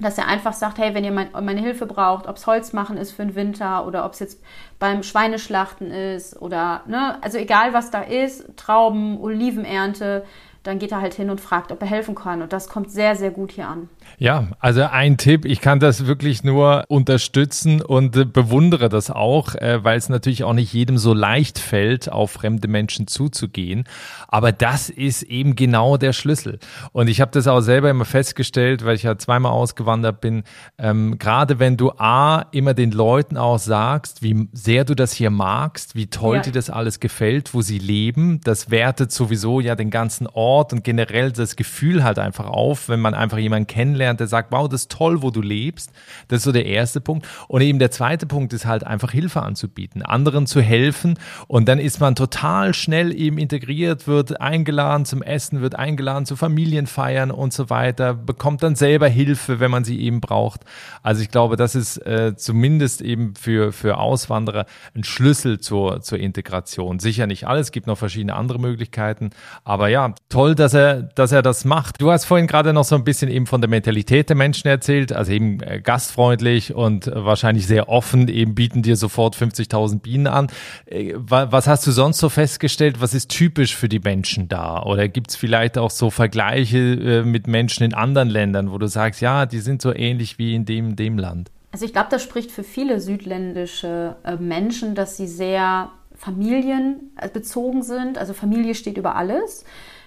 dass 0.00 0.18
er 0.18 0.26
einfach 0.26 0.52
sagt, 0.52 0.78
hey, 0.78 0.94
wenn 0.94 1.04
ihr 1.04 1.12
mein, 1.12 1.30
meine 1.42 1.60
Hilfe 1.60 1.86
braucht, 1.86 2.26
ob 2.26 2.36
es 2.36 2.46
Holz 2.46 2.72
machen 2.72 2.96
ist 2.96 3.12
für 3.12 3.22
den 3.22 3.34
Winter 3.34 3.86
oder 3.86 4.04
ob 4.04 4.12
es 4.12 4.20
jetzt 4.20 4.42
beim 4.78 5.02
Schweineschlachten 5.02 5.90
ist 5.90 6.40
oder, 6.40 6.82
ne, 6.86 7.18
also 7.22 7.38
egal 7.38 7.72
was 7.72 7.90
da 7.90 8.00
ist, 8.00 8.56
Trauben, 8.56 9.20
Olivenernte, 9.20 10.24
dann 10.62 10.78
geht 10.78 10.92
er 10.92 11.00
halt 11.00 11.14
hin 11.14 11.28
und 11.28 11.40
fragt, 11.40 11.72
ob 11.72 11.80
er 11.82 11.88
helfen 11.88 12.14
kann. 12.14 12.40
Und 12.40 12.52
das 12.52 12.68
kommt 12.68 12.90
sehr, 12.90 13.16
sehr 13.16 13.30
gut 13.30 13.50
hier 13.50 13.66
an. 13.66 13.88
Ja, 14.18 14.48
also 14.60 14.82
ein 14.82 15.16
Tipp, 15.16 15.44
ich 15.44 15.60
kann 15.60 15.80
das 15.80 16.06
wirklich 16.06 16.44
nur 16.44 16.84
unterstützen 16.86 17.82
und 17.82 18.16
äh, 18.16 18.24
bewundere 18.24 18.88
das 18.88 19.10
auch, 19.10 19.56
äh, 19.56 19.82
weil 19.82 19.98
es 19.98 20.08
natürlich 20.08 20.44
auch 20.44 20.52
nicht 20.52 20.72
jedem 20.72 20.98
so 20.98 21.14
leicht 21.14 21.58
fällt, 21.58 22.12
auf 22.12 22.30
fremde 22.30 22.68
Menschen 22.68 23.08
zuzugehen. 23.08 23.84
Aber 24.28 24.52
das 24.52 24.88
ist 24.88 25.24
eben 25.24 25.56
genau 25.56 25.96
der 25.96 26.12
Schlüssel. 26.12 26.60
Und 26.92 27.08
ich 27.08 27.20
habe 27.20 27.32
das 27.32 27.48
auch 27.48 27.60
selber 27.60 27.90
immer 27.90 28.04
festgestellt, 28.04 28.84
weil 28.84 28.94
ich 28.94 29.02
ja 29.02 29.18
zweimal 29.18 29.50
ausgewandert 29.50 30.20
bin, 30.20 30.44
ähm, 30.78 31.18
gerade 31.18 31.58
wenn 31.58 31.76
du 31.76 31.90
A, 31.98 32.46
immer 32.52 32.74
den 32.74 32.92
Leuten 32.92 33.36
auch 33.36 33.58
sagst, 33.58 34.22
wie 34.22 34.48
sehr 34.52 34.84
du 34.84 34.94
das 34.94 35.12
hier 35.12 35.30
magst, 35.30 35.96
wie 35.96 36.06
toll 36.06 36.36
ja. 36.36 36.42
dir 36.42 36.52
das 36.52 36.70
alles 36.70 37.00
gefällt, 37.00 37.52
wo 37.52 37.62
sie 37.62 37.78
leben, 37.78 38.40
das 38.44 38.70
wertet 38.70 39.10
sowieso 39.10 39.58
ja 39.58 39.74
den 39.74 39.90
ganzen 39.90 40.28
Ort 40.28 40.51
und 40.52 40.84
generell 40.84 41.32
das 41.32 41.56
Gefühl 41.56 42.04
halt 42.04 42.18
einfach 42.18 42.46
auf, 42.46 42.88
wenn 42.88 43.00
man 43.00 43.14
einfach 43.14 43.38
jemanden 43.38 43.66
kennenlernt, 43.66 44.20
der 44.20 44.26
sagt, 44.26 44.52
wow, 44.52 44.68
das 44.68 44.82
ist 44.82 44.90
toll, 44.90 45.22
wo 45.22 45.30
du 45.30 45.40
lebst. 45.40 45.90
Das 46.28 46.38
ist 46.38 46.44
so 46.44 46.52
der 46.52 46.66
erste 46.66 47.00
Punkt. 47.00 47.26
Und 47.48 47.62
eben 47.62 47.78
der 47.78 47.90
zweite 47.90 48.26
Punkt 48.26 48.52
ist 48.52 48.66
halt 48.66 48.84
einfach 48.84 49.12
Hilfe 49.12 49.42
anzubieten, 49.42 50.02
anderen 50.02 50.46
zu 50.46 50.60
helfen. 50.60 51.18
Und 51.48 51.68
dann 51.68 51.78
ist 51.78 52.00
man 52.00 52.14
total 52.14 52.74
schnell 52.74 53.14
eben 53.18 53.38
integriert, 53.38 54.06
wird 54.06 54.40
eingeladen 54.40 55.04
zum 55.04 55.22
Essen, 55.22 55.62
wird 55.62 55.74
eingeladen 55.74 56.26
zu 56.26 56.36
Familienfeiern 56.36 57.30
und 57.30 57.52
so 57.52 57.70
weiter, 57.70 58.14
bekommt 58.14 58.62
dann 58.62 58.74
selber 58.74 59.08
Hilfe, 59.08 59.60
wenn 59.60 59.70
man 59.70 59.84
sie 59.84 60.00
eben 60.00 60.20
braucht. 60.20 60.60
Also 61.02 61.22
ich 61.22 61.30
glaube, 61.30 61.56
das 61.56 61.74
ist 61.74 61.96
äh, 61.98 62.34
zumindest 62.36 63.00
eben 63.00 63.34
für, 63.34 63.72
für 63.72 63.98
Auswanderer 63.98 64.66
ein 64.94 65.04
Schlüssel 65.04 65.60
zur, 65.60 66.02
zur 66.02 66.18
Integration. 66.18 66.98
Sicher 66.98 67.26
nicht 67.26 67.46
alles, 67.46 67.68
es 67.68 67.72
gibt 67.72 67.86
noch 67.86 67.98
verschiedene 67.98 68.34
andere 68.34 68.58
Möglichkeiten. 68.58 69.30
Aber 69.64 69.88
ja, 69.88 70.14
toll, 70.28 70.41
dass 70.50 70.74
er, 70.74 71.02
dass 71.02 71.32
er 71.32 71.42
das 71.42 71.64
macht. 71.64 72.00
Du 72.00 72.10
hast 72.10 72.24
vorhin 72.24 72.46
gerade 72.46 72.72
noch 72.72 72.84
so 72.84 72.94
ein 72.94 73.04
bisschen 73.04 73.30
eben 73.30 73.46
von 73.46 73.60
der 73.60 73.70
Mentalität 73.70 74.28
der 74.28 74.36
Menschen 74.36 74.68
erzählt, 74.68 75.12
also 75.12 75.32
eben 75.32 75.62
äh, 75.62 75.80
gastfreundlich 75.80 76.74
und 76.74 77.06
äh, 77.06 77.24
wahrscheinlich 77.24 77.66
sehr 77.66 77.88
offen, 77.88 78.28
eben 78.28 78.54
bieten 78.54 78.82
dir 78.82 78.96
sofort 78.96 79.36
50.000 79.36 80.00
Bienen 80.00 80.26
an. 80.26 80.48
Äh, 80.86 81.14
was 81.16 81.66
hast 81.66 81.86
du 81.86 81.92
sonst 81.92 82.18
so 82.18 82.28
festgestellt? 82.28 83.00
Was 83.00 83.14
ist 83.14 83.30
typisch 83.30 83.76
für 83.76 83.88
die 83.88 84.00
Menschen 84.00 84.48
da? 84.48 84.82
Oder 84.82 85.08
gibt 85.08 85.30
es 85.30 85.36
vielleicht 85.36 85.78
auch 85.78 85.90
so 85.90 86.10
Vergleiche 86.10 87.22
mit 87.24 87.46
Menschen 87.46 87.84
in 87.84 87.94
anderen 87.94 88.28
Ländern, 88.28 88.72
wo 88.72 88.78
du 88.78 88.86
sagst, 88.86 89.20
ja, 89.20 89.46
die 89.46 89.60
sind 89.60 89.80
so 89.80 89.94
ähnlich 89.94 90.38
wie 90.38 90.54
in 90.54 90.64
dem, 90.64 90.96
dem 90.96 91.18
Land? 91.18 91.50
Also 91.70 91.86
ich 91.86 91.92
glaube, 91.92 92.08
das 92.10 92.22
spricht 92.22 92.50
für 92.50 92.64
viele 92.64 93.00
südländische 93.00 94.16
Menschen, 94.38 94.94
dass 94.94 95.16
sie 95.16 95.26
sehr 95.26 95.90
familienbezogen 96.22 97.82
sind. 97.82 98.18
Also 98.18 98.32
Familie 98.32 98.74
steht 98.74 98.96
über 98.96 99.16
alles. 99.16 99.64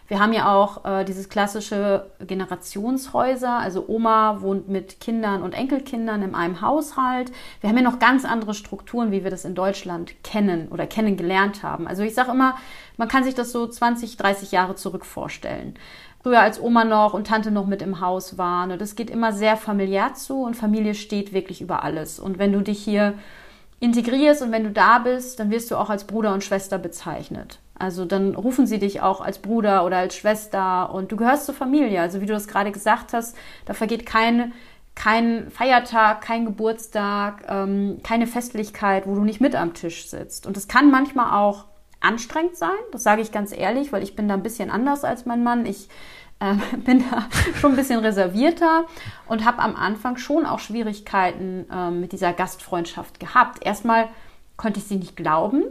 Wir 0.08 0.20
haben 0.20 0.34
ja 0.34 0.54
auch 0.54 0.86
äh, 0.86 1.04
dieses 1.04 1.30
klassische 1.30 2.06
Generationshäuser. 2.20 3.58
Also 3.58 3.86
Oma 3.88 4.42
wohnt 4.42 4.70
mit 4.70 5.00
Kindern 5.00 5.42
und 5.42 5.54
Enkelkindern 5.54 6.22
in 6.22 6.36
einem 6.36 6.62
Haushalt. 6.62 7.32
Wir 7.62 7.70
haben 7.70 7.78
ja 7.78 7.84
noch 7.84 7.98
ganz 7.98 8.24
andere 8.24 8.54
Strukturen, 8.54 9.12
wie 9.12 9.24
wir 9.24 9.32
das 9.32 9.46
in 9.46 9.56
Deutschland 9.56 10.24
kennen 10.24 10.68
oder 10.70 10.86
kennengelernt 10.86 11.64
haben. 11.64 11.88
Also 11.88 12.04
ich 12.04 12.14
sage 12.14 12.32
immer, 12.32 12.56
man 12.98 13.08
kann 13.08 13.24
sich 13.24 13.34
das 13.34 13.52
so 13.52 13.66
20, 13.68 14.18
30 14.18 14.52
Jahre 14.52 14.76
zurück 14.76 15.06
vorstellen. 15.06 15.74
Früher 16.22 16.40
als 16.40 16.62
Oma 16.62 16.86
noch 16.86 17.14
und 17.14 17.28
Tante 17.28 17.50
noch 17.50 17.66
mit 17.66 17.82
im 17.82 18.00
Haus 18.00 18.38
waren. 18.38 18.72
Und 18.72 18.82
das 18.82 18.96
geht 18.96 19.10
immer 19.10 19.34
sehr 19.34 19.58
familiär 19.58 20.14
zu 20.14 20.44
und 20.44 20.56
Familie 20.56 20.94
steht 20.94 21.34
wirklich 21.34 21.62
über 21.62 21.84
alles. 21.84 22.20
Und 22.20 22.38
wenn 22.38 22.52
du 22.52 22.62
dich 22.62 22.84
hier 22.84 23.16
integrierst 23.80 24.44
und 24.44 24.52
wenn 24.52 24.64
du 24.64 24.72
da 24.72 25.00
bist, 25.00 25.40
dann 25.40 25.50
wirst 25.50 25.72
du 25.72 25.78
auch 25.78 25.90
als 25.90 26.06
Bruder 26.06 26.34
und 26.34 26.44
Schwester 26.44 26.78
bezeichnet. 26.78 27.60
Also 27.78 28.06
dann 28.06 28.36
rufen 28.36 28.68
sie 28.68 28.80
dich 28.80 29.02
auch 29.02 29.22
als 29.22 29.40
Bruder 29.40 29.86
oder 29.86 29.98
als 29.98 30.16
Schwester 30.16 30.94
und 30.94 31.12
du 31.12 31.18
gehörst 31.18 31.46
zur 31.46 31.56
Familie. 31.56 32.00
Also 32.02 32.22
wie 32.22 32.26
du 32.26 32.34
das 32.34 32.48
gerade 32.48 32.72
gesagt 32.72 33.14
hast, 33.14 33.36
da 33.66 33.74
vergeht 33.74 34.06
kein, 34.06 34.54
kein 34.96 35.52
Feiertag, 35.52 36.22
kein 36.22 36.46
Geburtstag, 36.46 37.44
ähm, 37.50 38.00
keine 38.04 38.28
Festlichkeit, 38.28 39.08
wo 39.08 39.16
du 39.16 39.22
nicht 39.22 39.42
mit 39.42 39.56
am 39.56 39.74
Tisch 39.74 40.08
sitzt. 40.08 40.48
Und 40.48 40.56
das 40.56 40.68
kann 40.68 40.90
manchmal 40.90 41.34
auch 41.40 41.66
anstrengend 42.00 42.56
sein, 42.56 42.78
das 42.92 43.04
sage 43.04 43.22
ich 43.22 43.32
ganz 43.32 43.52
ehrlich, 43.52 43.92
weil 43.92 44.04
ich 44.04 44.16
bin 44.16 44.28
da 44.28 44.36
ein 44.36 44.44
bisschen 44.44 44.70
anders 44.70 45.04
als 45.04 45.26
mein 45.26 45.44
Mann. 45.44 45.66
Ich 45.66 45.90
äh, 46.40 46.56
bin 46.78 47.04
da 47.10 47.26
schon 47.60 47.72
ein 47.72 47.76
bisschen 47.76 48.00
reservierter 48.00 48.86
und 49.28 49.46
habe 49.46 49.60
am 49.60 49.76
Anfang 49.76 50.18
schon 50.18 50.46
auch 50.46 50.60
Schwierigkeiten 50.60 51.66
äh, 51.70 51.92
mit 51.92 52.12
dieser 52.12 52.32
Gastfreundschaft 52.32 53.20
gehabt. 53.20 53.66
Erstmal 53.66 54.08
konnte 54.56 54.80
ich 54.80 54.86
sie 54.86 54.96
nicht 54.96 55.18
glauben, 55.18 55.64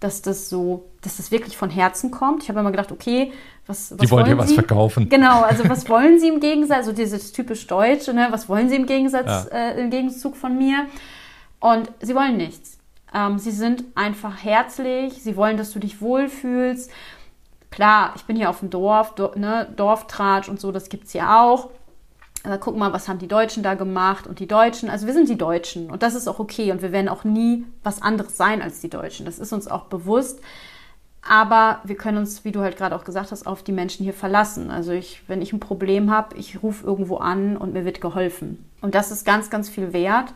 dass 0.00 0.22
das 0.22 0.48
so, 0.48 0.84
dass 1.02 1.16
das 1.16 1.30
wirklich 1.30 1.56
von 1.56 1.70
Herzen 1.70 2.10
kommt. 2.10 2.42
Ich 2.42 2.48
habe 2.48 2.60
immer 2.60 2.70
gedacht, 2.70 2.92
okay, 2.92 3.32
was, 3.66 3.90
was 3.90 3.98
Die 3.98 4.10
wollen, 4.10 4.26
wollen 4.26 4.36
dir 4.36 4.42
was 4.42 4.52
verkaufen. 4.52 5.08
Genau, 5.08 5.42
also 5.42 5.68
was 5.68 5.88
wollen 5.88 6.20
sie 6.20 6.28
im 6.28 6.40
Gegensatz, 6.40 6.86
so 6.86 6.92
dieses 6.92 7.32
typisch 7.32 7.66
Deutsche, 7.66 8.14
ne? 8.14 8.28
was 8.30 8.48
wollen 8.48 8.68
sie 8.68 8.76
im 8.76 8.86
Gegensatz, 8.86 9.48
ja. 9.50 9.58
äh, 9.58 9.80
im 9.80 9.90
Gegenzug 9.90 10.36
von 10.36 10.56
mir? 10.56 10.86
Und 11.60 11.90
sie 12.00 12.14
wollen 12.14 12.36
nichts. 12.36 12.78
Ähm, 13.12 13.38
sie 13.38 13.50
sind 13.50 13.84
einfach 13.94 14.44
herzlich, 14.44 15.22
sie 15.22 15.36
wollen, 15.36 15.56
dass 15.56 15.72
du 15.72 15.80
dich 15.80 16.00
wohlfühlst. 16.00 16.90
Klar, 17.70 18.12
ich 18.16 18.24
bin 18.24 18.36
hier 18.36 18.50
auf 18.50 18.60
dem 18.60 18.70
Dorf, 18.70 19.14
do, 19.14 19.32
ne? 19.34 19.68
Dorftratsch 19.76 20.48
und 20.48 20.60
so, 20.60 20.72
das 20.72 20.88
gibt 20.88 21.06
es 21.06 21.12
ja 21.12 21.42
auch 21.42 21.70
äh, 22.44 22.58
guck 22.60 22.76
mal, 22.76 22.92
was 22.92 23.08
haben 23.08 23.18
die 23.18 23.28
Deutschen 23.28 23.62
da 23.62 23.74
gemacht 23.74 24.26
und 24.26 24.38
die 24.38 24.48
Deutschen, 24.48 24.88
also 24.90 25.06
wir 25.06 25.14
sind 25.14 25.28
die 25.28 25.38
Deutschen 25.38 25.90
und 25.90 26.02
das 26.02 26.14
ist 26.14 26.28
auch 26.28 26.38
okay 26.38 26.72
und 26.72 26.82
wir 26.82 26.92
werden 26.92 27.08
auch 27.08 27.24
nie 27.24 27.66
was 27.82 28.02
anderes 28.02 28.36
sein 28.36 28.62
als 28.62 28.80
die 28.80 28.90
Deutschen. 28.90 29.26
Das 29.26 29.38
ist 29.38 29.52
uns 29.52 29.68
auch 29.68 29.84
bewusst. 29.84 30.40
Aber 31.28 31.80
wir 31.84 31.96
können 31.96 32.16
uns, 32.16 32.44
wie 32.44 32.52
du 32.52 32.60
halt 32.60 32.78
gerade 32.78 32.96
auch 32.96 33.04
gesagt 33.04 33.32
hast, 33.32 33.46
auf 33.46 33.62
die 33.62 33.72
Menschen 33.72 34.04
hier 34.04 34.14
verlassen. 34.14 34.70
Also 34.70 34.92
ich, 34.92 35.22
wenn 35.26 35.42
ich 35.42 35.52
ein 35.52 35.60
Problem 35.60 36.10
habe, 36.10 36.36
ich 36.38 36.62
rufe 36.62 36.86
irgendwo 36.86 37.16
an 37.16 37.56
und 37.56 37.74
mir 37.74 37.84
wird 37.84 38.00
geholfen. 38.00 38.64
Und 38.80 38.94
das 38.94 39.10
ist 39.10 39.26
ganz, 39.26 39.50
ganz 39.50 39.68
viel 39.68 39.92
wert. 39.92 40.32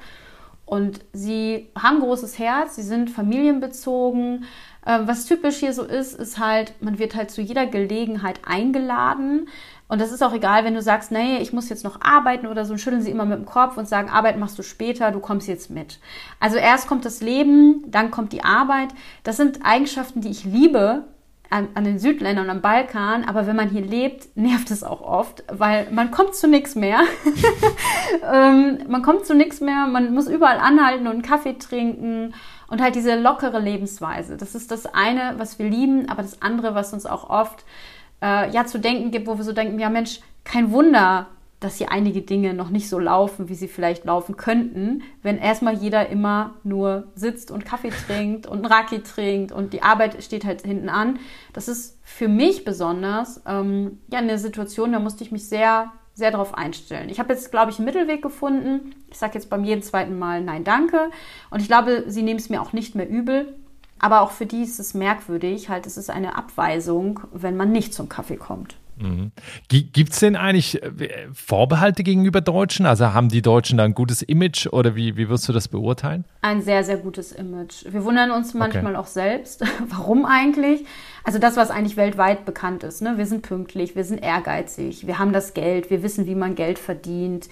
Und 0.66 1.00
sie 1.12 1.68
haben 1.78 2.00
großes 2.00 2.38
Herz, 2.38 2.76
sie 2.76 2.82
sind 2.82 3.10
familienbezogen. 3.10 4.44
Äh, 4.84 5.00
was 5.04 5.26
typisch 5.26 5.56
hier 5.56 5.72
so 5.72 5.82
ist, 5.82 6.14
ist 6.14 6.38
halt, 6.38 6.74
man 6.80 6.98
wird 6.98 7.14
halt 7.14 7.30
zu 7.30 7.40
jeder 7.40 7.66
Gelegenheit 7.66 8.40
eingeladen. 8.44 9.48
Und 9.92 10.00
das 10.00 10.10
ist 10.10 10.22
auch 10.22 10.32
egal, 10.32 10.64
wenn 10.64 10.72
du 10.72 10.80
sagst, 10.80 11.12
nee, 11.12 11.36
ich 11.36 11.52
muss 11.52 11.68
jetzt 11.68 11.84
noch 11.84 12.00
arbeiten 12.00 12.46
oder 12.46 12.64
so, 12.64 12.72
und 12.72 12.78
schütteln 12.78 13.02
sie 13.02 13.10
immer 13.10 13.26
mit 13.26 13.36
dem 13.36 13.44
Kopf 13.44 13.76
und 13.76 13.86
sagen, 13.86 14.08
Arbeit 14.08 14.38
machst 14.38 14.58
du 14.58 14.62
später, 14.62 15.10
du 15.10 15.20
kommst 15.20 15.48
jetzt 15.48 15.68
mit. 15.68 16.00
Also 16.40 16.56
erst 16.56 16.86
kommt 16.86 17.04
das 17.04 17.20
Leben, 17.20 17.84
dann 17.88 18.10
kommt 18.10 18.32
die 18.32 18.42
Arbeit. 18.42 18.88
Das 19.22 19.36
sind 19.36 19.66
Eigenschaften, 19.66 20.22
die 20.22 20.30
ich 20.30 20.44
liebe 20.44 21.04
an, 21.50 21.68
den 21.84 21.98
Südländern 21.98 22.46
und 22.46 22.50
am 22.50 22.62
Balkan, 22.62 23.24
aber 23.24 23.46
wenn 23.46 23.54
man 23.54 23.68
hier 23.68 23.82
lebt, 23.82 24.34
nervt 24.34 24.70
es 24.70 24.82
auch 24.82 25.02
oft, 25.02 25.44
weil 25.52 25.86
man 25.90 26.10
kommt 26.10 26.36
zu 26.36 26.48
nichts 26.48 26.74
mehr. 26.74 27.00
ähm, 28.32 28.78
man 28.88 29.02
kommt 29.02 29.26
zu 29.26 29.34
nichts 29.34 29.60
mehr, 29.60 29.86
man 29.88 30.14
muss 30.14 30.26
überall 30.26 30.56
anhalten 30.58 31.06
und 31.06 31.12
einen 31.12 31.22
Kaffee 31.22 31.58
trinken 31.58 32.32
und 32.68 32.80
halt 32.80 32.94
diese 32.94 33.20
lockere 33.20 33.58
Lebensweise. 33.58 34.38
Das 34.38 34.54
ist 34.54 34.70
das 34.70 34.86
eine, 34.86 35.34
was 35.36 35.58
wir 35.58 35.68
lieben, 35.68 36.08
aber 36.08 36.22
das 36.22 36.40
andere, 36.40 36.74
was 36.74 36.94
uns 36.94 37.04
auch 37.04 37.28
oft 37.28 37.62
äh, 38.22 38.50
ja 38.50 38.64
zu 38.64 38.78
denken 38.78 39.10
gibt, 39.10 39.26
wo 39.26 39.36
wir 39.36 39.44
so 39.44 39.52
denken, 39.52 39.78
ja 39.78 39.90
Mensch, 39.90 40.20
kein 40.44 40.72
Wunder, 40.72 41.26
dass 41.62 41.76
hier 41.76 41.92
einige 41.92 42.22
Dinge 42.22 42.54
noch 42.54 42.70
nicht 42.70 42.88
so 42.88 42.98
laufen, 42.98 43.48
wie 43.48 43.54
sie 43.54 43.68
vielleicht 43.68 44.04
laufen 44.04 44.36
könnten, 44.36 45.02
wenn 45.22 45.38
erstmal 45.38 45.74
jeder 45.74 46.08
immer 46.08 46.54
nur 46.64 47.08
sitzt 47.14 47.50
und 47.50 47.64
Kaffee 47.64 47.90
trinkt 47.90 48.46
und 48.46 48.58
einen 48.58 48.66
Raki 48.66 49.02
trinkt 49.02 49.52
und 49.52 49.72
die 49.72 49.82
Arbeit 49.82 50.22
steht 50.24 50.44
halt 50.44 50.62
hinten 50.62 50.88
an. 50.88 51.20
Das 51.52 51.68
ist 51.68 51.98
für 52.02 52.28
mich 52.28 52.64
besonders 52.64 53.40
ähm, 53.46 54.00
ja 54.10 54.18
eine 54.18 54.38
Situation, 54.38 54.92
da 54.92 54.98
musste 54.98 55.22
ich 55.22 55.30
mich 55.30 55.48
sehr, 55.48 55.92
sehr 56.14 56.32
darauf 56.32 56.54
einstellen. 56.54 57.08
Ich 57.10 57.20
habe 57.20 57.32
jetzt, 57.32 57.52
glaube 57.52 57.70
ich, 57.70 57.78
einen 57.78 57.86
Mittelweg 57.86 58.22
gefunden. 58.22 58.94
Ich 59.10 59.18
sage 59.18 59.34
jetzt 59.34 59.48
beim 59.48 59.64
jeden 59.64 59.82
zweiten 59.82 60.18
Mal 60.18 60.42
Nein, 60.42 60.64
danke. 60.64 61.10
Und 61.50 61.60
ich 61.60 61.68
glaube, 61.68 62.04
sie 62.08 62.22
nehmen 62.22 62.40
es 62.40 62.50
mir 62.50 62.60
auch 62.60 62.72
nicht 62.72 62.96
mehr 62.96 63.08
übel. 63.08 63.54
Aber 64.02 64.20
auch 64.20 64.32
für 64.32 64.46
die 64.46 64.62
ist 64.62 64.80
es 64.80 64.94
merkwürdig, 64.94 65.68
halt, 65.68 65.86
es 65.86 65.96
ist 65.96 66.10
eine 66.10 66.36
Abweisung, 66.36 67.20
wenn 67.32 67.56
man 67.56 67.70
nicht 67.70 67.94
zum 67.94 68.08
Kaffee 68.08 68.36
kommt. 68.36 68.76
Mhm. 68.96 69.30
Gibt 69.68 70.12
es 70.12 70.18
denn 70.18 70.34
eigentlich 70.34 70.82
äh, 70.82 71.28
Vorbehalte 71.32 72.02
gegenüber 72.02 72.40
Deutschen? 72.40 72.84
Also 72.84 73.12
haben 73.12 73.28
die 73.28 73.42
Deutschen 73.42 73.78
da 73.78 73.84
ein 73.84 73.94
gutes 73.94 74.22
Image 74.22 74.66
oder 74.66 74.96
wie, 74.96 75.16
wie 75.16 75.28
wirst 75.28 75.48
du 75.48 75.52
das 75.52 75.68
beurteilen? 75.68 76.24
Ein 76.40 76.62
sehr, 76.62 76.82
sehr 76.82 76.96
gutes 76.96 77.30
Image. 77.30 77.84
Wir 77.88 78.04
wundern 78.04 78.32
uns 78.32 78.54
manchmal 78.54 78.92
okay. 78.92 78.96
auch 78.96 79.06
selbst. 79.06 79.64
Warum 79.88 80.26
eigentlich? 80.26 80.84
Also 81.22 81.38
das, 81.38 81.56
was 81.56 81.70
eigentlich 81.70 81.96
weltweit 81.96 82.44
bekannt 82.44 82.82
ist. 82.82 83.02
Ne? 83.02 83.18
Wir 83.18 83.26
sind 83.26 83.42
pünktlich, 83.42 83.94
wir 83.94 84.04
sind 84.04 84.18
ehrgeizig, 84.18 85.06
wir 85.06 85.20
haben 85.20 85.32
das 85.32 85.54
Geld, 85.54 85.90
wir 85.90 86.02
wissen, 86.02 86.26
wie 86.26 86.34
man 86.34 86.56
Geld 86.56 86.80
verdient, 86.80 87.48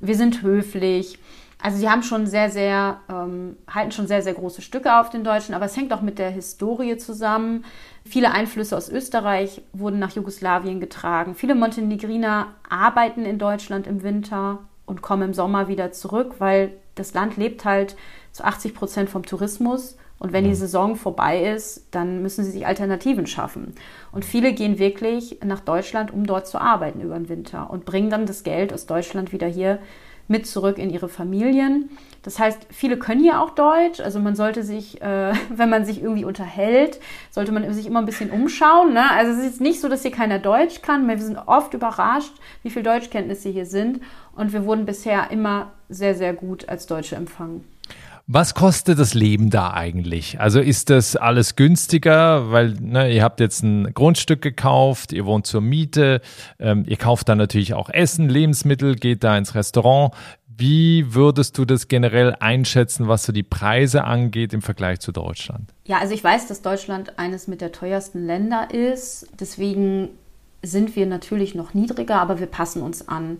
wir 0.00 0.16
sind 0.16 0.42
höflich. 0.42 1.18
Also 1.62 1.78
sie 1.78 1.88
haben 1.88 2.02
schon 2.02 2.26
sehr, 2.26 2.50
sehr, 2.50 2.98
ähm, 3.08 3.56
halten 3.72 3.92
schon 3.92 4.08
sehr, 4.08 4.20
sehr 4.20 4.34
große 4.34 4.62
Stücke 4.62 4.98
auf 4.98 5.10
den 5.10 5.22
Deutschen, 5.22 5.54
aber 5.54 5.66
es 5.66 5.76
hängt 5.76 5.92
auch 5.92 6.02
mit 6.02 6.18
der 6.18 6.30
Historie 6.30 6.96
zusammen. 6.96 7.64
Viele 8.04 8.32
Einflüsse 8.32 8.76
aus 8.76 8.88
Österreich 8.88 9.62
wurden 9.72 10.00
nach 10.00 10.10
Jugoslawien 10.10 10.80
getragen. 10.80 11.36
Viele 11.36 11.54
Montenegriner 11.54 12.48
arbeiten 12.68 13.24
in 13.24 13.38
Deutschland 13.38 13.86
im 13.86 14.02
Winter 14.02 14.58
und 14.86 15.02
kommen 15.02 15.22
im 15.22 15.34
Sommer 15.34 15.68
wieder 15.68 15.92
zurück, 15.92 16.34
weil 16.38 16.72
das 16.96 17.14
Land 17.14 17.36
lebt 17.36 17.64
halt 17.64 17.94
zu 18.32 18.42
80 18.42 18.74
Prozent 18.74 19.08
vom 19.08 19.24
Tourismus 19.24 19.96
Und 20.18 20.32
wenn 20.32 20.44
die 20.44 20.54
Saison 20.54 20.94
vorbei 20.94 21.42
ist, 21.52 21.86
dann 21.90 22.22
müssen 22.22 22.44
sie 22.44 22.52
sich 22.52 22.66
Alternativen 22.66 23.26
schaffen. 23.26 23.74
Und 24.12 24.24
viele 24.24 24.52
gehen 24.52 24.78
wirklich 24.78 25.38
nach 25.44 25.60
Deutschland, 25.60 26.12
um 26.12 26.26
dort 26.26 26.46
zu 26.46 26.60
arbeiten 26.60 27.00
über 27.00 27.14
den 27.14 27.28
Winter 27.28 27.70
und 27.70 27.84
bringen 27.84 28.10
dann 28.10 28.26
das 28.26 28.44
Geld 28.44 28.72
aus 28.72 28.86
Deutschland 28.86 29.32
wieder 29.32 29.48
hier 29.48 29.80
mit 30.32 30.46
zurück 30.48 30.78
in 30.78 30.90
ihre 30.90 31.08
Familien. 31.08 31.90
Das 32.22 32.38
heißt, 32.38 32.66
viele 32.70 32.96
können 32.96 33.22
ja 33.22 33.40
auch 33.40 33.50
Deutsch. 33.50 34.00
Also 34.00 34.18
man 34.18 34.34
sollte 34.34 34.64
sich, 34.64 35.00
äh, 35.02 35.34
wenn 35.50 35.70
man 35.70 35.84
sich 35.84 36.02
irgendwie 36.02 36.24
unterhält, 36.24 36.98
sollte 37.30 37.52
man 37.52 37.72
sich 37.72 37.86
immer 37.86 38.00
ein 38.00 38.06
bisschen 38.06 38.30
umschauen. 38.30 38.92
Ne? 38.92 39.08
Also 39.12 39.32
es 39.32 39.46
ist 39.46 39.60
nicht 39.60 39.80
so, 39.80 39.88
dass 39.88 40.02
hier 40.02 40.10
keiner 40.10 40.40
Deutsch 40.40 40.82
kann. 40.82 41.06
Wir 41.06 41.18
sind 41.18 41.38
oft 41.46 41.74
überrascht, 41.74 42.32
wie 42.62 42.70
viel 42.70 42.82
Deutschkenntnisse 42.82 43.50
hier 43.50 43.66
sind. 43.66 44.00
Und 44.34 44.52
wir 44.52 44.64
wurden 44.64 44.86
bisher 44.86 45.30
immer 45.30 45.72
sehr, 45.88 46.14
sehr 46.14 46.32
gut 46.32 46.68
als 46.68 46.86
Deutsche 46.86 47.14
empfangen. 47.16 47.64
Was 48.26 48.54
kostet 48.54 48.98
das 48.98 49.14
Leben 49.14 49.50
da 49.50 49.72
eigentlich? 49.72 50.40
Also 50.40 50.60
ist 50.60 50.90
das 50.90 51.16
alles 51.16 51.56
günstiger, 51.56 52.50
weil 52.52 52.74
ne, 52.80 53.12
ihr 53.12 53.22
habt 53.22 53.40
jetzt 53.40 53.62
ein 53.62 53.92
Grundstück 53.94 54.42
gekauft, 54.42 55.12
ihr 55.12 55.26
wohnt 55.26 55.46
zur 55.46 55.60
Miete, 55.60 56.20
ähm, 56.58 56.84
ihr 56.86 56.96
kauft 56.96 57.28
dann 57.28 57.38
natürlich 57.38 57.74
auch 57.74 57.90
Essen, 57.90 58.28
Lebensmittel, 58.28 58.94
geht 58.94 59.24
da 59.24 59.36
ins 59.36 59.54
Restaurant. 59.54 60.14
Wie 60.46 61.14
würdest 61.14 61.58
du 61.58 61.64
das 61.64 61.88
generell 61.88 62.36
einschätzen, 62.38 63.08
was 63.08 63.24
so 63.24 63.32
die 63.32 63.42
Preise 63.42 64.04
angeht 64.04 64.52
im 64.52 64.62
Vergleich 64.62 65.00
zu 65.00 65.10
Deutschland? 65.10 65.74
Ja, 65.86 65.98
also 65.98 66.14
ich 66.14 66.22
weiß, 66.22 66.46
dass 66.46 66.62
Deutschland 66.62 67.18
eines 67.18 67.48
mit 67.48 67.60
der 67.60 67.72
teuersten 67.72 68.24
Länder 68.26 68.68
ist. 68.72 69.26
Deswegen 69.40 70.10
sind 70.62 70.94
wir 70.94 71.06
natürlich 71.06 71.54
noch 71.54 71.74
niedriger, 71.74 72.20
aber 72.20 72.38
wir 72.38 72.46
passen 72.46 72.82
uns 72.82 73.08
an. 73.08 73.38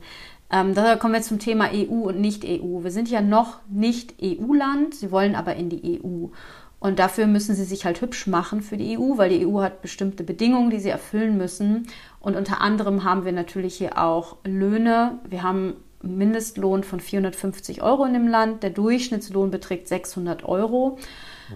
Ähm, 0.53 0.75
da 0.75 0.97
kommen 0.97 1.15
wir 1.15 1.23
zum 1.23 1.39
Thema 1.39 1.71
EU 1.73 2.09
und 2.09 2.21
Nicht-EU. 2.21 2.85
Wir 2.85 2.91
sind 2.91 3.09
ja 3.09 3.23
noch 3.23 3.61
nicht 3.71 4.17
EU-Land, 4.23 4.95
sie 4.95 5.11
wollen 5.11 5.35
aber 5.35 5.57
in 5.57 5.71
die 5.71 6.01
EU. 6.05 6.27
Und 6.79 6.99
dafür 6.99 7.27
müssen 7.27 7.55
sie 7.55 7.65
sich 7.65 7.85
halt 7.87 8.01
hübsch 8.03 8.27
machen 8.27 8.61
für 8.61 8.77
die 8.77 8.99
EU, 8.99 9.17
weil 9.17 9.31
die 9.31 9.47
EU 9.47 9.63
hat 9.63 9.83
bestimmte 9.83 10.25
Bedingungen, 10.25 10.69
die 10.69 10.81
sie 10.81 10.91
erfüllen 10.91 11.39
müssen. 11.39 11.87
Und 12.21 12.37
unter 12.37 12.61
anderem 12.61 13.05
haben 13.05 13.25
wir 13.25 13.33
natürlich 13.33 13.77
hier 13.77 13.99
auch 13.99 14.37
Löhne. 14.45 15.21
Wir 15.29 15.43
haben 15.43 15.75
Mindestlohn 16.03 16.85
von 16.85 17.01
450 17.01 17.83
Euro 17.83 18.05
in 18.05 18.13
dem 18.13 18.29
Land. 18.29 18.63
Der 18.63 18.71
Durchschnittslohn 18.71 19.51
beträgt 19.51 19.89
600 19.89 20.45
Euro. 20.45 20.99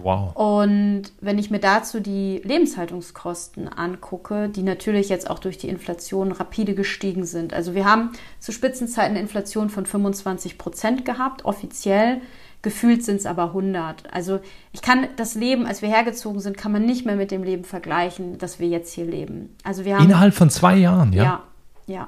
Wow. 0.03 0.35
Und 0.35 1.03
wenn 1.21 1.37
ich 1.37 1.49
mir 1.49 1.59
dazu 1.59 1.99
die 1.99 2.41
Lebenshaltungskosten 2.43 3.67
angucke, 3.67 4.49
die 4.49 4.63
natürlich 4.63 5.09
jetzt 5.09 5.29
auch 5.29 5.39
durch 5.39 5.57
die 5.57 5.69
Inflation 5.69 6.31
rapide 6.31 6.75
gestiegen 6.75 7.25
sind. 7.25 7.53
Also 7.53 7.73
wir 7.73 7.85
haben 7.85 8.11
zu 8.39 8.51
Spitzenzeiten 8.51 9.11
eine 9.11 9.19
Inflation 9.19 9.69
von 9.69 9.85
25 9.85 10.57
Prozent 10.57 11.05
gehabt, 11.05 11.45
offiziell. 11.45 12.21
Gefühlt 12.61 13.03
sind 13.05 13.17
es 13.17 13.25
aber 13.25 13.45
100. 13.45 14.11
Also 14.13 14.39
ich 14.73 14.81
kann 14.81 15.07
das 15.15 15.35
Leben, 15.35 15.65
als 15.65 15.81
wir 15.81 15.89
hergezogen 15.89 16.39
sind, 16.39 16.57
kann 16.57 16.71
man 16.71 16.85
nicht 16.85 17.05
mehr 17.05 17.15
mit 17.15 17.31
dem 17.31 17.43
Leben 17.43 17.63
vergleichen, 17.63 18.37
das 18.39 18.59
wir 18.59 18.67
jetzt 18.67 18.93
hier 18.93 19.05
leben. 19.05 19.55
Also 19.63 19.85
wir 19.85 19.95
haben 19.95 20.05
innerhalb 20.05 20.33
von 20.33 20.49
zwei 20.49 20.75
Jahren, 20.75 21.13
ja. 21.13 21.23
Ja, 21.23 21.43
ja. 21.85 22.07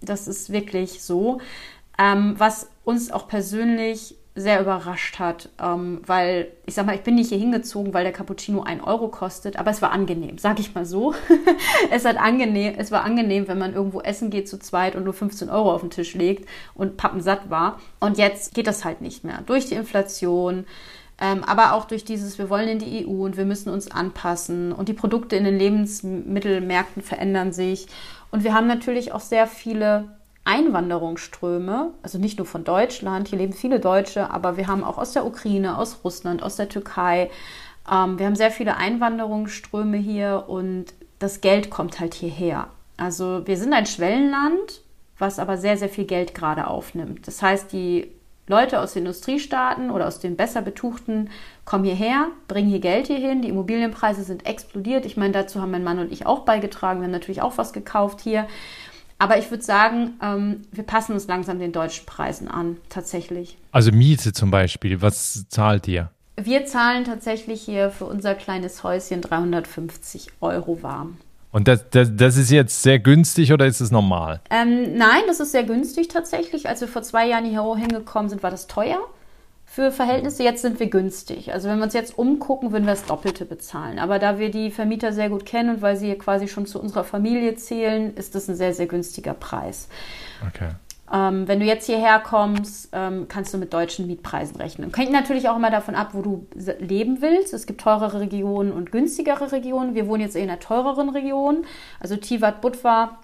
Das 0.00 0.26
ist 0.26 0.50
wirklich 0.50 1.02
so. 1.02 1.40
Ähm, 1.98 2.34
was 2.38 2.68
uns 2.84 3.10
auch 3.10 3.28
persönlich 3.28 4.16
sehr 4.36 4.60
überrascht 4.60 5.20
hat, 5.20 5.48
ähm, 5.62 6.00
weil 6.06 6.48
ich 6.66 6.74
sag 6.74 6.86
mal, 6.86 6.96
ich 6.96 7.02
bin 7.02 7.14
nicht 7.14 7.28
hier 7.28 7.38
hingezogen, 7.38 7.94
weil 7.94 8.02
der 8.02 8.12
Cappuccino 8.12 8.62
ein 8.62 8.80
Euro 8.80 9.08
kostet, 9.08 9.56
aber 9.56 9.70
es 9.70 9.80
war 9.80 9.92
angenehm, 9.92 10.38
sag 10.38 10.58
ich 10.58 10.74
mal 10.74 10.84
so. 10.84 11.14
es 11.90 12.04
hat 12.04 12.16
angenehm, 12.16 12.74
es 12.76 12.90
war 12.90 13.04
angenehm, 13.04 13.46
wenn 13.46 13.58
man 13.58 13.74
irgendwo 13.74 14.00
essen 14.00 14.30
geht 14.30 14.48
zu 14.48 14.58
zweit 14.58 14.96
und 14.96 15.04
nur 15.04 15.14
15 15.14 15.50
Euro 15.50 15.72
auf 15.72 15.82
den 15.82 15.90
Tisch 15.90 16.14
legt 16.14 16.48
und 16.74 16.96
pappensatt 16.96 17.48
war. 17.48 17.78
Und 18.00 18.18
jetzt 18.18 18.54
geht 18.54 18.66
das 18.66 18.84
halt 18.84 19.00
nicht 19.00 19.22
mehr 19.22 19.40
durch 19.46 19.66
die 19.66 19.74
Inflation. 19.74 20.66
Ähm, 21.20 21.44
aber 21.44 21.74
auch 21.74 21.84
durch 21.84 22.04
dieses, 22.04 22.38
wir 22.38 22.50
wollen 22.50 22.66
in 22.66 22.78
die 22.80 23.06
EU 23.06 23.24
und 23.24 23.36
wir 23.36 23.44
müssen 23.44 23.70
uns 23.70 23.88
anpassen 23.88 24.72
und 24.72 24.88
die 24.88 24.94
Produkte 24.94 25.36
in 25.36 25.44
den 25.44 25.56
Lebensmittelmärkten 25.56 27.02
verändern 27.02 27.52
sich. 27.52 27.86
Und 28.32 28.42
wir 28.42 28.52
haben 28.52 28.66
natürlich 28.66 29.12
auch 29.12 29.20
sehr 29.20 29.46
viele 29.46 30.08
Einwanderungsströme, 30.44 31.92
also 32.02 32.18
nicht 32.18 32.38
nur 32.38 32.46
von 32.46 32.64
Deutschland, 32.64 33.28
hier 33.28 33.38
leben 33.38 33.54
viele 33.54 33.80
Deutsche, 33.80 34.30
aber 34.30 34.56
wir 34.56 34.66
haben 34.66 34.84
auch 34.84 34.98
aus 34.98 35.12
der 35.12 35.24
Ukraine, 35.24 35.78
aus 35.78 36.00
Russland, 36.04 36.42
aus 36.42 36.56
der 36.56 36.68
Türkei. 36.68 37.30
Ähm, 37.90 38.18
wir 38.18 38.26
haben 38.26 38.36
sehr 38.36 38.50
viele 38.50 38.76
Einwanderungsströme 38.76 39.96
hier 39.96 40.44
und 40.46 40.86
das 41.18 41.40
Geld 41.40 41.70
kommt 41.70 41.98
halt 41.98 42.14
hierher. 42.14 42.68
Also 42.96 43.46
wir 43.46 43.56
sind 43.56 43.72
ein 43.72 43.86
Schwellenland, 43.86 44.82
was 45.18 45.38
aber 45.38 45.56
sehr, 45.56 45.76
sehr 45.76 45.88
viel 45.88 46.04
Geld 46.04 46.34
gerade 46.34 46.66
aufnimmt. 46.66 47.26
Das 47.26 47.40
heißt, 47.40 47.72
die 47.72 48.10
Leute 48.46 48.80
aus 48.80 48.92
den 48.92 49.06
Industriestaaten 49.06 49.90
oder 49.90 50.06
aus 50.06 50.20
den 50.20 50.36
besser 50.36 50.60
betuchten 50.60 51.30
kommen 51.64 51.84
hierher, 51.84 52.28
bringen 52.46 52.68
hier 52.68 52.80
Geld 52.80 53.06
hierhin. 53.06 53.40
Die 53.40 53.48
Immobilienpreise 53.48 54.22
sind 54.22 54.44
explodiert. 54.44 55.06
Ich 55.06 55.16
meine, 55.16 55.32
dazu 55.32 55.62
haben 55.62 55.70
mein 55.70 55.84
Mann 55.84 55.98
und 55.98 56.12
ich 56.12 56.26
auch 56.26 56.40
beigetragen. 56.40 57.00
Wir 57.00 57.04
haben 57.04 57.12
natürlich 57.12 57.40
auch 57.40 57.56
was 57.56 57.72
gekauft 57.72 58.20
hier. 58.20 58.46
Aber 59.24 59.38
ich 59.38 59.50
würde 59.50 59.64
sagen, 59.64 60.18
ähm, 60.20 60.60
wir 60.70 60.84
passen 60.84 61.14
uns 61.14 61.26
langsam 61.26 61.58
den 61.58 61.72
deutschen 61.72 62.04
Preisen 62.04 62.46
an, 62.46 62.76
tatsächlich. 62.90 63.56
Also 63.72 63.90
Miete 63.90 64.34
zum 64.34 64.50
Beispiel, 64.50 65.00
was 65.00 65.48
zahlt 65.48 65.88
ihr? 65.88 66.10
Wir 66.36 66.66
zahlen 66.66 67.04
tatsächlich 67.04 67.62
hier 67.62 67.88
für 67.88 68.04
unser 68.04 68.34
kleines 68.34 68.84
Häuschen 68.84 69.22
350 69.22 70.26
Euro 70.42 70.82
warm. 70.82 71.16
Und 71.52 71.68
das, 71.68 71.88
das, 71.88 72.10
das 72.14 72.36
ist 72.36 72.50
jetzt 72.50 72.82
sehr 72.82 72.98
günstig 72.98 73.50
oder 73.50 73.64
ist 73.64 73.80
es 73.80 73.90
normal? 73.90 74.42
Ähm, 74.50 74.94
nein, 74.94 75.22
das 75.26 75.40
ist 75.40 75.52
sehr 75.52 75.64
günstig 75.64 76.08
tatsächlich. 76.08 76.68
Als 76.68 76.82
wir 76.82 76.88
vor 76.88 77.00
zwei 77.00 77.26
Jahren 77.26 77.46
hier 77.46 77.62
hingekommen 77.76 78.28
sind, 78.28 78.42
war 78.42 78.50
das 78.50 78.66
teuer 78.66 78.98
für 79.74 79.90
Verhältnisse. 79.90 80.44
Jetzt 80.44 80.62
sind 80.62 80.78
wir 80.78 80.86
günstig. 80.86 81.52
Also 81.52 81.68
wenn 81.68 81.78
wir 81.78 81.84
uns 81.84 81.94
jetzt 81.94 82.16
umgucken, 82.16 82.70
würden 82.70 82.84
wir 82.84 82.92
das 82.92 83.06
Doppelte 83.06 83.44
bezahlen. 83.44 83.98
Aber 83.98 84.20
da 84.20 84.38
wir 84.38 84.52
die 84.52 84.70
Vermieter 84.70 85.12
sehr 85.12 85.28
gut 85.28 85.44
kennen 85.44 85.70
und 85.70 85.82
weil 85.82 85.96
sie 85.96 86.14
quasi 86.14 86.46
schon 86.46 86.64
zu 86.64 86.80
unserer 86.80 87.02
Familie 87.02 87.56
zählen, 87.56 88.14
ist 88.14 88.36
das 88.36 88.46
ein 88.48 88.54
sehr, 88.54 88.72
sehr 88.72 88.86
günstiger 88.86 89.34
Preis. 89.34 89.88
Okay. 90.46 90.70
Ähm, 91.12 91.48
wenn 91.48 91.58
du 91.58 91.66
jetzt 91.66 91.86
hierher 91.86 92.20
kommst, 92.20 92.90
ähm, 92.92 93.26
kannst 93.28 93.52
du 93.52 93.58
mit 93.58 93.74
deutschen 93.74 94.06
Mietpreisen 94.06 94.56
rechnen. 94.56 94.92
Hängt 94.94 95.10
natürlich 95.10 95.48
auch 95.48 95.56
immer 95.56 95.72
davon 95.72 95.96
ab, 95.96 96.10
wo 96.12 96.22
du 96.22 96.46
leben 96.78 97.20
willst. 97.20 97.52
Es 97.52 97.66
gibt 97.66 97.80
teurere 97.80 98.20
Regionen 98.20 98.70
und 98.70 98.92
günstigere 98.92 99.50
Regionen. 99.50 99.96
Wir 99.96 100.06
wohnen 100.06 100.22
jetzt 100.22 100.36
in 100.36 100.48
einer 100.48 100.60
teureren 100.60 101.08
Region. 101.08 101.64
Also 101.98 102.14
Tivat 102.14 102.60
Budva 102.60 103.18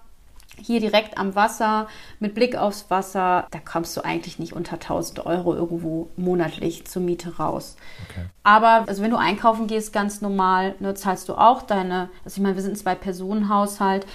hier 0.65 0.79
direkt 0.79 1.17
am 1.17 1.35
Wasser, 1.35 1.87
mit 2.19 2.35
Blick 2.35 2.55
aufs 2.55 2.89
Wasser, 2.89 3.47
da 3.51 3.59
kommst 3.59 3.95
du 3.97 4.01
eigentlich 4.01 4.39
nicht 4.39 4.53
unter 4.53 4.73
1000 4.73 5.25
Euro 5.25 5.53
irgendwo 5.55 6.09
monatlich 6.17 6.85
zur 6.85 7.01
Miete 7.01 7.37
raus. 7.37 7.75
Okay. 8.09 8.25
Aber 8.43 8.85
also 8.87 9.01
wenn 9.03 9.11
du 9.11 9.17
einkaufen 9.17 9.67
gehst, 9.67 9.93
ganz 9.93 10.21
normal, 10.21 10.75
ne, 10.79 10.93
zahlst 10.93 11.29
du 11.29 11.35
auch 11.35 11.61
deine, 11.61 12.09
also 12.23 12.37
ich 12.37 12.43
meine, 12.43 12.55
wir 12.55 12.61
sind 12.61 12.73
ein 12.73 12.77
Zwei-Personen-Haushalt, 12.77 14.05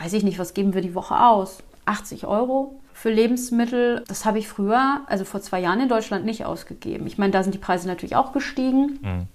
weiß 0.00 0.12
ich 0.12 0.22
nicht, 0.22 0.38
was 0.38 0.54
geben 0.54 0.74
wir 0.74 0.82
die 0.82 0.94
Woche 0.94 1.18
aus? 1.18 1.58
80 1.84 2.26
Euro 2.26 2.76
für 2.92 3.10
Lebensmittel. 3.10 4.04
Das 4.06 4.24
habe 4.24 4.38
ich 4.38 4.48
früher, 4.48 5.00
also 5.06 5.24
vor 5.24 5.40
zwei 5.40 5.60
Jahren 5.60 5.80
in 5.80 5.88
Deutschland 5.88 6.24
nicht 6.24 6.44
ausgegeben. 6.44 7.06
Ich 7.06 7.18
meine, 7.18 7.32
da 7.32 7.42
sind 7.42 7.52
die 7.54 7.58
Preise 7.58 7.88
natürlich 7.88 8.16
auch 8.16 8.32
gestiegen. 8.32 9.00
Mhm. 9.02 9.26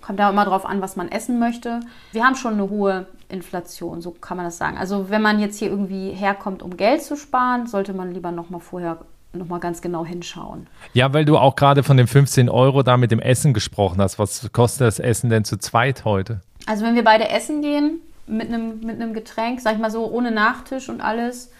Kommt 0.00 0.18
da 0.18 0.30
immer 0.30 0.44
drauf 0.44 0.66
an, 0.66 0.80
was 0.80 0.96
man 0.96 1.08
essen 1.08 1.38
möchte. 1.38 1.80
Wir 2.10 2.24
haben 2.24 2.34
schon 2.34 2.54
eine 2.54 2.68
hohe 2.68 3.06
Inflation, 3.32 4.00
so 4.00 4.10
kann 4.12 4.36
man 4.36 4.46
das 4.46 4.58
sagen. 4.58 4.76
Also 4.76 5.10
wenn 5.10 5.22
man 5.22 5.40
jetzt 5.40 5.58
hier 5.58 5.68
irgendwie 5.68 6.10
herkommt, 6.10 6.62
um 6.62 6.76
Geld 6.76 7.02
zu 7.02 7.16
sparen, 7.16 7.66
sollte 7.66 7.92
man 7.92 8.12
lieber 8.12 8.30
noch 8.30 8.50
mal 8.50 8.60
vorher 8.60 8.98
noch 9.32 9.46
mal 9.46 9.58
ganz 9.58 9.80
genau 9.80 10.04
hinschauen. 10.04 10.66
Ja, 10.92 11.12
weil 11.14 11.24
du 11.24 11.38
auch 11.38 11.56
gerade 11.56 11.82
von 11.82 11.96
den 11.96 12.06
15 12.06 12.48
Euro 12.48 12.82
da 12.82 12.96
mit 12.96 13.10
dem 13.10 13.20
Essen 13.20 13.54
gesprochen 13.54 14.00
hast. 14.00 14.18
Was 14.18 14.52
kostet 14.52 14.86
das 14.86 14.98
Essen 14.98 15.30
denn 15.30 15.44
zu 15.44 15.56
zweit 15.56 16.04
heute? 16.04 16.42
Also 16.66 16.84
wenn 16.84 16.94
wir 16.94 17.04
beide 17.04 17.28
essen 17.28 17.62
gehen 17.62 18.00
mit 18.26 18.48
einem, 18.48 18.80
mit 18.80 19.00
einem 19.00 19.14
Getränk, 19.14 19.60
sag 19.60 19.74
ich 19.74 19.80
mal 19.80 19.90
so, 19.90 20.10
ohne 20.10 20.30
Nachtisch 20.30 20.88
und 20.88 21.00
alles, 21.00 21.50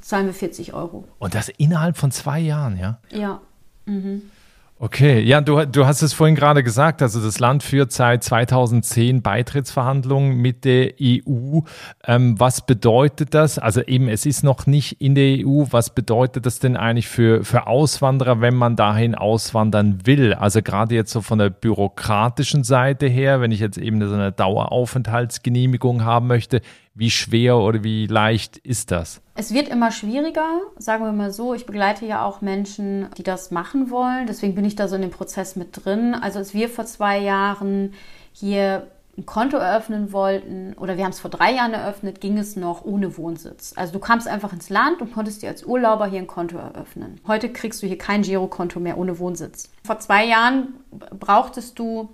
zahlen 0.00 0.26
wir 0.26 0.34
40 0.34 0.74
Euro. 0.74 1.04
Und 1.18 1.34
das 1.34 1.48
innerhalb 1.48 1.96
von 1.96 2.10
zwei 2.10 2.38
Jahren, 2.38 2.78
ja? 2.78 2.98
Ja. 3.10 3.40
Mhm. 3.86 4.30
Okay, 4.80 5.22
ja, 5.22 5.40
du, 5.40 5.66
du 5.66 5.86
hast 5.86 6.02
es 6.02 6.12
vorhin 6.12 6.36
gerade 6.36 6.62
gesagt, 6.62 7.02
also 7.02 7.20
das 7.20 7.40
Land 7.40 7.64
führt 7.64 7.90
seit 7.90 8.22
2010 8.22 9.22
Beitrittsverhandlungen 9.22 10.36
mit 10.36 10.64
der 10.64 10.92
EU. 11.02 11.62
Ähm, 12.06 12.38
was 12.38 12.64
bedeutet 12.64 13.34
das? 13.34 13.58
Also 13.58 13.82
eben, 13.82 14.08
es 14.08 14.24
ist 14.24 14.44
noch 14.44 14.68
nicht 14.68 15.00
in 15.00 15.16
der 15.16 15.44
EU. 15.44 15.64
Was 15.72 15.92
bedeutet 15.92 16.46
das 16.46 16.60
denn 16.60 16.76
eigentlich 16.76 17.08
für, 17.08 17.44
für 17.44 17.66
Auswanderer, 17.66 18.40
wenn 18.40 18.54
man 18.54 18.76
dahin 18.76 19.16
auswandern 19.16 20.06
will? 20.06 20.32
Also 20.32 20.62
gerade 20.62 20.94
jetzt 20.94 21.10
so 21.10 21.22
von 21.22 21.40
der 21.40 21.50
bürokratischen 21.50 22.62
Seite 22.62 23.08
her, 23.08 23.40
wenn 23.40 23.50
ich 23.50 23.58
jetzt 23.58 23.78
eben 23.78 24.00
so 24.08 24.14
eine 24.14 24.30
Daueraufenthaltsgenehmigung 24.30 26.04
haben 26.04 26.28
möchte, 26.28 26.60
wie 26.98 27.10
schwer 27.10 27.58
oder 27.58 27.84
wie 27.84 28.08
leicht 28.08 28.58
ist 28.58 28.90
das? 28.90 29.20
Es 29.36 29.54
wird 29.54 29.68
immer 29.68 29.92
schwieriger, 29.92 30.60
sagen 30.78 31.04
wir 31.04 31.12
mal 31.12 31.30
so. 31.30 31.54
Ich 31.54 31.64
begleite 31.64 32.04
ja 32.06 32.24
auch 32.24 32.40
Menschen, 32.40 33.06
die 33.16 33.22
das 33.22 33.52
machen 33.52 33.90
wollen. 33.90 34.26
Deswegen 34.26 34.56
bin 34.56 34.64
ich 34.64 34.74
da 34.74 34.88
so 34.88 34.96
in 34.96 35.02
dem 35.02 35.12
Prozess 35.12 35.54
mit 35.54 35.84
drin. 35.84 36.16
Also 36.16 36.40
als 36.40 36.54
wir 36.54 36.68
vor 36.68 36.86
zwei 36.86 37.20
Jahren 37.20 37.94
hier 38.32 38.88
ein 39.16 39.26
Konto 39.26 39.56
eröffnen 39.58 40.12
wollten 40.12 40.74
oder 40.74 40.96
wir 40.96 41.04
haben 41.04 41.12
es 41.12 41.20
vor 41.20 41.30
drei 41.30 41.52
Jahren 41.52 41.72
eröffnet, 41.72 42.20
ging 42.20 42.36
es 42.36 42.56
noch 42.56 42.84
ohne 42.84 43.16
Wohnsitz. 43.16 43.74
Also 43.76 43.92
du 43.92 44.00
kamst 44.00 44.26
einfach 44.26 44.52
ins 44.52 44.68
Land 44.68 45.00
und 45.00 45.12
konntest 45.12 45.42
dir 45.42 45.50
als 45.50 45.64
Urlauber 45.64 46.06
hier 46.06 46.18
ein 46.18 46.26
Konto 46.26 46.58
eröffnen. 46.58 47.20
Heute 47.28 47.48
kriegst 47.52 47.80
du 47.80 47.86
hier 47.86 47.98
kein 47.98 48.22
Girokonto 48.22 48.80
mehr 48.80 48.98
ohne 48.98 49.20
Wohnsitz. 49.20 49.70
Vor 49.84 50.00
zwei 50.00 50.24
Jahren 50.24 50.74
brauchtest 50.90 51.78
du 51.78 52.08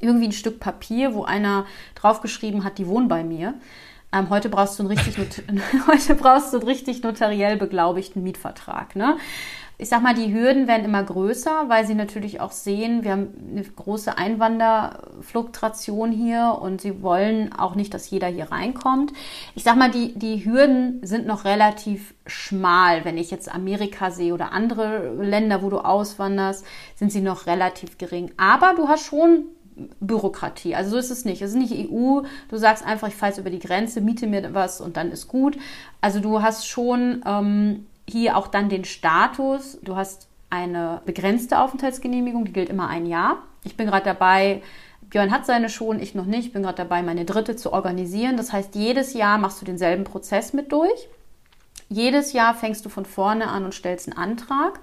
irgendwie 0.00 0.26
ein 0.26 0.32
Stück 0.32 0.60
Papier, 0.60 1.14
wo 1.14 1.24
einer 1.24 1.66
draufgeschrieben 1.96 2.62
hat, 2.62 2.78
die 2.78 2.86
wohnen 2.86 3.08
bei 3.08 3.24
mir. 3.24 3.54
Ähm, 4.14 4.30
heute 4.30 4.48
brauchst 4.48 4.78
du 4.78 4.84
einen 4.84 4.96
richtig, 4.96 5.16
heute 5.86 6.14
brauchst 6.14 6.52
du 6.52 6.58
einen 6.58 6.68
richtig 6.68 7.02
notariell 7.02 7.56
beglaubigten 7.56 8.22
Mietvertrag. 8.22 8.94
Ne? 8.94 9.16
Ich 9.76 9.88
sag 9.88 10.02
mal, 10.02 10.14
die 10.14 10.32
Hürden 10.32 10.68
werden 10.68 10.84
immer 10.84 11.02
größer, 11.02 11.64
weil 11.66 11.84
sie 11.84 11.96
natürlich 11.96 12.40
auch 12.40 12.52
sehen, 12.52 13.02
wir 13.02 13.10
haben 13.10 13.34
eine 13.50 13.64
große 13.64 14.16
Einwanderfluktuation 14.16 16.12
hier 16.12 16.58
und 16.62 16.80
sie 16.80 17.02
wollen 17.02 17.52
auch 17.52 17.74
nicht, 17.74 17.92
dass 17.92 18.08
jeder 18.08 18.28
hier 18.28 18.52
reinkommt. 18.52 19.12
Ich 19.56 19.64
sag 19.64 19.76
mal, 19.76 19.90
die, 19.90 20.16
die 20.16 20.44
Hürden 20.44 21.00
sind 21.02 21.26
noch 21.26 21.44
relativ 21.44 22.14
schmal. 22.24 23.04
Wenn 23.04 23.18
ich 23.18 23.32
jetzt 23.32 23.52
Amerika 23.52 24.12
sehe 24.12 24.32
oder 24.32 24.52
andere 24.52 25.12
Länder, 25.20 25.60
wo 25.60 25.70
du 25.70 25.78
auswanderst, 25.78 26.64
sind 26.94 27.10
sie 27.10 27.20
noch 27.20 27.46
relativ 27.46 27.98
gering. 27.98 28.30
Aber 28.36 28.74
du 28.76 28.86
hast 28.86 29.04
schon 29.04 29.46
Bürokratie. 30.00 30.74
Also 30.74 30.90
so 30.90 30.96
ist 30.98 31.10
es 31.10 31.24
nicht. 31.24 31.42
Es 31.42 31.50
ist 31.50 31.56
nicht 31.56 31.90
EU. 31.90 32.22
Du 32.48 32.56
sagst 32.56 32.84
einfach, 32.84 33.08
ich 33.08 33.14
fahre 33.14 33.30
jetzt 33.32 33.38
über 33.38 33.50
die 33.50 33.58
Grenze, 33.58 34.00
miete 34.00 34.26
mir 34.26 34.54
was 34.54 34.80
und 34.80 34.96
dann 34.96 35.10
ist 35.10 35.28
gut. 35.28 35.56
Also 36.00 36.20
du 36.20 36.42
hast 36.42 36.68
schon 36.68 37.22
ähm, 37.26 37.86
hier 38.08 38.36
auch 38.36 38.46
dann 38.46 38.68
den 38.68 38.84
Status. 38.84 39.78
Du 39.82 39.96
hast 39.96 40.28
eine 40.50 41.00
begrenzte 41.04 41.58
Aufenthaltsgenehmigung, 41.58 42.44
die 42.44 42.52
gilt 42.52 42.68
immer 42.68 42.88
ein 42.88 43.06
Jahr. 43.06 43.38
Ich 43.64 43.76
bin 43.76 43.86
gerade 43.86 44.04
dabei, 44.04 44.62
Björn 45.10 45.32
hat 45.32 45.46
seine 45.46 45.68
schon, 45.68 46.00
ich 46.00 46.14
noch 46.14 46.26
nicht. 46.26 46.46
Ich 46.46 46.52
bin 46.52 46.62
gerade 46.62 46.76
dabei, 46.76 47.02
meine 47.02 47.24
dritte 47.24 47.56
zu 47.56 47.72
organisieren. 47.72 48.36
Das 48.36 48.52
heißt, 48.52 48.74
jedes 48.74 49.14
Jahr 49.14 49.38
machst 49.38 49.60
du 49.60 49.64
denselben 49.64 50.04
Prozess 50.04 50.52
mit 50.52 50.70
durch. 50.70 51.08
Jedes 51.88 52.32
Jahr 52.32 52.54
fängst 52.54 52.84
du 52.84 52.88
von 52.88 53.04
vorne 53.04 53.48
an 53.48 53.64
und 53.64 53.74
stellst 53.74 54.08
einen 54.08 54.16
Antrag, 54.16 54.80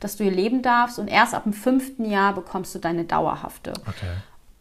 dass 0.00 0.16
du 0.16 0.24
hier 0.24 0.32
leben 0.32 0.62
darfst. 0.62 0.98
Und 0.98 1.08
erst 1.08 1.34
ab 1.34 1.44
dem 1.44 1.52
fünften 1.52 2.08
Jahr 2.08 2.34
bekommst 2.34 2.74
du 2.74 2.78
deine 2.78 3.04
dauerhafte. 3.04 3.72
Okay 3.86 4.12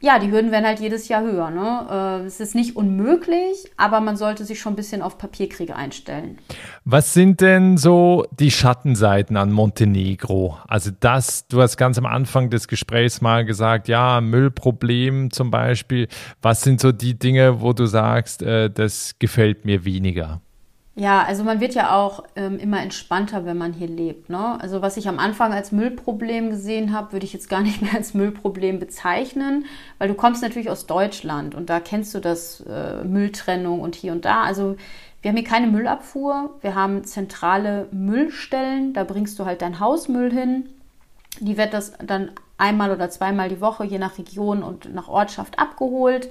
ja, 0.04 0.20
die 0.20 0.30
Hürden 0.30 0.52
werden 0.52 0.66
halt 0.66 0.82
jedes 0.82 1.08
Jahr 1.08 1.24
höher. 1.24 1.50
Ne? 1.50 2.20
Äh, 2.24 2.26
es 2.26 2.42
ist 2.42 2.56
nicht 2.56 2.76
unmöglich, 2.76 3.72
aber 3.78 4.02
man 4.02 4.18
sollte 4.18 4.44
sich 4.44 4.60
schon 4.60 4.74
ein 4.74 4.76
bisschen 4.76 5.02
auf 5.02 5.18
Papierkriege 5.18 5.78
einstellen. 5.78 6.40
Was 6.84 7.14
sind 7.14 7.40
denn 7.40 7.78
so 7.78 8.26
die 8.38 8.52
Schattenseiten 8.52 9.38
an 9.38 9.54
Montenegro? 9.54 10.58
Also 10.68 10.92
das, 11.00 11.48
du 11.48 11.62
hast 11.62 11.78
ganz 11.78 11.98
am 11.98 12.06
Anfang 12.06 12.50
des 12.50 12.68
Gesprächs 12.68 13.22
mal 13.22 13.46
gesagt, 13.46 13.88
ja, 13.88 14.20
Müllproblem 14.20 15.32
zum 15.32 15.52
Beispiel. 15.52 16.10
Was 16.42 16.64
sind 16.64 16.82
so 16.82 16.92
die 16.92 17.18
Dinge, 17.18 17.62
wo 17.62 17.72
du 17.72 17.86
sagst, 17.86 18.44
äh, 18.44 18.70
das 18.70 19.16
gefällt 19.20 19.64
mir 19.64 19.86
weniger? 19.86 20.42
Ja, 20.96 21.24
also 21.24 21.44
man 21.44 21.60
wird 21.60 21.74
ja 21.74 21.96
auch 21.96 22.24
ähm, 22.36 22.60
immer 22.60 22.80
entspannter, 22.80 23.46
wenn 23.46 23.58
man 23.58 23.74
hier 23.74 23.88
lebt. 23.88 24.30
Ne? 24.30 24.62
Also 24.62 24.84
was 24.84 24.96
ich 24.96 25.08
am 25.08 25.18
Anfang 25.18 25.52
als 25.52 25.72
Müllproblem 25.72 26.52
gesehen 26.52 26.94
habe, 26.94 27.14
würde 27.14 27.26
ich 27.26 27.34
jetzt 27.34 27.50
gar 27.50 27.62
nicht 27.64 27.82
mehr 27.82 27.96
als 27.96 28.14
Müllproblem 28.14 28.80
bezeichnen, 28.80 29.66
weil 29.98 30.08
du 30.08 30.14
kommst 30.14 30.44
natürlich 30.44 30.70
aus 30.70 30.86
Deutschland 30.86 31.56
und 31.56 31.70
da 31.70 31.80
kennst 31.80 32.14
du 32.14 32.20
das 32.20 32.62
äh, 32.62 33.04
Mülltrennung 33.04 33.80
und 33.82 33.96
hier 33.96 34.12
und 34.12 34.24
da. 34.24 34.44
Also 34.44 34.76
wir 35.24 35.30
haben 35.30 35.38
hier 35.38 35.48
keine 35.48 35.68
Müllabfuhr, 35.68 36.52
wir 36.62 36.76
haben 36.76 37.04
zentrale 37.06 37.88
Müllstellen, 37.92 38.94
da 38.94 39.04
bringst 39.04 39.40
du 39.40 39.46
halt 39.46 39.64
dein 39.64 39.80
Hausmüll 39.80 40.32
hin. 40.32 40.70
Die 41.40 41.58
wird 41.58 41.74
das 41.74 41.94
dann 42.06 42.32
einmal 42.60 42.92
oder 42.92 43.10
zweimal 43.10 43.50
die 43.50 43.62
Woche, 43.62 43.84
je 43.84 43.98
nach 43.98 44.20
Region 44.20 44.62
und 44.62 44.94
nach 44.94 45.08
Ortschaft 45.08 45.58
abgeholt. 45.58 46.30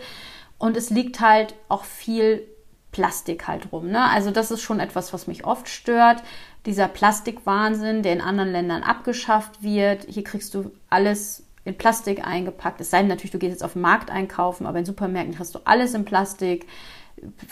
Und 0.58 0.76
es 0.76 0.90
liegt 0.90 1.20
halt 1.20 1.56
auch 1.68 1.82
viel 1.82 2.46
Plastik 2.92 3.48
halt 3.48 3.72
rum. 3.72 3.88
Ne? 3.88 4.08
Also 4.10 4.30
das 4.30 4.50
ist 4.50 4.62
schon 4.62 4.78
etwas, 4.78 5.12
was 5.12 5.26
mich 5.26 5.44
oft 5.44 5.68
stört. 5.68 6.22
Dieser 6.66 6.86
Plastikwahnsinn, 6.86 8.02
der 8.02 8.12
in 8.12 8.20
anderen 8.20 8.52
Ländern 8.52 8.82
abgeschafft 8.82 9.62
wird. 9.62 10.06
Hier 10.08 10.22
kriegst 10.22 10.54
du 10.54 10.70
alles 10.90 11.44
in 11.64 11.76
Plastik 11.76 12.24
eingepackt. 12.26 12.80
Es 12.80 12.90
sei 12.90 12.98
denn 12.98 13.08
natürlich, 13.08 13.30
du 13.30 13.38
gehst 13.38 13.52
jetzt 13.52 13.64
auf 13.64 13.72
den 13.72 13.82
Markt 13.82 14.10
einkaufen, 14.10 14.66
aber 14.66 14.78
in 14.78 14.84
Supermärkten 14.84 15.38
hast 15.38 15.54
du 15.54 15.60
alles 15.64 15.94
in 15.94 16.04
Plastik. 16.04 16.66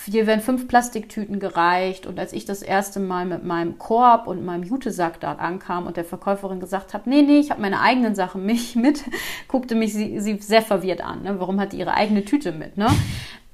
Hier 0.07 0.27
werden 0.27 0.41
fünf 0.41 0.69
Plastiktüten 0.69 1.39
gereicht. 1.39 2.07
Und 2.07 2.19
als 2.19 2.33
ich 2.33 2.45
das 2.45 2.63
erste 2.63 3.01
Mal 3.01 3.25
mit 3.25 3.45
meinem 3.45 3.79
Korb 3.79 4.27
und 4.27 4.45
meinem 4.45 4.65
Jutesack 4.65 5.21
dort 5.21 5.41
ankam 5.41 5.87
und 5.87 5.97
der 5.97 6.05
Verkäuferin 6.05 6.61
gesagt 6.61 6.95
habe, 6.95 7.09
nee, 7.09 7.23
nee, 7.23 7.39
ich 7.39 7.51
habe 7.51 7.61
meine 7.61 7.81
eigenen 7.81 8.15
Sachen 8.15 8.45
mich 8.45 8.75
mit, 8.77 9.05
guckte 9.49 9.75
mich 9.75 9.93
sie, 9.93 10.21
sie 10.21 10.39
sehr 10.39 10.63
verwirrt 10.63 11.03
an. 11.03 11.23
Ne? 11.23 11.39
Warum 11.39 11.61
hat 11.61 11.73
die 11.73 11.79
ihre 11.79 11.95
eigene 11.95 12.25
Tüte 12.25 12.53
mit? 12.53 12.77
Ne? 12.77 12.89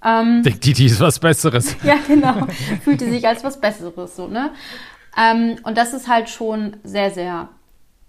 Ähm, 0.05 0.43
Denkt 0.43 0.65
die, 0.65 0.73
die 0.73 0.87
ist 0.87 1.01
was 1.01 1.19
Besseres. 1.19 1.77
ja, 1.83 1.97
genau. 2.07 2.47
Fühlte 2.83 3.09
sich 3.11 3.27
als 3.27 3.45
was 3.45 3.61
Besseres 3.61 4.17
so, 4.17 4.29
ne? 4.29 4.53
Ähm, 5.19 5.57
und 5.63 5.79
das 5.79 5.95
ist 5.95 6.09
halt 6.09 6.29
schon 6.29 6.77
sehr, 6.85 7.11
sehr 7.11 7.49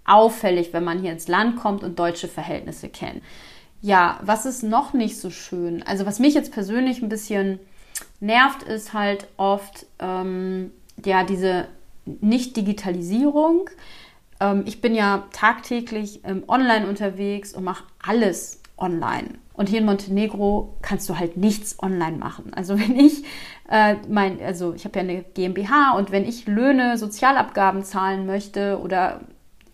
auffällig, 0.05 0.73
wenn 0.73 0.83
man 0.83 0.99
hier 0.99 1.11
ins 1.11 1.27
Land 1.27 1.57
kommt 1.57 1.83
und 1.83 1.99
deutsche 1.99 2.27
Verhältnisse 2.27 2.89
kennt. 2.89 3.21
Ja, 3.81 4.19
was 4.23 4.45
ist 4.45 4.63
noch 4.63 4.93
nicht 4.93 5.19
so 5.19 5.29
schön? 5.29 5.83
Also 5.83 6.05
was 6.05 6.19
mich 6.19 6.33
jetzt 6.33 6.51
persönlich 6.51 7.01
ein 7.01 7.09
bisschen 7.09 7.59
nervt, 8.19 8.63
ist 8.63 8.93
halt 8.93 9.27
oft 9.37 9.85
ähm, 9.99 10.71
ja 11.03 11.23
diese 11.23 11.67
Nicht-Digitalisierung. 12.05 13.69
Ähm, 14.39 14.63
ich 14.65 14.81
bin 14.81 14.95
ja 14.95 15.27
tagtäglich 15.31 16.21
ähm, 16.23 16.43
online 16.47 16.87
unterwegs 16.87 17.53
und 17.53 17.63
mache 17.63 17.83
alles 18.05 18.61
online. 18.77 19.29
Und 19.53 19.69
hier 19.69 19.79
in 19.79 19.85
Montenegro 19.85 20.77
kannst 20.81 21.09
du 21.09 21.17
halt 21.17 21.35
nichts 21.35 21.81
online 21.81 22.17
machen. 22.17 22.53
Also 22.53 22.79
wenn 22.79 22.97
ich 22.97 23.23
äh, 23.69 23.95
mein, 24.07 24.41
also 24.41 24.73
ich 24.73 24.85
habe 24.85 24.99
ja 24.99 25.03
eine 25.03 25.23
GmbH 25.23 25.93
und 25.97 26.11
wenn 26.11 26.27
ich 26.27 26.45
Löhne, 26.47 26.97
Sozialabgaben 26.97 27.83
zahlen 27.83 28.25
möchte 28.25 28.79
oder 28.79 29.21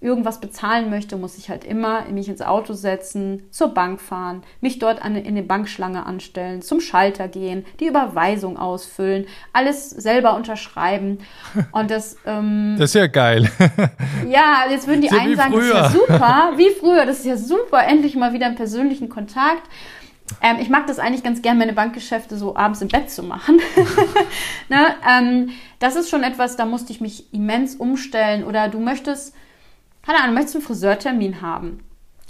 irgendwas 0.04 0.40
bezahlen 0.40 0.90
möchte, 0.90 1.18
muss 1.18 1.38
ich 1.38 1.50
halt 1.50 1.64
immer 1.64 2.04
mich 2.12 2.28
ins 2.28 2.42
Auto 2.42 2.74
setzen, 2.74 3.44
zur 3.52 3.70
Bank 3.70 4.02
fahren, 4.02 4.44
mich 4.62 4.78
dort 4.78 5.02
an, 5.02 5.16
in 5.16 5.26
eine 5.26 5.44
Bankschlange 5.44 6.06
anstellen, 6.06 6.62
zum 6.62 6.82
Schalter 6.82 7.28
gehen, 7.28 7.66
die 7.80 7.88
Überweisung 7.88 8.58
ausfüllen, 8.58 9.26
alles 9.54 9.90
selber 9.90 10.36
unterschreiben. 10.36 11.20
Und 11.72 11.90
das, 11.90 12.18
ähm, 12.26 12.76
das 12.78 12.92
ist 12.92 12.96
ja 12.96 13.08
geil. 13.08 13.50
ja, 14.30 14.66
jetzt 14.70 14.88
würden 14.88 15.02
die 15.02 15.08
so 15.08 15.18
einen 15.18 15.36
sagen, 15.36 15.54
früher. 15.54 15.74
das 15.74 15.94
ist 15.94 15.96
ja 15.96 16.00
super, 16.00 16.52
wie 16.58 16.70
früher, 16.70 17.06
das 17.06 17.20
ist 17.20 17.26
ja 17.26 17.38
super, 17.38 17.86
endlich 17.88 18.16
mal 18.16 18.34
wieder 18.34 18.46
einen 18.46 18.56
persönlichen 18.56 19.10
Kontakt. 19.10 19.64
Ähm, 20.42 20.58
ich 20.60 20.70
mag 20.70 20.88
das 20.88 21.00
eigentlich 21.00 21.24
ganz 21.24 21.42
gern, 21.42 21.58
meine 21.58 21.74
Bankgeschäfte 21.74 22.38
so 22.38 22.56
abends 22.56 22.82
im 22.82 22.88
Bett 22.88 23.10
zu 23.10 23.24
machen. 23.24 23.60
ne? 24.70 24.96
ähm, 25.10 25.50
das 25.80 25.96
ist 25.96 26.10
schon 26.10 26.24
etwas, 26.24 26.56
da 26.56 26.66
musste 26.66 26.92
ich 26.92 27.02
mich 27.02 27.34
immens 27.34 27.76
umstellen. 27.76 28.44
Oder 28.44 28.68
du 28.68 28.80
möchtest 28.80 29.34
keine 30.06 30.20
Ahnung, 30.22 30.36
möchtest 30.36 30.56
einen 30.56 30.66
Friseurtermin 30.66 31.42
haben? 31.42 31.80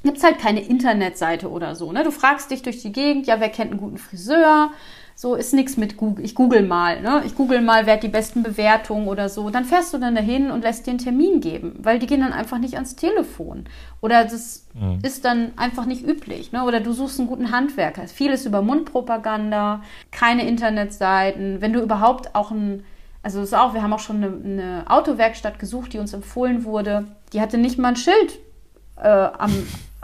Gibt 0.03 0.17
es 0.17 0.23
halt 0.23 0.37
keine 0.37 0.61
Internetseite 0.61 1.49
oder 1.49 1.75
so. 1.75 1.91
Ne? 1.91 2.03
Du 2.03 2.11
fragst 2.11 2.51
dich 2.51 2.61
durch 2.61 2.81
die 2.81 2.91
Gegend, 2.91 3.25
ja, 3.25 3.39
wer 3.39 3.49
kennt 3.49 3.71
einen 3.71 3.79
guten 3.79 3.97
Friseur? 3.97 4.71
So 5.15 5.35
ist 5.35 5.53
nichts 5.53 5.77
mit 5.77 5.95
Google. 5.95 6.25
Ich 6.25 6.35
google 6.35 6.63
mal, 6.63 7.01
ne? 7.01 7.21
Ich 7.25 7.35
google 7.35 7.61
mal, 7.61 7.85
wer 7.85 7.93
hat 7.93 8.03
die 8.03 8.07
besten 8.07 8.41
Bewertungen 8.41 9.07
oder 9.07 9.29
so. 9.29 9.49
Dann 9.51 9.63
fährst 9.63 9.93
du 9.93 9.99
dann 9.99 10.15
dahin 10.15 10.49
und 10.49 10.63
lässt 10.63 10.87
dir 10.87 10.91
einen 10.91 10.99
Termin 10.99 11.39
geben, 11.39 11.75
weil 11.77 11.99
die 11.99 12.07
gehen 12.07 12.21
dann 12.21 12.33
einfach 12.33 12.57
nicht 12.57 12.73
ans 12.75 12.95
Telefon. 12.95 13.65
Oder 14.01 14.23
das 14.23 14.65
mhm. 14.73 14.99
ist 15.03 15.23
dann 15.23 15.51
einfach 15.55 15.85
nicht 15.85 16.05
üblich, 16.05 16.51
ne? 16.51 16.63
Oder 16.63 16.79
du 16.79 16.93
suchst 16.93 17.19
einen 17.19 17.29
guten 17.29 17.51
Handwerker. 17.51 18.07
Vieles 18.07 18.45
über 18.45 18.63
Mundpropaganda, 18.63 19.83
keine 20.09 20.47
Internetseiten. 20.47 21.61
Wenn 21.61 21.73
du 21.73 21.81
überhaupt 21.81 22.33
auch 22.33 22.51
ein 22.51 22.83
also 23.23 23.39
das 23.39 23.49
ist 23.49 23.53
auch, 23.53 23.73
wir 23.73 23.81
haben 23.81 23.93
auch 23.93 23.99
schon 23.99 24.17
eine, 24.17 24.27
eine 24.43 24.83
Autowerkstatt 24.89 25.57
gesucht, 25.57 25.93
die 25.93 25.99
uns 25.99 26.11
empfohlen 26.11 26.65
wurde. 26.65 27.05
Die 27.33 27.41
hatte 27.41 27.57
nicht 27.57 27.77
mal 27.77 27.89
ein 27.89 27.95
Schild 27.95 28.39
äh, 28.97 29.07
am, 29.07 29.51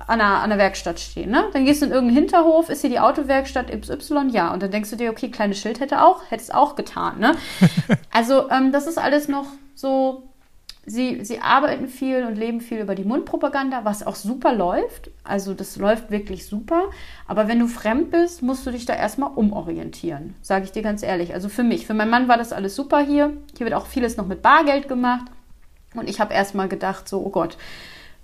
an, 0.07 0.19
der, 0.19 0.27
an 0.27 0.49
der 0.49 0.59
Werkstatt 0.59 0.99
stehen. 0.99 1.31
Ne? 1.31 1.45
Dann 1.53 1.65
gehst 1.65 1.81
du 1.81 1.85
in 1.85 1.91
irgendeinen 1.91 2.17
Hinterhof, 2.17 2.69
ist 2.69 2.81
hier 2.81 2.89
die 2.89 2.99
Autowerkstatt 2.99 3.71
XY? 3.71 4.29
Ja. 4.31 4.53
Und 4.53 4.63
dann 4.63 4.71
denkst 4.71 4.89
du 4.89 4.95
dir, 4.95 5.11
okay, 5.11 5.29
kleines 5.29 5.59
Schild 5.59 5.79
hätte 5.79 6.03
auch, 6.03 6.23
hätte 6.29 6.43
es 6.43 6.51
auch 6.51 6.75
getan. 6.75 7.19
Ne? 7.19 7.35
also 8.11 8.49
ähm, 8.49 8.71
das 8.71 8.87
ist 8.87 8.97
alles 8.97 9.27
noch 9.27 9.45
so 9.75 10.29
Sie, 10.89 11.23
sie 11.23 11.39
arbeiten 11.39 11.87
viel 11.87 12.23
und 12.23 12.35
leben 12.35 12.61
viel 12.61 12.79
über 12.79 12.95
die 12.95 13.03
Mundpropaganda, 13.03 13.85
was 13.85 14.05
auch 14.05 14.15
super 14.15 14.55
läuft. 14.55 15.11
Also 15.23 15.53
das 15.53 15.75
läuft 15.75 16.09
wirklich 16.09 16.47
super. 16.47 16.85
Aber 17.27 17.47
wenn 17.47 17.59
du 17.59 17.67
fremd 17.67 18.09
bist, 18.09 18.41
musst 18.41 18.65
du 18.65 18.71
dich 18.71 18.87
da 18.87 18.95
erstmal 18.95 19.29
umorientieren, 19.35 20.33
sage 20.41 20.65
ich 20.65 20.71
dir 20.71 20.81
ganz 20.81 21.03
ehrlich. 21.03 21.35
Also 21.35 21.47
für 21.47 21.61
mich, 21.61 21.85
für 21.85 21.93
meinen 21.93 22.09
Mann 22.09 22.27
war 22.27 22.37
das 22.37 22.53
alles 22.53 22.75
super 22.75 23.01
hier. 23.01 23.33
Hier 23.55 23.67
wird 23.67 23.75
auch 23.75 23.85
vieles 23.85 24.17
noch 24.17 24.25
mit 24.25 24.41
Bargeld 24.41 24.87
gemacht. 24.87 25.25
Und 25.95 26.09
ich 26.09 26.19
habe 26.19 26.33
erstmal 26.33 26.69
gedacht, 26.69 27.09
so, 27.09 27.19
oh 27.25 27.29
Gott, 27.29 27.57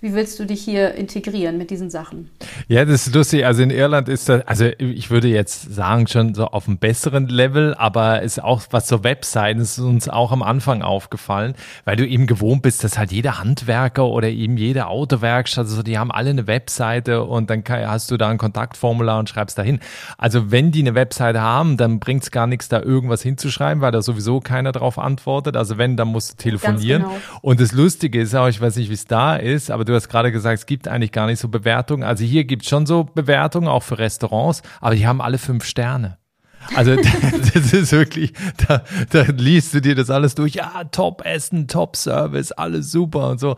wie 0.00 0.14
willst 0.14 0.38
du 0.38 0.44
dich 0.44 0.62
hier 0.62 0.94
integrieren 0.94 1.56
mit 1.56 1.70
diesen 1.70 1.88
Sachen? 1.88 2.30
Ja, 2.68 2.84
das 2.84 3.06
ist 3.06 3.14
lustig. 3.14 3.46
Also 3.46 3.62
in 3.62 3.70
Irland 3.70 4.08
ist 4.08 4.28
das, 4.28 4.46
also 4.46 4.66
ich 4.78 5.10
würde 5.10 5.28
jetzt 5.28 5.74
sagen, 5.74 6.06
schon 6.06 6.34
so 6.34 6.46
auf 6.46 6.68
einem 6.68 6.76
besseren 6.76 7.28
Level, 7.28 7.74
aber 7.74 8.20
ist 8.22 8.42
auch, 8.42 8.62
was 8.70 8.88
so 8.88 9.04
Webseiten 9.04 9.60
ist 9.60 9.78
uns 9.78 10.08
auch 10.08 10.32
am 10.32 10.42
Anfang 10.42 10.82
aufgefallen, 10.82 11.54
weil 11.84 11.96
du 11.96 12.06
eben 12.06 12.26
gewohnt 12.26 12.62
bist, 12.62 12.84
dass 12.84 12.98
halt 12.98 13.10
jeder 13.10 13.38
Handwerker 13.38 14.06
oder 14.06 14.28
eben 14.28 14.56
jede 14.56 14.86
Autowerkstatt, 14.86 15.64
also 15.64 15.82
die 15.82 15.98
haben 15.98 16.12
alle 16.12 16.30
eine 16.30 16.46
Webseite 16.46 17.24
und 17.24 17.50
dann 17.50 17.64
hast 17.66 18.10
du 18.10 18.16
da 18.16 18.28
ein 18.28 18.38
Kontaktformular 18.38 19.18
und 19.18 19.28
schreibst 19.28 19.58
da 19.58 19.62
hin. 19.62 19.80
Also 20.18 20.50
wenn 20.50 20.72
die 20.72 20.80
eine 20.80 20.94
Webseite 20.94 21.40
haben, 21.40 21.76
dann 21.78 22.00
bringt 22.00 22.22
es 22.22 22.30
gar 22.30 22.46
nichts, 22.46 22.68
da 22.68 22.80
irgendwas 22.80 23.22
hinzuschreiben, 23.22 23.80
weil 23.80 23.92
da 23.92 24.02
sowieso 24.02 24.40
keiner 24.40 24.72
drauf 24.72 24.98
antwortet. 24.98 25.56
Also 25.56 25.78
wenn, 25.78 25.96
dann 25.96 26.08
musst 26.08 26.32
du 26.32 26.36
telefonieren. 26.36 27.02
Genau. 27.02 27.16
Und 27.40 27.60
das 27.60 27.72
Lustige 27.72 28.20
ist 28.20 28.34
auch, 28.34 28.48
ich 28.48 28.60
weiß 28.60 28.76
nicht, 28.76 28.90
wie 28.90 28.94
es 28.94 29.06
da 29.06 29.36
ist, 29.36 29.70
aber 29.70 29.84
du 29.84 29.95
hast 29.96 30.08
gerade 30.08 30.32
gesagt, 30.32 30.58
es 30.58 30.66
gibt 30.66 30.88
eigentlich 30.88 31.12
gar 31.12 31.26
nicht 31.26 31.40
so 31.40 31.48
Bewertungen. 31.48 32.02
Also 32.02 32.24
hier 32.24 32.44
gibt 32.44 32.62
es 32.62 32.68
schon 32.68 32.86
so 32.86 33.04
Bewertungen, 33.04 33.68
auch 33.68 33.82
für 33.82 33.98
Restaurants, 33.98 34.62
aber 34.80 34.94
die 34.94 35.06
haben 35.06 35.20
alle 35.20 35.38
fünf 35.38 35.64
Sterne. 35.64 36.18
Also 36.74 36.96
das 37.54 37.72
ist 37.72 37.92
wirklich, 37.92 38.32
da, 38.66 38.82
da 39.10 39.22
liest 39.36 39.74
du 39.74 39.80
dir 39.80 39.94
das 39.94 40.10
alles 40.10 40.34
durch, 40.34 40.54
ja, 40.54 40.84
top 40.90 41.24
Essen, 41.24 41.68
top 41.68 41.96
Service, 41.96 42.52
alles 42.52 42.90
super 42.90 43.30
und 43.30 43.40
so. 43.40 43.56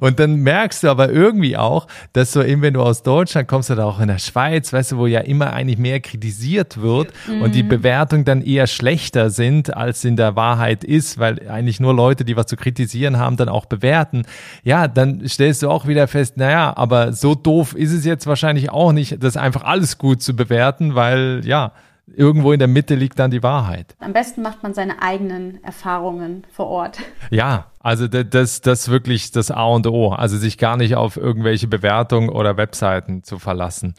Und 0.00 0.20
dann 0.20 0.36
merkst 0.36 0.82
du 0.82 0.88
aber 0.88 1.10
irgendwie 1.10 1.56
auch, 1.56 1.86
dass 2.12 2.32
so 2.32 2.42
eben, 2.42 2.62
wenn 2.62 2.74
du 2.74 2.82
aus 2.82 3.02
Deutschland 3.02 3.48
kommst 3.48 3.70
oder 3.70 3.86
auch 3.86 4.00
in 4.00 4.08
der 4.08 4.18
Schweiz, 4.18 4.72
weißt 4.72 4.92
du, 4.92 4.98
wo 4.98 5.06
ja 5.06 5.20
immer 5.20 5.52
eigentlich 5.52 5.78
mehr 5.78 6.00
kritisiert 6.00 6.80
wird 6.80 7.12
mhm. 7.26 7.42
und 7.42 7.54
die 7.54 7.62
mhm. 7.62 7.68
Bewertungen 7.68 8.24
dann 8.24 8.42
eher 8.42 8.66
schlechter 8.66 9.30
sind, 9.30 9.76
als 9.76 10.04
in 10.04 10.16
der 10.16 10.36
Wahrheit 10.36 10.84
ist, 10.84 11.18
weil 11.18 11.48
eigentlich 11.48 11.80
nur 11.80 11.94
Leute, 11.94 12.24
die 12.24 12.36
was 12.36 12.46
zu 12.46 12.56
kritisieren 12.56 13.18
haben, 13.18 13.36
dann 13.36 13.48
auch 13.48 13.66
bewerten. 13.66 14.24
Ja, 14.62 14.88
dann 14.88 15.26
stellst 15.28 15.62
du 15.62 15.70
auch 15.70 15.86
wieder 15.86 16.08
fest, 16.08 16.36
naja, 16.36 16.72
aber 16.76 17.12
so 17.12 17.34
doof 17.34 17.74
ist 17.74 17.92
es 17.92 18.04
jetzt 18.04 18.26
wahrscheinlich 18.26 18.70
auch 18.70 18.92
nicht, 18.92 19.22
das 19.22 19.36
einfach 19.36 19.62
alles 19.64 19.98
gut 19.98 20.22
zu 20.22 20.34
bewerten, 20.34 20.94
weil 20.94 21.42
ja, 21.44 21.72
irgendwo 22.06 22.52
in 22.52 22.58
der 22.58 22.68
Mitte 22.68 22.94
liegt 22.94 23.18
dann 23.18 23.30
die 23.30 23.42
Wahrheit. 23.42 23.94
Am 23.98 24.12
besten 24.12 24.42
macht 24.42 24.62
man 24.62 24.74
seine 24.74 25.02
eigenen 25.02 25.62
Erfahrungen 25.64 26.44
vor 26.50 26.66
Ort. 26.66 26.98
Ja, 27.30 27.72
also 27.80 28.06
das, 28.06 28.60
das 28.60 28.90
wirklich 28.90 29.32
das 29.32 29.50
A 29.50 29.64
und 29.66 29.86
O. 29.86 30.10
Also 30.10 30.36
sich 30.36 30.58
gar 30.58 30.76
nicht 30.76 30.94
auf 30.94 31.16
irgendwelche 31.16 31.66
Bewertungen 31.66 32.28
oder 32.28 32.56
Webseiten 32.56 33.24
zu 33.24 33.38
verlassen. 33.38 33.94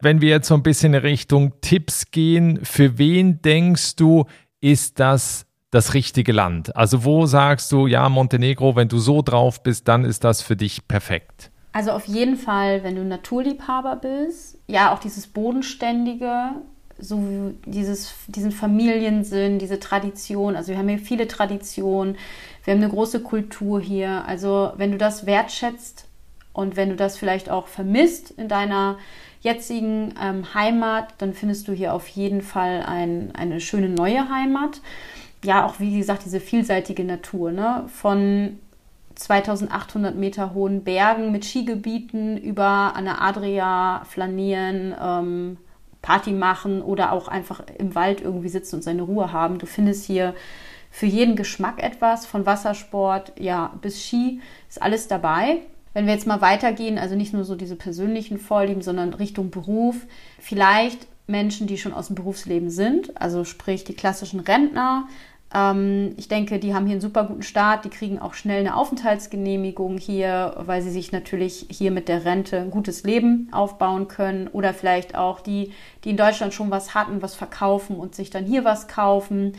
Wenn 0.00 0.20
wir 0.20 0.30
jetzt 0.30 0.48
so 0.48 0.54
ein 0.54 0.62
bisschen 0.62 0.94
in 0.94 1.00
Richtung 1.00 1.60
Tipps 1.60 2.10
gehen, 2.10 2.60
für 2.62 2.96
wen 2.96 3.42
denkst 3.42 3.96
du, 3.96 4.24
ist 4.60 5.00
das 5.00 5.44
das 5.70 5.92
richtige 5.92 6.32
Land? 6.32 6.74
Also 6.76 7.04
wo 7.04 7.26
sagst 7.26 7.70
du, 7.72 7.86
ja, 7.86 8.08
Montenegro, 8.08 8.76
wenn 8.76 8.88
du 8.88 8.98
so 8.98 9.22
drauf 9.22 9.62
bist, 9.62 9.88
dann 9.88 10.04
ist 10.04 10.24
das 10.24 10.40
für 10.40 10.56
dich 10.56 10.88
perfekt? 10.88 11.50
Also 11.72 11.90
auf 11.92 12.06
jeden 12.06 12.36
Fall, 12.36 12.82
wenn 12.82 12.96
du 12.96 13.04
Naturliebhaber 13.04 13.96
bist, 13.96 14.58
ja, 14.66 14.92
auch 14.92 14.98
dieses 14.98 15.26
Bodenständige, 15.26 16.52
so 16.98 17.54
dieses, 17.64 18.14
diesen 18.26 18.52
Familiensinn, 18.52 19.58
diese 19.58 19.78
Tradition. 19.78 20.56
Also 20.56 20.72
wir 20.72 20.78
haben 20.78 20.88
hier 20.88 20.98
viele 20.98 21.28
Traditionen, 21.28 22.16
wir 22.64 22.74
haben 22.74 22.82
eine 22.82 22.92
große 22.92 23.20
Kultur 23.20 23.80
hier. 23.80 24.24
Also 24.26 24.72
wenn 24.76 24.92
du 24.92 24.98
das 24.98 25.26
wertschätzt 25.26 26.06
und 26.52 26.76
wenn 26.76 26.90
du 26.90 26.96
das 26.96 27.16
vielleicht 27.16 27.50
auch 27.50 27.68
vermisst 27.68 28.32
in 28.32 28.48
deiner 28.48 28.98
jetzigen 29.40 30.14
ähm, 30.20 30.54
Heimat, 30.54 31.14
dann 31.18 31.32
findest 31.32 31.68
du 31.68 31.72
hier 31.72 31.94
auf 31.94 32.08
jeden 32.08 32.42
Fall 32.42 32.82
ein, 32.82 33.32
eine 33.34 33.60
schöne 33.60 33.88
neue 33.88 34.28
Heimat. 34.28 34.80
Ja, 35.44 35.64
auch 35.64 35.78
wie 35.78 35.96
gesagt, 35.96 36.24
diese 36.24 36.40
vielseitige 36.40 37.04
Natur, 37.04 37.52
ne? 37.52 37.84
Von 37.86 38.58
2800 39.14 40.16
Meter 40.16 40.54
hohen 40.54 40.82
Bergen 40.84 41.30
mit 41.32 41.44
Skigebieten 41.44 42.36
über 42.36 42.94
an 42.96 43.04
der 43.04 43.22
Adria 43.22 44.02
flanieren, 44.04 44.94
ähm, 45.00 45.56
Party 46.02 46.32
machen 46.32 46.82
oder 46.82 47.12
auch 47.12 47.28
einfach 47.28 47.62
im 47.78 47.94
Wald 47.94 48.20
irgendwie 48.20 48.48
sitzen 48.48 48.76
und 48.76 48.82
seine 48.82 49.02
Ruhe 49.02 49.32
haben. 49.32 49.58
Du 49.58 49.66
findest 49.66 50.04
hier 50.04 50.34
für 50.90 51.06
jeden 51.06 51.36
Geschmack 51.36 51.82
etwas, 51.82 52.26
von 52.26 52.46
Wassersport, 52.46 53.32
ja, 53.38 53.74
bis 53.82 54.02
Ski, 54.02 54.40
ist 54.68 54.80
alles 54.80 55.08
dabei. 55.08 55.58
Wenn 55.92 56.06
wir 56.06 56.14
jetzt 56.14 56.26
mal 56.26 56.40
weitergehen, 56.40 56.98
also 56.98 57.14
nicht 57.14 57.32
nur 57.32 57.44
so 57.44 57.56
diese 57.56 57.76
persönlichen 57.76 58.38
Vorlieben, 58.38 58.82
sondern 58.82 59.14
Richtung 59.14 59.50
Beruf, 59.50 59.96
vielleicht 60.38 61.06
Menschen, 61.26 61.66
die 61.66 61.78
schon 61.78 61.92
aus 61.92 62.06
dem 62.06 62.16
Berufsleben 62.16 62.70
sind, 62.70 63.20
also 63.20 63.44
sprich 63.44 63.84
die 63.84 63.94
klassischen 63.94 64.40
Rentner, 64.40 65.08
ich 65.50 66.28
denke, 66.28 66.58
die 66.58 66.74
haben 66.74 66.84
hier 66.84 66.92
einen 66.92 67.00
super 67.00 67.24
guten 67.24 67.42
Start. 67.42 67.86
Die 67.86 67.90
kriegen 67.90 68.18
auch 68.18 68.34
schnell 68.34 68.60
eine 68.60 68.76
Aufenthaltsgenehmigung 68.76 69.96
hier, 69.96 70.54
weil 70.58 70.82
sie 70.82 70.90
sich 70.90 71.10
natürlich 71.10 71.66
hier 71.70 71.90
mit 71.90 72.08
der 72.08 72.26
Rente 72.26 72.58
ein 72.58 72.70
gutes 72.70 73.02
Leben 73.02 73.48
aufbauen 73.50 74.08
können. 74.08 74.48
Oder 74.48 74.74
vielleicht 74.74 75.14
auch 75.14 75.40
die, 75.40 75.72
die 76.04 76.10
in 76.10 76.18
Deutschland 76.18 76.52
schon 76.52 76.70
was 76.70 76.94
hatten, 76.94 77.22
was 77.22 77.34
verkaufen 77.34 77.96
und 77.96 78.14
sich 78.14 78.28
dann 78.28 78.44
hier 78.44 78.64
was 78.64 78.88
kaufen. 78.88 79.54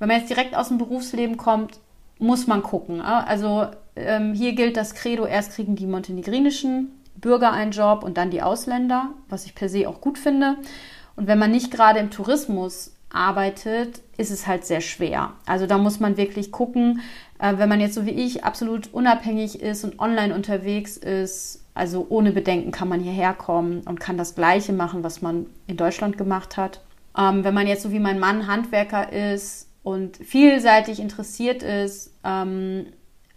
Wenn 0.00 0.08
man 0.08 0.18
jetzt 0.18 0.30
direkt 0.30 0.56
aus 0.56 0.68
dem 0.68 0.78
Berufsleben 0.78 1.36
kommt, 1.36 1.78
muss 2.18 2.48
man 2.48 2.64
gucken. 2.64 3.00
Also 3.00 3.68
ähm, 3.94 4.34
hier 4.34 4.54
gilt 4.54 4.76
das 4.76 4.94
Credo, 4.94 5.24
erst 5.24 5.52
kriegen 5.52 5.76
die 5.76 5.86
montenegrinischen 5.86 6.90
Bürger 7.14 7.52
einen 7.52 7.70
Job 7.70 8.02
und 8.02 8.16
dann 8.16 8.30
die 8.30 8.42
Ausländer, 8.42 9.10
was 9.28 9.46
ich 9.46 9.54
per 9.54 9.68
se 9.68 9.88
auch 9.88 10.00
gut 10.00 10.18
finde. 10.18 10.56
Und 11.14 11.28
wenn 11.28 11.38
man 11.38 11.52
nicht 11.52 11.70
gerade 11.70 12.00
im 12.00 12.10
Tourismus 12.10 12.92
arbeitet, 13.10 14.00
ist 14.18 14.30
es 14.30 14.46
halt 14.46 14.66
sehr 14.66 14.82
schwer. 14.82 15.32
Also 15.46 15.66
da 15.66 15.78
muss 15.78 16.00
man 16.00 16.18
wirklich 16.18 16.52
gucken, 16.52 17.00
äh, 17.38 17.54
wenn 17.56 17.68
man 17.68 17.80
jetzt 17.80 17.94
so 17.94 18.04
wie 18.04 18.10
ich 18.10 18.44
absolut 18.44 18.92
unabhängig 18.92 19.62
ist 19.62 19.84
und 19.84 19.98
online 19.98 20.34
unterwegs 20.34 20.98
ist, 20.98 21.64
also 21.74 22.06
ohne 22.10 22.32
Bedenken 22.32 22.72
kann 22.72 22.88
man 22.88 23.00
hierher 23.00 23.32
kommen 23.32 23.82
und 23.86 24.00
kann 24.00 24.18
das 24.18 24.34
Gleiche 24.34 24.72
machen, 24.72 25.04
was 25.04 25.22
man 25.22 25.46
in 25.68 25.76
Deutschland 25.76 26.18
gemacht 26.18 26.56
hat. 26.56 26.80
Ähm, 27.16 27.44
wenn 27.44 27.54
man 27.54 27.68
jetzt 27.68 27.84
so 27.84 27.92
wie 27.92 28.00
mein 28.00 28.18
Mann 28.18 28.48
Handwerker 28.48 29.12
ist 29.12 29.68
und 29.84 30.16
vielseitig 30.16 30.98
interessiert 30.98 31.62
ist, 31.62 32.12
ähm, 32.24 32.86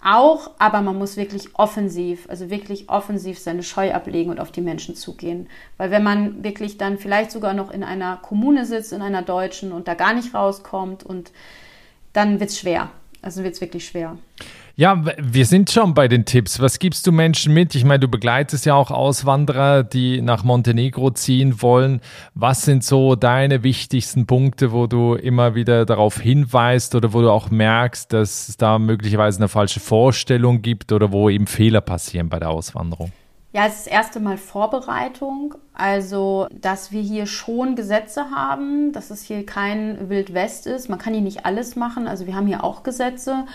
auch, 0.03 0.51
aber 0.57 0.81
man 0.81 0.97
muss 0.97 1.17
wirklich 1.17 1.49
offensiv, 1.53 2.27
also 2.29 2.49
wirklich 2.49 2.89
offensiv 2.89 3.39
seine 3.39 3.63
Scheu 3.63 3.93
ablegen 3.93 4.31
und 4.31 4.39
auf 4.39 4.51
die 4.51 4.61
Menschen 4.61 4.95
zugehen. 4.95 5.47
Weil 5.77 5.91
wenn 5.91 6.03
man 6.03 6.43
wirklich 6.43 6.77
dann 6.77 6.97
vielleicht 6.97 7.31
sogar 7.31 7.53
noch 7.53 7.71
in 7.71 7.83
einer 7.83 8.17
Kommune 8.17 8.65
sitzt, 8.65 8.93
in 8.93 9.01
einer 9.01 9.21
deutschen 9.21 9.71
und 9.71 9.87
da 9.87 9.93
gar 9.93 10.13
nicht 10.13 10.33
rauskommt 10.33 11.03
und 11.03 11.31
dann 12.13 12.39
wird 12.39 12.49
es 12.49 12.59
schwer. 12.59 12.89
Also 13.21 13.43
wird 13.43 13.53
es 13.53 13.61
wirklich 13.61 13.85
schwer. 13.85 14.17
Ja, 14.75 15.03
wir 15.17 15.45
sind 15.45 15.69
schon 15.69 15.93
bei 15.93 16.07
den 16.07 16.23
Tipps. 16.23 16.61
Was 16.61 16.79
gibst 16.79 17.05
du 17.05 17.11
Menschen 17.11 17.53
mit? 17.53 17.75
Ich 17.75 17.83
meine, 17.83 17.99
du 17.99 18.07
begleitest 18.07 18.65
ja 18.65 18.73
auch 18.73 18.89
Auswanderer, 18.89 19.83
die 19.83 20.21
nach 20.21 20.43
Montenegro 20.43 21.11
ziehen 21.11 21.61
wollen. 21.61 21.99
Was 22.35 22.63
sind 22.63 22.83
so 22.83 23.15
deine 23.15 23.63
wichtigsten 23.63 24.27
Punkte, 24.27 24.71
wo 24.71 24.87
du 24.87 25.15
immer 25.15 25.55
wieder 25.55 25.85
darauf 25.85 26.19
hinweist 26.19 26.95
oder 26.95 27.13
wo 27.13 27.21
du 27.21 27.29
auch 27.29 27.51
merkst, 27.51 28.13
dass 28.13 28.47
es 28.47 28.57
da 28.57 28.79
möglicherweise 28.79 29.39
eine 29.39 29.49
falsche 29.49 29.81
Vorstellung 29.81 30.61
gibt 30.61 30.93
oder 30.93 31.11
wo 31.11 31.29
eben 31.29 31.47
Fehler 31.47 31.81
passieren 31.81 32.29
bei 32.29 32.39
der 32.39 32.49
Auswanderung? 32.49 33.11
Ja, 33.53 33.65
es 33.65 33.79
ist 33.79 33.87
das 33.87 33.93
erste 33.93 34.19
Mal 34.21 34.37
Vorbereitung. 34.37 35.55
Also, 35.73 36.47
dass 36.53 36.93
wir 36.93 37.01
hier 37.01 37.25
schon 37.25 37.75
Gesetze 37.75 38.31
haben, 38.33 38.93
dass 38.93 39.11
es 39.11 39.23
hier 39.23 39.45
kein 39.45 40.09
Wildwest 40.09 40.67
ist. 40.67 40.87
Man 40.87 40.99
kann 40.99 41.13
hier 41.13 41.21
nicht 41.21 41.45
alles 41.45 41.75
machen. 41.75 42.07
Also, 42.07 42.25
wir 42.25 42.35
haben 42.35 42.47
hier 42.47 42.63
auch 42.63 42.83
Gesetze. 42.83 43.45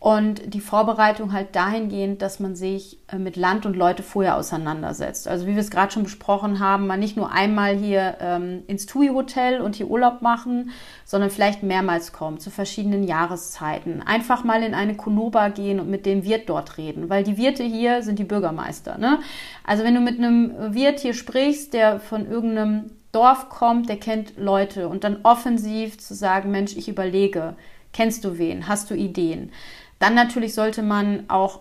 Und 0.00 0.54
die 0.54 0.60
Vorbereitung 0.60 1.32
halt 1.32 1.56
dahingehend, 1.56 2.22
dass 2.22 2.38
man 2.38 2.54
sich 2.54 2.98
äh, 3.08 3.18
mit 3.18 3.34
Land 3.34 3.66
und 3.66 3.74
Leute 3.74 4.04
vorher 4.04 4.36
auseinandersetzt. 4.36 5.26
Also 5.26 5.48
wie 5.48 5.54
wir 5.54 5.60
es 5.60 5.72
gerade 5.72 5.90
schon 5.90 6.04
besprochen 6.04 6.60
haben, 6.60 6.86
man 6.86 7.00
nicht 7.00 7.16
nur 7.16 7.32
einmal 7.32 7.74
hier 7.76 8.16
ähm, 8.20 8.62
ins 8.68 8.86
TUI-Hotel 8.86 9.60
und 9.60 9.74
hier 9.74 9.88
Urlaub 9.88 10.22
machen, 10.22 10.70
sondern 11.04 11.30
vielleicht 11.30 11.64
mehrmals 11.64 12.12
kommen, 12.12 12.38
zu 12.38 12.50
verschiedenen 12.50 13.02
Jahreszeiten. 13.02 14.00
Einfach 14.00 14.44
mal 14.44 14.62
in 14.62 14.72
eine 14.72 14.94
Konoba 14.94 15.48
gehen 15.48 15.80
und 15.80 15.90
mit 15.90 16.06
dem 16.06 16.22
Wirt 16.22 16.48
dort 16.48 16.78
reden, 16.78 17.10
weil 17.10 17.24
die 17.24 17.36
Wirte 17.36 17.64
hier 17.64 18.04
sind 18.04 18.20
die 18.20 18.24
Bürgermeister. 18.24 18.98
Ne? 18.98 19.18
Also 19.64 19.82
wenn 19.82 19.96
du 19.96 20.00
mit 20.00 20.18
einem 20.18 20.74
Wirt 20.74 21.00
hier 21.00 21.14
sprichst, 21.14 21.74
der 21.74 21.98
von 21.98 22.30
irgendeinem 22.30 22.92
Dorf 23.10 23.48
kommt, 23.48 23.88
der 23.88 23.96
kennt 23.96 24.36
Leute 24.36 24.88
und 24.88 25.02
dann 25.02 25.18
offensiv 25.24 25.98
zu 25.98 26.14
sagen, 26.14 26.52
Mensch, 26.52 26.76
ich 26.76 26.88
überlege, 26.88 27.56
kennst 27.92 28.24
du 28.24 28.38
wen, 28.38 28.68
hast 28.68 28.90
du 28.90 28.94
Ideen? 28.94 29.50
Dann 29.98 30.14
natürlich 30.14 30.54
sollte 30.54 30.82
man 30.82 31.24
auch 31.28 31.60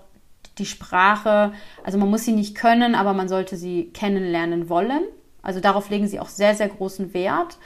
die 0.58 0.66
Sprache, 0.66 1.54
also 1.84 1.98
man 1.98 2.10
muss 2.10 2.26
sie 2.26 2.32
nicht 2.32 2.56
können, 2.56 2.96
aber 2.96 3.14
man 3.14 3.30
sollte 3.30 3.58
sie 3.58 3.90
kennenlernen 3.94 4.70
wollen. 4.70 5.04
Also 5.42 5.60
darauf 5.60 5.90
legen 5.90 6.08
sie 6.08 6.20
auch 6.20 6.30
sehr, 6.30 6.56
sehr 6.56 6.68
großen 6.68 7.14
Wert, 7.14 7.58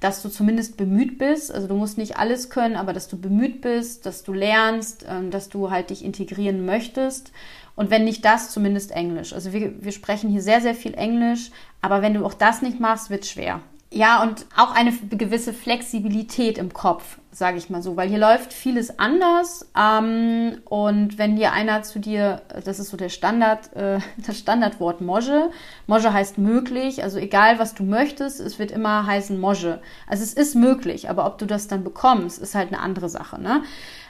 dass 0.00 0.22
du 0.22 0.28
zumindest 0.28 0.76
bemüht 0.76 1.18
bist. 1.18 1.52
Also 1.52 1.68
du 1.68 1.74
musst 1.74 1.98
nicht 1.98 2.16
alles 2.16 2.50
können, 2.50 2.76
aber 2.76 2.92
dass 2.92 3.08
du 3.08 3.18
bemüht 3.18 3.60
bist, 3.60 4.06
dass 4.06 4.24
du 4.24 4.32
lernst, 4.32 5.06
ähm, 5.08 5.30
dass 5.30 5.48
du 5.48 5.70
halt 5.70 5.90
dich 5.90 6.04
integrieren 6.04 6.66
möchtest. 6.66 7.32
Und 7.76 7.90
wenn 7.90 8.04
nicht 8.04 8.24
das, 8.24 8.50
zumindest 8.50 8.90
Englisch. 8.90 9.32
Also 9.32 9.52
wir, 9.52 9.82
wir 9.82 9.92
sprechen 9.92 10.30
hier 10.30 10.42
sehr, 10.42 10.60
sehr 10.60 10.74
viel 10.74 10.94
Englisch, 10.94 11.50
aber 11.80 12.02
wenn 12.02 12.14
du 12.14 12.26
auch 12.26 12.34
das 12.34 12.62
nicht 12.62 12.80
machst, 12.80 13.10
wird 13.10 13.26
schwer. 13.26 13.60
Ja, 13.92 14.22
und 14.22 14.46
auch 14.56 14.72
eine 14.72 14.92
gewisse 14.92 15.52
Flexibilität 15.52 16.58
im 16.58 16.72
Kopf, 16.72 17.18
sage 17.32 17.58
ich 17.58 17.70
mal 17.70 17.82
so, 17.82 17.96
weil 17.96 18.08
hier 18.08 18.20
läuft 18.20 18.52
vieles 18.52 19.00
anders. 19.00 19.68
Ähm, 19.76 20.58
und 20.66 21.18
wenn 21.18 21.34
dir 21.34 21.52
einer 21.52 21.82
zu 21.82 21.98
dir, 21.98 22.42
das 22.64 22.78
ist 22.78 22.90
so 22.90 22.96
der 22.96 23.08
Standard, 23.08 23.74
äh, 23.74 23.98
das 24.24 24.38
Standardwort 24.38 25.00
Moje. 25.00 25.50
Moje 25.88 26.12
heißt 26.12 26.38
möglich, 26.38 27.02
also 27.02 27.18
egal 27.18 27.58
was 27.58 27.74
du 27.74 27.82
möchtest, 27.82 28.38
es 28.38 28.60
wird 28.60 28.70
immer 28.70 29.06
heißen 29.06 29.40
Moje. 29.40 29.80
Also 30.06 30.22
es 30.22 30.34
ist 30.34 30.54
möglich, 30.54 31.10
aber 31.10 31.26
ob 31.26 31.38
du 31.38 31.46
das 31.46 31.66
dann 31.66 31.82
bekommst, 31.82 32.38
ist 32.38 32.54
halt 32.54 32.68
eine 32.68 32.80
andere 32.80 33.08
Sache. 33.08 33.40
Ne? 33.40 33.64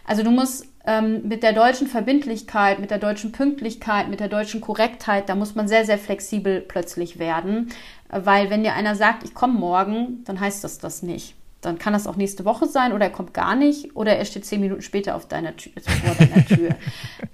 Also 0.05 0.22
du 0.22 0.31
musst 0.31 0.66
ähm, 0.87 1.28
mit 1.28 1.43
der 1.43 1.53
deutschen 1.53 1.87
Verbindlichkeit, 1.87 2.78
mit 2.78 2.91
der 2.91 2.99
deutschen 2.99 3.33
Pünktlichkeit, 3.33 4.09
mit 4.09 4.20
der 4.20 4.28
deutschen 4.28 4.61
Korrektheit, 4.61 5.28
da 5.28 5.35
muss 5.35 5.55
man 5.55 5.68
sehr, 5.68 5.85
sehr 5.85 5.99
flexibel 5.99 6.61
plötzlich 6.61 7.18
werden. 7.18 7.70
Weil 8.09 8.51
wenn 8.51 8.62
dir 8.62 8.74
einer 8.74 8.97
sagt, 8.97 9.22
ich 9.24 9.35
komme 9.35 9.59
morgen, 9.59 10.24
dann 10.24 10.41
heißt 10.41 10.64
das 10.64 10.78
das 10.78 11.03
nicht. 11.03 11.35
Dann 11.61 11.78
kann 11.78 11.93
das 11.93 12.07
auch 12.07 12.16
nächste 12.16 12.47
Woche 12.47 12.66
sein 12.66 12.95
oder 12.95 13.05
er 13.05 13.12
kommt 13.12 13.35
gar 13.35 13.55
nicht 13.55 13.95
oder 13.95 14.16
er 14.16 14.24
steht 14.24 14.47
zehn 14.47 14.62
Minuten 14.62 14.81
später 14.81 15.14
auf 15.14 15.28
deiner 15.28 15.55
Tür, 15.57 15.72
vor 15.83 16.14
deiner 16.14 16.47
Tür. 16.47 16.70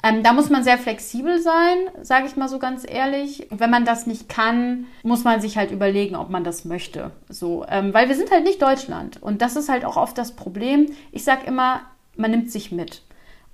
ähm, 0.02 0.24
da 0.24 0.32
muss 0.32 0.50
man 0.50 0.64
sehr 0.64 0.78
flexibel 0.78 1.40
sein, 1.40 1.76
sage 2.02 2.26
ich 2.26 2.34
mal 2.34 2.48
so 2.48 2.58
ganz 2.58 2.84
ehrlich. 2.88 3.46
Wenn 3.50 3.70
man 3.70 3.84
das 3.84 4.08
nicht 4.08 4.28
kann, 4.28 4.86
muss 5.04 5.22
man 5.22 5.40
sich 5.40 5.56
halt 5.56 5.70
überlegen, 5.70 6.16
ob 6.16 6.28
man 6.28 6.42
das 6.42 6.64
möchte. 6.64 7.12
So, 7.28 7.64
ähm, 7.68 7.94
weil 7.94 8.08
wir 8.08 8.16
sind 8.16 8.32
halt 8.32 8.42
nicht 8.42 8.60
Deutschland 8.60 9.22
und 9.22 9.42
das 9.42 9.54
ist 9.54 9.68
halt 9.68 9.84
auch 9.84 9.96
oft 9.96 10.18
das 10.18 10.32
Problem. 10.32 10.86
Ich 11.12 11.22
sage 11.22 11.46
immer, 11.46 11.82
man 12.16 12.32
nimmt 12.32 12.50
sich 12.50 12.72
mit. 12.72 13.02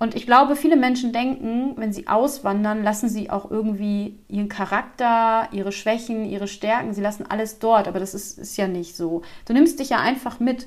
Und 0.02 0.16
ich 0.16 0.26
glaube, 0.26 0.56
viele 0.56 0.74
Menschen 0.74 1.12
denken, 1.12 1.74
wenn 1.76 1.92
sie 1.92 2.08
auswandern, 2.08 2.82
lassen 2.82 3.08
sie 3.08 3.30
auch 3.30 3.48
irgendwie 3.52 4.18
ihren 4.26 4.48
Charakter, 4.48 5.46
ihre 5.52 5.70
Schwächen, 5.70 6.24
ihre 6.24 6.48
Stärken, 6.48 6.92
sie 6.92 7.00
lassen 7.00 7.24
alles 7.28 7.60
dort. 7.60 7.86
Aber 7.86 8.00
das 8.00 8.12
ist, 8.12 8.36
ist 8.36 8.56
ja 8.56 8.66
nicht 8.66 8.96
so. 8.96 9.22
Du 9.46 9.52
nimmst 9.52 9.78
dich 9.78 9.90
ja 9.90 10.00
einfach 10.00 10.40
mit. 10.40 10.66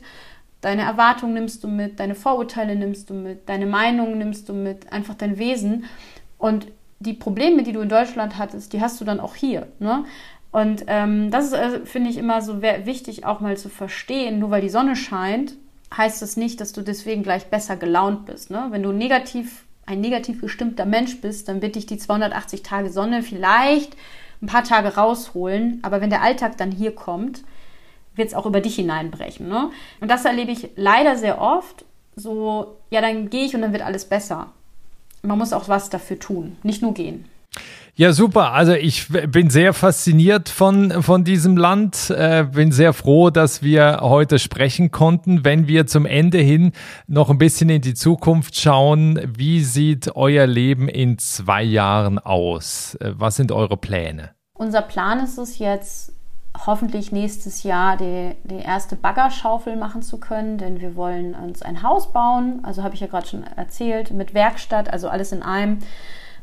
Deine 0.62 0.84
Erwartungen 0.84 1.34
nimmst 1.34 1.66
du 1.66 1.68
mit, 1.68 2.00
deine 2.00 2.16
Vorurteile 2.16 2.78
nimmst 2.78 3.10
du 3.10 3.14
mit, 3.14 3.50
deine 3.50 3.66
Meinungen 3.66 4.18
nimmst 4.18 4.48
du 4.48 4.54
mit, 4.54 4.94
einfach 4.94 5.16
dein 5.16 5.38
Wesen. 5.38 5.84
Und 6.38 6.68
die 7.00 7.12
Probleme, 7.12 7.64
die 7.64 7.74
du 7.74 7.82
in 7.82 7.90
Deutschland 7.90 8.38
hattest, 8.38 8.72
die 8.72 8.80
hast 8.80 9.02
du 9.02 9.06
dann 9.06 9.20
auch 9.20 9.36
hier. 9.36 9.68
Ne? 9.80 10.06
Und 10.54 10.86
ähm, 10.88 11.30
das 11.30 11.48
ist, 11.48 11.54
äh, 11.56 11.86
finde 11.86 12.10
ich, 12.10 12.16
immer 12.16 12.42
so 12.42 12.62
wichtig, 12.62 13.26
auch 13.26 13.42
mal 13.42 13.58
zu 13.58 13.68
verstehen, 13.68 14.40
nur 14.40 14.50
weil 14.50 14.62
die 14.62 14.70
Sonne 14.70 14.96
scheint, 14.96 15.58
heißt 15.98 16.22
das 16.22 16.38
nicht, 16.38 16.62
dass 16.62 16.74
du 16.74 16.82
deswegen 16.82 17.24
gleich 17.24 17.48
besser 17.48 17.78
gelaunt 17.78 18.26
bist. 18.26 18.50
Ne? 18.50 18.68
Wenn 18.70 18.84
du 18.84 18.92
negativ, 18.92 19.66
ein 19.86 20.02
negativ 20.02 20.42
gestimmter 20.42 20.86
Mensch 20.86 21.22
bist, 21.22 21.48
dann 21.48 21.62
wird 21.62 21.76
dich 21.76 21.86
die 21.86 21.98
280 21.98 22.64
Tage 22.64 22.90
Sonne 22.90 23.24
vielleicht 23.24 23.96
ein 24.42 24.48
paar 24.48 24.64
Tage 24.64 24.96
rausholen. 24.96 25.80
Aber 25.84 26.02
wenn 26.02 26.10
der 26.10 26.22
Alltag 26.22 26.58
dann 26.58 26.72
hier 26.72 26.94
kommt, 26.94 27.44
wird 28.16 28.30
es 28.30 28.34
auch 28.34 28.46
über 28.46 28.62
dich 28.62 28.76
hineinbrechen. 28.76 29.48
Ne? 29.48 29.72
Und 30.02 30.10
das 30.10 30.26
erlebe 30.26 30.52
ich 30.52 30.70
leider 30.76 31.18
sehr 31.18 31.42
oft. 31.42 31.86
So, 32.16 32.78
ja, 32.90 33.02
dann 33.02 33.30
gehe 33.30 33.46
ich 33.46 33.56
und 33.56 33.62
dann 33.62 33.74
wird 33.74 33.84
alles 33.84 34.06
besser. 34.06 34.52
Man 35.22 35.38
muss 35.38 35.54
auch 35.54 35.68
was 35.68 35.90
dafür 35.90 36.20
tun, 36.20 36.58
nicht 36.64 36.82
nur 36.82 36.94
gehen. 36.94 37.26
Ja, 37.98 38.12
super. 38.12 38.52
Also 38.52 38.74
ich 38.74 39.08
bin 39.08 39.50
sehr 39.50 39.74
fasziniert 39.74 40.50
von, 40.50 41.02
von 41.02 41.24
diesem 41.24 41.56
Land. 41.56 42.10
Äh, 42.10 42.44
bin 42.44 42.74
sehr 42.74 42.92
froh, 42.92 43.30
dass 43.30 43.64
wir 43.64 44.00
heute 44.02 44.38
sprechen 44.38 44.92
konnten. 44.92 45.46
Wenn 45.46 45.68
wir 45.70 45.88
zum 45.88 46.06
Ende 46.06 46.40
hin 46.40 46.74
noch 47.08 47.30
ein 47.30 47.38
bisschen 47.38 47.70
in 47.70 47.82
die 47.82 47.94
Zukunft 47.94 48.58
schauen, 48.58 49.22
wie 49.38 49.64
sieht 49.64 50.14
euer 50.14 50.46
Leben 50.46 50.90
in 50.90 51.20
zwei 51.20 51.64
Jahren 51.64 52.20
aus? 52.20 52.96
Äh, 52.96 53.14
was 53.16 53.38
sind 53.38 53.54
eure 53.54 53.78
Pläne? 53.78 54.32
Unser 54.58 54.82
Plan 54.82 55.22
ist 55.22 55.38
es 55.38 55.58
jetzt, 55.60 56.12
hoffentlich 56.66 57.14
nächstes 57.14 57.64
Jahr 57.64 57.96
die, 57.96 58.32
die 58.44 58.60
erste 58.60 58.98
Baggerschaufel 58.98 59.78
machen 59.78 60.02
zu 60.02 60.18
können, 60.18 60.58
denn 60.58 60.82
wir 60.82 60.98
wollen 60.98 61.34
uns 61.34 61.62
ein 61.62 61.82
Haus 61.82 62.12
bauen. 62.12 62.60
Also 62.64 62.84
habe 62.84 62.96
ich 62.96 63.00
ja 63.00 63.08
gerade 63.08 63.28
schon 63.28 63.44
erzählt, 63.44 64.12
mit 64.12 64.34
Werkstatt, 64.34 64.92
also 64.92 65.08
alles 65.08 65.32
in 65.32 65.44
einem 65.44 65.80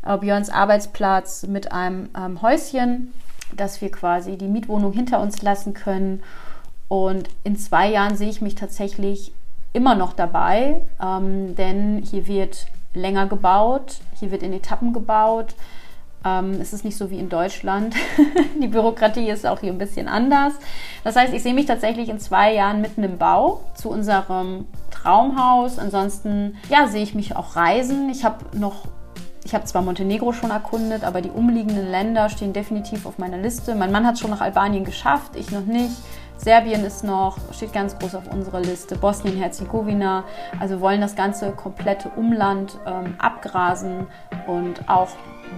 äh, 0.07 0.17
Björns 0.19 0.51
Arbeitsplatz 0.51 1.47
mit 1.47 1.73
einem 1.73 2.11
ähm, 2.17 2.43
Häuschen, 2.43 3.13
dass 3.57 3.81
wir 3.81 3.91
quasi 3.91 4.37
die 4.37 4.49
Mietwohnung 4.49 4.93
hinter 4.93 5.21
uns 5.21 5.43
lassen 5.43 5.75
können. 5.75 6.23
Und 6.89 7.29
in 7.45 7.57
zwei 7.57 7.91
Jahren 7.91 8.17
sehe 8.17 8.29
ich 8.29 8.41
mich 8.41 8.55
tatsächlich 8.55 9.33
immer 9.73 9.95
noch 9.95 10.13
dabei, 10.13 10.83
ähm, 11.03 11.57
denn 11.57 12.03
hier 12.03 12.27
wird 12.27 12.67
länger 12.95 13.27
gebaut, 13.27 14.01
hier 14.19 14.31
wird 14.31 14.43
in 14.43 14.53
Etappen 14.53 14.93
gebaut. 14.93 15.55
Ähm, 16.25 16.61
es 16.61 16.73
ist 16.73 16.85
nicht 16.85 16.97
so 16.97 17.11
wie 17.11 17.19
in 17.19 17.29
Deutschland. 17.29 17.95
die 18.63 18.69
Bürokratie 18.69 19.29
ist 19.29 19.47
auch 19.47 19.61
hier 19.61 19.73
ein 19.73 19.79
bisschen 19.79 20.09
anders. 20.09 20.53
Das 21.03 21.17
heißt, 21.17 21.33
ich 21.33 21.43
sehe 21.43 21.55
mich 21.55 21.67
tatsächlich 21.67 22.09
in 22.09 22.21
zwei 22.21 22.53
Jahren 22.55 22.81
mitten 22.81 23.03
im 23.03 23.19
Bau 23.19 23.63
zu 23.75 23.91
unserem 23.91 24.67
Traumhaus. 24.91 25.79
Ansonsten, 25.79 26.57
ja, 26.69 26.87
sehe 26.87 27.03
ich 27.03 27.15
mich 27.15 27.35
auch 27.35 27.57
reisen. 27.57 28.11
Ich 28.11 28.25
habe 28.25 28.57
noch 28.57 28.87
ich 29.45 29.55
habe 29.55 29.65
zwar 29.65 29.83
Montenegro 29.83 30.33
schon 30.33 30.51
erkundet, 30.51 31.05
aber 31.05 31.21
die 31.21 31.31
umliegenden 31.31 31.91
Länder 31.91 32.29
stehen 32.29 32.53
definitiv 32.53 33.07
auf 33.07 33.19
meiner 33.19 33.39
Liste. 33.39 33.75
Mein 33.75 33.93
Mann 33.93 34.07
hat 34.07 34.15
es 34.15 34.21
schon 34.21 34.31
nach 34.31 34.41
Albanien 34.41 34.85
geschafft, 34.85 35.37
ich 35.37 35.51
noch 35.51 35.65
nicht. 35.65 35.97
Serbien 36.37 36.85
ist 36.85 37.05
noch, 37.05 37.39
steht 37.53 37.73
ganz 37.73 37.97
groß 37.99 38.17
auf 38.17 38.33
unserer 38.33 38.61
Liste. 38.61 38.97
Bosnien-Herzegowina. 38.97 40.25
Also 40.59 40.81
wollen 40.81 41.01
das 41.01 41.15
ganze 41.15 41.53
komplette 41.53 42.09
Umland 42.17 42.79
ähm, 42.85 43.15
abgrasen 43.19 44.09
und 44.49 44.89
auch 44.89 45.11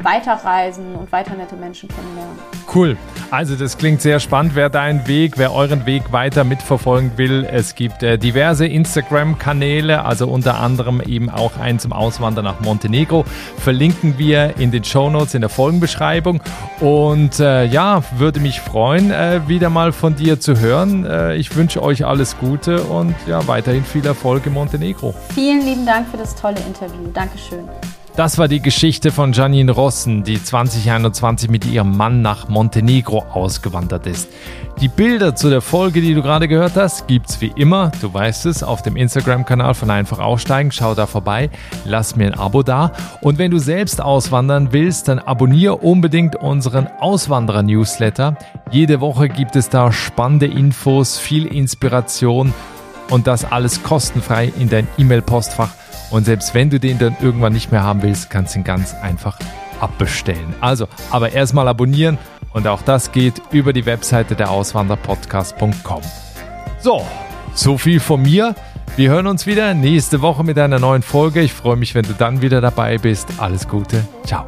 weiterreisen 0.02 0.94
und 0.94 1.10
weiter 1.12 1.34
nette 1.34 1.56
Menschen 1.56 1.88
kennenlernen. 1.88 2.38
Cool. 2.74 2.96
Also 3.30 3.56
das 3.56 3.78
klingt 3.78 4.00
sehr 4.00 4.20
spannend. 4.20 4.54
Wer 4.54 4.68
deinen 4.68 5.06
Weg, 5.06 5.38
wer 5.38 5.52
euren 5.52 5.86
Weg 5.86 6.12
weiter 6.12 6.44
mitverfolgen 6.44 7.12
will, 7.16 7.46
es 7.50 7.74
gibt 7.74 8.02
äh, 8.02 8.18
diverse 8.18 8.66
Instagram-Kanäle, 8.66 10.04
also 10.04 10.28
unter 10.28 10.60
anderem 10.60 11.00
eben 11.00 11.30
auch 11.30 11.58
einen 11.58 11.78
zum 11.78 11.92
Auswandern 11.92 12.44
nach 12.44 12.60
Montenegro. 12.60 13.24
Verlinken 13.58 14.18
wir 14.18 14.56
in 14.58 14.70
den 14.70 14.84
Show 14.84 15.10
Notes 15.10 15.34
in 15.34 15.40
der 15.40 15.50
Folgenbeschreibung. 15.50 16.42
Und 16.80 17.40
äh, 17.40 17.64
ja, 17.64 18.02
würde 18.16 18.40
mich 18.40 18.60
freuen, 18.60 19.10
äh, 19.10 19.40
wieder 19.48 19.70
mal 19.70 19.92
von 19.92 20.14
dir 20.14 20.40
zu 20.40 20.58
hören. 20.58 21.04
Äh, 21.04 21.36
ich 21.36 21.54
wünsche 21.56 21.82
euch 21.82 22.04
alles 22.04 22.36
Gute 22.38 22.82
und 22.82 23.14
ja, 23.26 23.46
weiterhin 23.46 23.84
viel 23.84 24.06
Erfolg 24.06 24.46
in 24.46 24.52
Montenegro. 24.52 25.14
Vielen 25.34 25.64
lieben 25.64 25.86
Dank 25.86 26.08
für 26.08 26.16
das 26.16 26.34
tolle 26.34 26.60
Interview. 26.66 27.08
Dankeschön. 27.12 27.68
Das 28.16 28.38
war 28.38 28.46
die 28.46 28.60
Geschichte 28.60 29.10
von 29.10 29.32
Janine 29.32 29.72
Rossen, 29.72 30.22
die 30.22 30.40
2021 30.40 31.50
mit 31.50 31.66
ihrem 31.66 31.96
Mann 31.96 32.22
nach 32.22 32.48
Montenegro 32.48 33.24
ausgewandert 33.32 34.06
ist. 34.06 34.28
Die 34.80 34.86
Bilder 34.86 35.34
zu 35.34 35.50
der 35.50 35.60
Folge, 35.60 36.00
die 36.00 36.14
du 36.14 36.22
gerade 36.22 36.46
gehört 36.46 36.76
hast, 36.76 37.08
gibt's 37.08 37.40
wie 37.40 37.52
immer, 37.56 37.90
du 38.00 38.14
weißt 38.14 38.46
es, 38.46 38.62
auf 38.62 38.82
dem 38.82 38.94
Instagram-Kanal 38.94 39.74
von 39.74 39.90
Einfach 39.90 40.20
Aussteigen. 40.20 40.70
Schau 40.70 40.94
da 40.94 41.06
vorbei, 41.06 41.50
lass 41.84 42.14
mir 42.14 42.26
ein 42.28 42.34
Abo 42.34 42.62
da. 42.62 42.92
Und 43.20 43.38
wenn 43.38 43.50
du 43.50 43.58
selbst 43.58 44.00
auswandern 44.00 44.68
willst, 44.70 45.08
dann 45.08 45.18
abonniere 45.18 45.78
unbedingt 45.78 46.36
unseren 46.36 46.86
Auswanderer-Newsletter. 46.86 48.36
Jede 48.70 49.00
Woche 49.00 49.28
gibt 49.28 49.56
es 49.56 49.70
da 49.70 49.90
spannende 49.90 50.46
Infos, 50.46 51.18
viel 51.18 51.46
Inspiration 51.46 52.54
und 53.10 53.26
das 53.26 53.44
alles 53.44 53.82
kostenfrei 53.82 54.52
in 54.56 54.68
dein 54.68 54.86
E-Mail-Postfach. 54.98 55.70
Und 56.10 56.24
selbst 56.24 56.54
wenn 56.54 56.70
du 56.70 56.78
den 56.78 56.98
dann 56.98 57.16
irgendwann 57.20 57.52
nicht 57.52 57.72
mehr 57.72 57.82
haben 57.82 58.02
willst, 58.02 58.30
kannst 58.30 58.54
du 58.54 58.60
ihn 58.60 58.64
ganz 58.64 58.94
einfach 58.94 59.38
abbestellen. 59.80 60.54
Also, 60.60 60.86
aber 61.10 61.32
erstmal 61.32 61.68
abonnieren 61.68 62.18
und 62.52 62.66
auch 62.66 62.82
das 62.82 63.12
geht 63.12 63.42
über 63.50 63.72
die 63.72 63.86
Webseite 63.86 64.34
der 64.36 64.50
Auswanderpodcast.com. 64.50 66.02
So, 66.80 67.06
so 67.54 67.78
viel 67.78 68.00
von 68.00 68.22
mir. 68.22 68.54
Wir 68.96 69.10
hören 69.10 69.26
uns 69.26 69.46
wieder 69.46 69.74
nächste 69.74 70.22
Woche 70.22 70.44
mit 70.44 70.58
einer 70.58 70.78
neuen 70.78 71.02
Folge. 71.02 71.40
Ich 71.40 71.52
freue 71.52 71.76
mich, 71.76 71.94
wenn 71.94 72.04
du 72.04 72.12
dann 72.12 72.42
wieder 72.42 72.60
dabei 72.60 72.98
bist. 72.98 73.28
Alles 73.38 73.66
Gute. 73.66 74.06
Ciao. 74.24 74.44